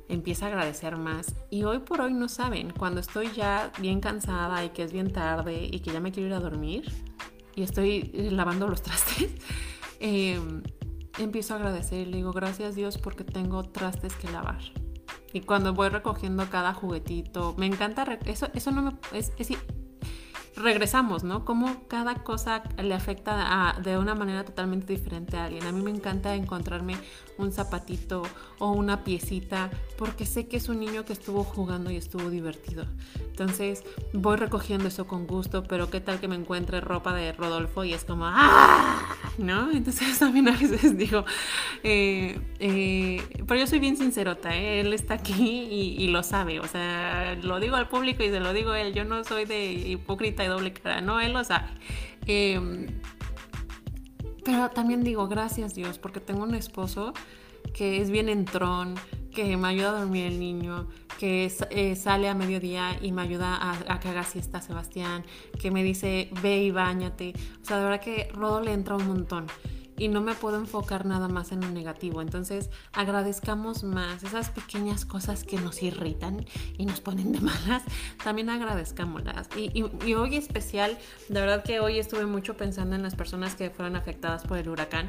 empieza 0.09 0.45
a 0.45 0.49
agradecer 0.49 0.97
más. 0.97 1.35
Y 1.49 1.63
hoy 1.63 1.79
por 1.79 2.01
hoy 2.01 2.13
no 2.13 2.27
saben, 2.27 2.71
cuando 2.71 2.99
estoy 2.99 3.31
ya 3.31 3.71
bien 3.79 4.01
cansada 4.01 4.63
y 4.65 4.69
que 4.69 4.83
es 4.83 4.91
bien 4.91 5.11
tarde 5.11 5.69
y 5.71 5.79
que 5.79 5.91
ya 5.91 5.99
me 5.99 6.11
quiero 6.11 6.27
ir 6.27 6.33
a 6.33 6.39
dormir 6.39 6.91
y 7.55 7.63
estoy 7.63 8.11
eh, 8.13 8.29
lavando 8.31 8.67
los 8.67 8.81
trastes, 8.83 9.31
em, 9.99 10.63
empiezo 11.17 11.53
a 11.53 11.57
agradecer 11.57 12.07
y 12.07 12.11
le 12.11 12.17
digo 12.17 12.33
gracias 12.33 12.75
Dios 12.75 12.97
porque 12.97 13.23
tengo 13.23 13.63
trastes 13.63 14.13
que 14.15 14.29
lavar. 14.31 14.59
Y 15.33 15.41
cuando 15.41 15.73
voy 15.73 15.89
recogiendo 15.89 16.49
cada 16.49 16.73
juguetito, 16.73 17.53
me 17.57 17.65
encanta, 17.65 18.05
eso, 18.25 18.47
eso 18.53 18.71
no 18.71 18.81
me, 18.81 18.91
es, 19.13 19.33
es, 19.37 19.49
regresamos, 20.55 21.23
¿no? 21.23 21.45
Cómo 21.45 21.87
cada 21.87 22.15
cosa 22.23 22.63
le 22.81 22.93
afecta 22.93 23.75
de 23.81 23.97
una 23.97 24.15
manera 24.15 24.43
totalmente 24.43 24.93
diferente 24.93 25.37
a 25.37 25.45
alguien. 25.45 25.65
A 25.65 25.71
mí 25.71 25.81
me 25.81 25.91
encanta 25.91 26.35
encontrarme 26.35 26.95
un 27.37 27.51
zapatito 27.51 28.23
o 28.59 28.71
una 28.71 29.03
piecita 29.03 29.69
porque 29.97 30.25
sé 30.25 30.47
que 30.47 30.57
es 30.57 30.69
un 30.69 30.79
niño 30.79 31.05
que 31.05 31.13
estuvo 31.13 31.43
jugando 31.43 31.91
y 31.91 31.95
estuvo 31.95 32.29
divertido. 32.29 32.85
Entonces 33.19 33.83
voy 34.13 34.37
recogiendo 34.37 34.87
eso 34.87 35.07
con 35.07 35.27
gusto, 35.27 35.63
pero 35.63 35.89
qué 35.89 36.01
tal 36.01 36.19
que 36.19 36.27
me 36.27 36.35
encuentre 36.35 36.81
ropa 36.81 37.13
de 37.13 37.33
Rodolfo 37.33 37.83
y 37.83 37.93
es 37.93 38.03
como 38.03 38.25
¡ah! 38.25 39.15
¿No? 39.37 39.71
Entonces 39.71 40.17
también 40.19 40.47
a 40.49 40.51
veces 40.51 40.97
digo, 40.97 41.25
eh, 41.83 42.39
eh, 42.59 43.21
pero 43.47 43.59
yo 43.59 43.67
soy 43.67 43.79
bien 43.79 43.97
sincerota, 43.97 44.55
¿eh? 44.55 44.81
él 44.81 44.93
está 44.93 45.15
aquí 45.15 45.67
y, 45.97 46.07
lo 46.07 46.23
sabe, 46.23 46.59
o 46.59 46.67
sea, 46.67 47.35
lo 47.41 47.59
digo 47.59 47.75
al 47.75 47.87
público 47.89 48.23
y 48.23 48.29
se 48.29 48.39
lo 48.39 48.53
digo 48.53 48.71
a 48.71 48.81
él, 48.81 48.93
yo 48.93 49.03
no 49.03 49.23
soy 49.23 49.45
de 49.45 49.71
hipócrita 49.71 50.43
y 50.43 50.47
doble 50.47 50.73
cara, 50.73 51.01
no, 51.01 51.19
él 51.19 51.33
lo 51.33 51.43
sabe. 51.43 51.67
Pero 54.47 54.69
también 54.69 55.03
digo, 55.03 55.27
gracias 55.27 55.75
Dios, 55.75 55.99
porque 55.99 56.21
tengo 56.21 56.43
un 56.43 56.55
esposo 56.55 57.11
que 57.73 58.01
es 58.01 58.09
bien 58.09 58.29
entrón, 58.29 58.95
que 59.35 59.57
me 59.57 59.67
ayuda 59.67 59.89
a 59.89 59.99
dormir 59.99 60.27
el 60.27 60.39
niño, 60.39 60.87
que 61.19 61.51
eh, 61.69 61.95
sale 61.97 62.29
a 62.29 62.33
mediodía 62.33 62.97
y 63.01 63.11
me 63.11 63.23
ayuda 63.23 63.57
a, 63.57 63.93
a, 63.93 63.99
que 63.99 64.07
haga 64.07 64.23
siesta 64.23 64.61
Sebastián, 64.61 65.25
que 65.59 65.69
me 65.69 65.83
dice, 65.83 66.29
ve 66.41 66.63
y 66.63 66.71
bañate. 66.71 67.33
O 67.61 67.65
sea, 67.65 67.79
de 67.79 67.83
verdad 67.83 67.99
que 67.99 68.29
Rodo 68.33 68.61
le 68.61 68.71
entra 68.71 68.95
un 68.95 69.05
montón 69.05 69.47
y 69.97 70.07
no 70.07 70.21
me 70.21 70.35
puedo 70.35 70.57
enfocar 70.57 71.05
nada 71.05 71.27
más 71.27 71.51
en 71.51 71.61
lo 71.61 71.69
negativo. 71.69 72.21
Entonces, 72.21 72.69
agradezcamos 72.93 73.83
más 73.83 74.23
esas 74.23 74.49
pequeñas 74.51 75.05
cosas 75.05 75.43
que 75.43 75.57
nos 75.57 75.81
irritan 75.81 76.45
y 76.77 76.85
nos 76.85 77.01
ponen 77.01 77.31
de 77.31 77.41
malas. 77.41 77.83
También 78.23 78.49
agradezcámoslas. 78.49 79.49
Y, 79.57 79.71
y, 80.05 80.13
hoy 80.13 80.35
especial, 80.35 80.97
de 81.29 81.39
verdad 81.39 81.63
que 81.63 81.79
hoy 81.79 81.99
estuve 81.99 82.25
mucho 82.25 82.55
pensando 82.55 82.95
en 82.95 83.01
las 83.01 83.15
personas 83.15 83.55
que 83.55 83.69
fueron 83.71 83.95
afectadas 83.95 84.43
por 84.43 84.57
el 84.57 84.69
huracán 84.69 85.07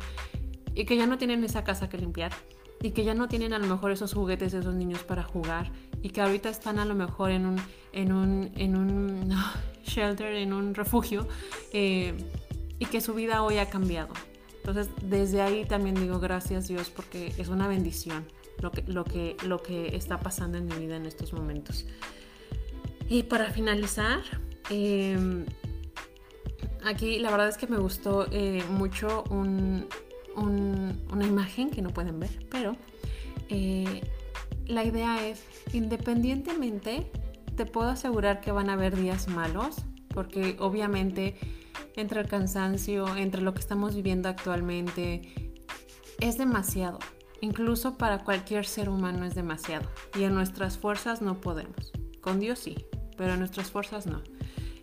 y 0.74 0.84
que 0.84 0.96
ya 0.96 1.06
no 1.06 1.18
tienen 1.18 1.44
esa 1.44 1.64
casa 1.64 1.88
que 1.88 1.98
limpiar 1.98 2.32
y 2.80 2.92
que 2.92 3.04
ya 3.04 3.14
no 3.14 3.28
tienen 3.28 3.52
a 3.52 3.58
lo 3.58 3.66
mejor 3.66 3.90
esos 3.90 4.14
juguetes 4.14 4.52
de 4.52 4.60
esos 4.60 4.74
niños 4.74 5.02
para 5.02 5.22
jugar 5.22 5.70
y 6.02 6.10
que 6.10 6.20
ahorita 6.20 6.48
están 6.48 6.78
a 6.78 6.84
lo 6.84 6.94
mejor 6.94 7.30
en 7.30 7.46
un, 7.46 7.60
en 7.92 8.12
un, 8.12 8.52
en 8.56 8.76
un 8.76 9.28
shelter, 9.84 10.34
en 10.34 10.52
un 10.52 10.74
refugio 10.74 11.26
eh, 11.72 12.14
y 12.78 12.86
que 12.86 13.00
su 13.00 13.14
vida 13.14 13.42
hoy 13.42 13.58
ha 13.58 13.68
cambiado. 13.68 14.14
Entonces, 14.68 14.92
desde 15.00 15.40
ahí 15.40 15.64
también 15.64 15.94
digo 15.94 16.20
gracias 16.20 16.68
Dios 16.68 16.90
porque 16.90 17.32
es 17.38 17.48
una 17.48 17.66
bendición 17.68 18.26
lo 18.60 18.70
que, 18.70 18.82
lo 18.82 19.02
que, 19.02 19.34
lo 19.46 19.62
que 19.62 19.96
está 19.96 20.20
pasando 20.20 20.58
en 20.58 20.66
mi 20.66 20.74
vida 20.74 20.96
en 20.96 21.06
estos 21.06 21.32
momentos. 21.32 21.86
Y 23.08 23.22
para 23.22 23.50
finalizar, 23.50 24.20
em, 24.68 25.46
aquí 26.84 27.18
la 27.18 27.30
verdad 27.30 27.48
es 27.48 27.56
que 27.56 27.66
me 27.66 27.78
gustó 27.78 28.26
eh, 28.30 28.62
mucho 28.68 29.24
una 29.30 29.86
imagen 31.26 31.70
que 31.70 31.80
no 31.80 31.88
pueden 31.88 32.20
ver, 32.20 32.46
pero 32.50 32.76
eh, 33.48 34.02
la 34.66 34.84
idea 34.84 35.26
es, 35.26 35.44
independientemente, 35.72 37.10
te 37.56 37.64
puedo 37.64 37.88
asegurar 37.88 38.42
que 38.42 38.52
van 38.52 38.68
a 38.68 38.74
haber 38.74 38.96
días 38.96 39.28
malos, 39.28 39.76
porque 40.12 40.56
obviamente 40.58 41.36
entre 41.96 42.20
el 42.20 42.28
cansancio, 42.28 43.16
entre 43.16 43.42
lo 43.42 43.54
que 43.54 43.60
estamos 43.60 43.94
viviendo 43.94 44.28
actualmente, 44.28 45.52
es 46.20 46.38
demasiado. 46.38 46.98
Incluso 47.40 47.96
para 47.96 48.24
cualquier 48.24 48.66
ser 48.66 48.88
humano 48.88 49.24
es 49.24 49.34
demasiado. 49.34 49.88
Y 50.18 50.24
en 50.24 50.34
nuestras 50.34 50.78
fuerzas 50.78 51.22
no 51.22 51.40
podemos. 51.40 51.92
Con 52.20 52.40
Dios 52.40 52.58
sí, 52.58 52.76
pero 53.16 53.34
en 53.34 53.38
nuestras 53.38 53.70
fuerzas 53.70 54.06
no. 54.06 54.22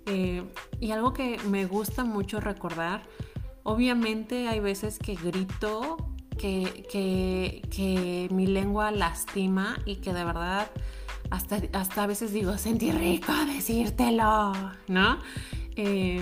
Eh, 0.06 0.44
y 0.80 0.92
algo 0.92 1.14
que 1.14 1.38
me 1.50 1.66
gusta 1.66 2.06
mucho 2.06 2.40
recordar, 2.40 3.04
obviamente 3.64 4.48
hay 4.48 4.60
veces 4.60 5.00
que 5.00 5.16
grito, 5.16 5.98
que, 6.38 6.86
que, 6.92 8.28
mi 8.32 8.46
lengua 8.46 8.92
lastima 8.92 9.80
y 9.86 9.96
que 9.96 10.14
de 10.14 10.24
verdad 10.24 10.70
hasta, 11.32 11.62
hasta 11.74 12.04
a 12.04 12.08
veces 12.08 12.34
digo, 12.34 12.58
sentí 12.58 12.92
rico 12.92 13.34
decírtelo, 13.48 14.54
¿no? 14.88 15.18
Eh, 15.76 16.22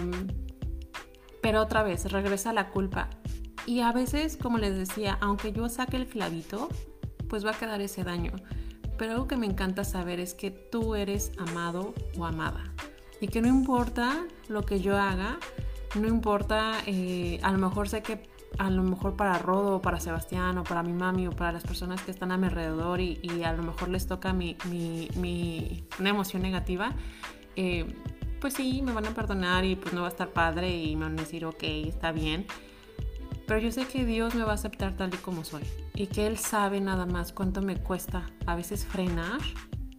pero 1.43 1.61
otra 1.61 1.83
vez 1.83 2.11
regresa 2.11 2.53
la 2.53 2.69
culpa. 2.69 3.09
Y 3.67 3.81
a 3.81 3.91
veces, 3.91 4.37
como 4.37 4.57
les 4.57 4.75
decía, 4.75 5.17
aunque 5.21 5.51
yo 5.51 5.69
saque 5.69 5.97
el 5.97 6.07
clavito, 6.07 6.69
pues 7.27 7.45
va 7.45 7.51
a 7.51 7.53
quedar 7.53 7.81
ese 7.81 8.03
daño. 8.03 8.31
Pero 8.97 9.11
algo 9.11 9.27
que 9.27 9.35
me 9.35 9.45
encanta 9.45 9.83
saber 9.83 10.19
es 10.19 10.33
que 10.33 10.51
tú 10.51 10.95
eres 10.95 11.33
amado 11.37 11.93
o 12.17 12.25
amada. 12.25 12.63
Y 13.19 13.27
que 13.27 13.41
no 13.41 13.49
importa 13.49 14.25
lo 14.47 14.63
que 14.63 14.79
yo 14.79 14.97
haga, 14.97 15.37
no 15.95 16.07
importa, 16.07 16.77
eh, 16.85 17.39
a 17.43 17.51
lo 17.51 17.57
mejor 17.57 17.89
sé 17.89 18.01
que 18.01 18.31
a 18.59 18.69
lo 18.69 18.83
mejor 18.83 19.15
para 19.15 19.37
Rodo 19.39 19.77
o 19.77 19.81
para 19.81 19.99
Sebastián 19.99 20.57
o 20.59 20.63
para 20.63 20.83
mi 20.83 20.93
mami 20.93 21.27
o 21.27 21.31
para 21.31 21.51
las 21.51 21.63
personas 21.63 22.01
que 22.03 22.11
están 22.11 22.31
a 22.31 22.37
mi 22.37 22.45
alrededor 22.45 23.01
y, 23.01 23.43
a 23.43 23.51
lo 23.53 23.63
mejor 23.63 23.89
les 23.89 24.07
toca 24.07 24.31
mi, 24.31 24.55
mi, 24.69 25.87
una 25.99 26.09
emoción 26.09 26.43
negativa, 26.43 26.93
eh, 27.55 27.87
pues 28.43 28.55
sí, 28.55 28.81
me 28.81 28.91
van 28.91 29.05
a 29.05 29.13
perdonar 29.13 29.63
y 29.63 29.77
pues 29.77 29.93
no 29.93 30.01
va 30.01 30.07
a 30.07 30.09
estar 30.09 30.33
padre 30.33 30.69
y 30.69 30.97
me 30.97 31.05
van 31.05 31.17
a 31.17 31.21
decir, 31.21 31.45
ok, 31.45 31.63
está 31.63 32.11
bien. 32.11 32.45
Pero 33.47 33.61
yo 33.61 33.71
sé 33.71 33.87
que 33.87 34.03
Dios 34.03 34.35
me 34.35 34.43
va 34.43 34.51
a 34.51 34.55
aceptar 34.55 34.97
tal 34.97 35.13
y 35.13 35.17
como 35.17 35.45
soy 35.45 35.63
y 35.95 36.07
que 36.07 36.27
Él 36.27 36.37
sabe 36.37 36.81
nada 36.81 37.05
más 37.05 37.31
cuánto 37.31 37.61
me 37.61 37.77
cuesta 37.77 38.29
a 38.45 38.55
veces 38.57 38.85
frenar 38.85 39.39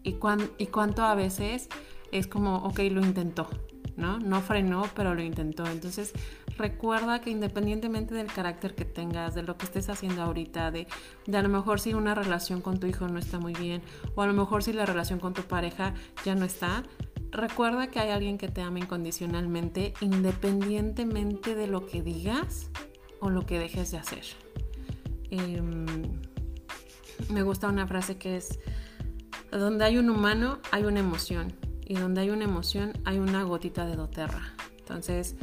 y, 0.02 0.18
y 0.58 0.66
cuánto 0.66 1.04
a 1.04 1.14
veces 1.14 1.70
es 2.12 2.26
como, 2.26 2.56
ok, 2.56 2.80
lo 2.90 3.00
intentó, 3.00 3.48
¿no? 3.96 4.18
No 4.18 4.42
frenó, 4.42 4.90
pero 4.94 5.14
lo 5.14 5.22
intentó. 5.22 5.64
Entonces, 5.64 6.12
recuerda 6.58 7.22
que 7.22 7.30
independientemente 7.30 8.14
del 8.14 8.26
carácter 8.26 8.74
que 8.74 8.84
tengas, 8.84 9.34
de 9.34 9.42
lo 9.42 9.56
que 9.56 9.64
estés 9.64 9.88
haciendo 9.88 10.22
ahorita, 10.22 10.70
de, 10.70 10.86
de, 11.26 11.38
a 11.38 11.42
lo 11.42 11.48
mejor 11.48 11.80
si 11.80 11.94
una 11.94 12.14
relación 12.14 12.60
con 12.60 12.78
tu 12.78 12.86
hijo 12.86 13.08
no 13.08 13.18
está 13.18 13.38
muy 13.38 13.54
bien, 13.54 13.80
o 14.14 14.20
a 14.20 14.26
lo 14.26 14.34
mejor 14.34 14.62
si 14.62 14.74
la 14.74 14.84
relación 14.84 15.18
con 15.18 15.32
tu 15.32 15.44
pareja 15.44 15.94
ya 16.26 16.34
no 16.34 16.44
está, 16.44 16.82
recuerda 17.34 17.88
que 17.88 18.00
hay 18.00 18.10
alguien 18.10 18.38
que 18.38 18.48
te 18.48 18.62
ama 18.62 18.78
incondicionalmente, 18.78 19.92
independientemente 20.00 21.54
de 21.54 21.66
lo 21.66 21.86
que 21.86 22.02
digas 22.02 22.70
o 23.20 23.28
lo 23.28 23.44
que 23.44 23.58
dejes 23.58 23.90
de 23.90 23.98
hacer. 23.98 24.24
Em, 25.30 25.86
me 27.28 27.42
gusta 27.42 27.68
una 27.68 27.86
frase 27.86 28.16
que 28.16 28.36
es, 28.36 28.58
donde 29.50 29.84
hay 29.84 29.98
un 29.98 30.10
humano 30.10 30.60
hay 30.72 30.84
una 30.84 31.00
emoción, 31.00 31.52
y 31.86 31.94
donde 31.94 32.22
hay 32.22 32.30
una 32.30 32.44
emoción 32.44 32.92
hay 33.04 33.18
una 33.18 33.42
gotita 33.42 33.84
de 33.84 33.96
doterra. 33.96 34.54
Entonces, 34.78 35.36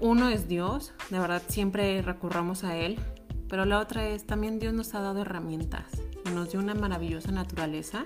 uno 0.00 0.28
es 0.28 0.48
Dios, 0.48 0.92
de 1.10 1.18
verdad 1.18 1.42
siempre 1.46 2.02
recurramos 2.02 2.64
a 2.64 2.76
Él, 2.76 2.98
pero 3.48 3.64
la 3.64 3.78
otra 3.78 4.08
es 4.08 4.26
también 4.26 4.58
Dios 4.58 4.72
nos 4.72 4.94
ha 4.94 5.00
dado 5.00 5.20
herramientas, 5.22 5.84
nos 6.32 6.50
dio 6.50 6.60
una 6.60 6.74
maravillosa 6.74 7.32
naturaleza, 7.32 8.04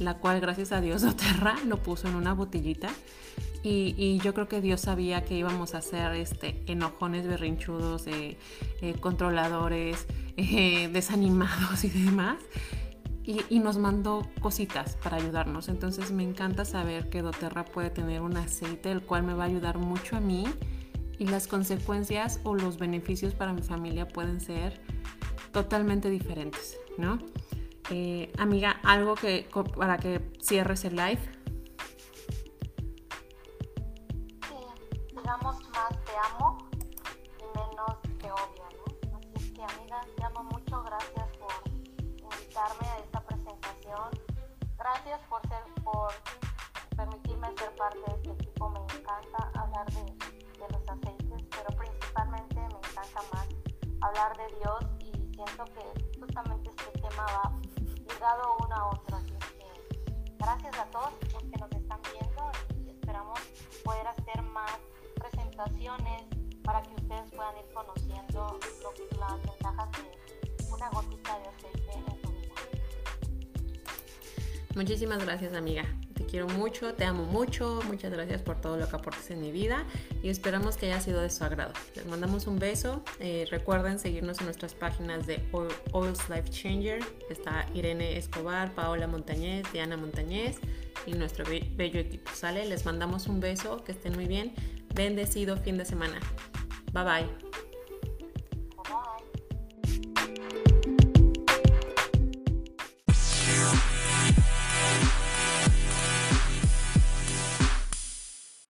la 0.00 0.18
cual 0.18 0.40
gracias 0.40 0.72
a 0.72 0.80
Dios 0.80 1.04
Oterra 1.04 1.56
lo 1.66 1.82
puso 1.82 2.08
en 2.08 2.14
una 2.14 2.32
botellita 2.32 2.90
y, 3.62 4.18
yo 4.22 4.34
creo 4.34 4.48
que 4.48 4.60
Dios 4.60 4.82
sabía 4.82 5.24
que 5.24 5.36
íbamos 5.36 5.74
a 5.74 5.82
ser 5.82 6.14
este, 6.14 6.62
enojones 6.66 7.26
berrinchudos, 7.26 8.06
eh, 8.06 8.38
eh, 8.80 8.94
controladores, 9.00 10.06
eh, 10.36 10.88
desanimados 10.92 11.84
y 11.84 11.90
demás. 11.90 12.38
Y, 13.24 13.42
y, 13.50 13.58
nos 13.58 13.76
mandó 13.76 14.26
cositas 14.40 14.96
para 14.96 15.18
ayudarnos. 15.18 15.68
Entonces 15.68 16.12
me 16.12 16.22
encanta 16.22 16.64
saber 16.64 17.10
que 17.10 17.20
doTERRA 17.20 17.66
puede 17.66 17.90
tener 17.90 18.22
un 18.22 18.36
aceite 18.38 18.90
el 18.90 19.02
cual 19.02 19.24
me 19.24 19.34
va 19.34 19.44
a 19.44 19.46
ayudar 19.48 19.76
mucho 19.76 20.16
a 20.16 20.20
mí 20.20 20.46
y 21.18 21.26
las 21.26 21.46
consecuencias 21.46 22.40
o 22.44 22.54
los 22.54 22.78
beneficios 22.78 23.34
para 23.34 23.52
mi 23.52 23.60
familia 23.60 24.08
pueden 24.08 24.40
ser 24.40 24.80
totalmente 25.52 26.08
diferentes, 26.08 26.78
¿no? 26.96 27.18
Eh, 27.90 28.30
amiga, 28.36 28.80
algo 28.84 29.14
que 29.14 29.48
para 29.76 29.96
que 29.96 30.20
cierres 30.42 30.84
el 30.84 30.94
live. 30.96 31.20
Sí, 34.46 34.56
digamos 35.16 35.56
más 35.70 35.88
te 36.04 36.12
amo 36.34 36.58
y 37.38 37.58
menos 37.58 38.02
te 38.18 38.30
odio, 38.30 38.64
¿no? 38.76 39.18
Así 39.36 39.54
que 39.54 39.62
amiga, 39.62 40.00
te 40.16 40.24
amo 40.24 40.44
mucho, 40.44 40.82
gracias 40.82 41.28
por 41.38 41.70
invitarme 41.70 42.88
a 42.88 42.98
esta 42.98 43.20
presentación. 43.22 44.10
Gracias 44.76 45.20
por 45.30 45.40
ser, 45.48 45.82
por 45.82 46.12
permitirme 46.94 47.48
ser 47.56 47.74
parte 47.76 47.98
de 47.98 48.16
este 48.16 48.30
equipo. 48.32 48.68
Me 48.68 48.80
encanta 48.80 49.50
hablar 49.54 49.86
de 49.92 50.68
los 50.70 50.88
aceites, 50.90 51.44
pero 51.50 51.76
principalmente 51.78 52.54
me 52.54 52.88
encanta 52.90 53.22
más 53.32 53.48
hablar 54.02 54.36
de 54.36 54.56
Dios 54.58 54.84
y 55.00 55.34
siento 55.34 55.64
que 55.64 56.20
justamente 56.20 56.70
este 56.70 57.00
tema 57.00 57.24
va 57.24 57.67
ligado 58.18 58.56
uno 58.64 58.74
a 58.74 58.88
otro. 58.88 59.16
Así 59.16 59.32
que 59.56 60.36
gracias 60.38 60.76
a 60.76 60.84
todos 60.86 61.12
los 61.32 61.42
que 61.44 61.58
nos 61.58 61.70
están 61.70 62.00
viendo 62.12 62.50
y 62.84 62.90
esperamos 62.90 63.38
poder 63.84 64.06
hacer 64.08 64.42
más 64.42 64.78
presentaciones 65.14 66.24
para 66.64 66.82
que 66.82 66.94
ustedes 66.94 67.30
puedan 67.30 67.56
ir 67.58 67.72
conociendo 67.72 68.58
lo, 68.82 69.20
las 69.20 69.42
ventajas 69.42 69.88
de 69.92 70.72
una 70.72 70.90
gotita 70.90 71.38
de 71.38 71.48
aceite 71.48 71.92
en 71.92 72.22
su 72.22 72.32
vida. 72.32 72.54
Muchísimas 74.74 75.24
gracias 75.24 75.54
amiga 75.54 75.84
quiero 76.28 76.46
mucho, 76.48 76.94
te 76.94 77.04
amo 77.04 77.24
mucho, 77.24 77.80
muchas 77.86 78.12
gracias 78.12 78.42
por 78.42 78.60
todo 78.60 78.76
lo 78.76 78.88
que 78.88 78.96
aportes 78.96 79.30
en 79.30 79.40
mi 79.40 79.50
vida 79.50 79.84
y 80.22 80.28
esperamos 80.28 80.76
que 80.76 80.86
haya 80.86 81.00
sido 81.00 81.20
de 81.20 81.30
su 81.30 81.42
agrado. 81.44 81.72
Les 81.96 82.06
mandamos 82.06 82.46
un 82.46 82.58
beso, 82.58 83.02
eh, 83.18 83.46
recuerden 83.50 83.98
seguirnos 83.98 84.38
en 84.40 84.46
nuestras 84.46 84.74
páginas 84.74 85.26
de 85.26 85.42
Oils 85.92 86.28
Life 86.28 86.50
Changer, 86.50 87.04
está 87.30 87.66
Irene 87.74 88.16
Escobar, 88.16 88.74
Paola 88.74 89.06
Montañez, 89.06 89.64
Diana 89.72 89.96
Montañez 89.96 90.58
y 91.06 91.12
nuestro 91.12 91.44
bello 91.46 92.00
equipo, 92.00 92.30
¿sale? 92.34 92.66
Les 92.66 92.84
mandamos 92.84 93.26
un 93.26 93.40
beso, 93.40 93.82
que 93.84 93.92
estén 93.92 94.14
muy 94.14 94.26
bien, 94.26 94.54
bendecido 94.94 95.56
fin 95.56 95.78
de 95.78 95.84
semana. 95.84 96.20
Bye 96.92 97.04
bye. 97.04 97.67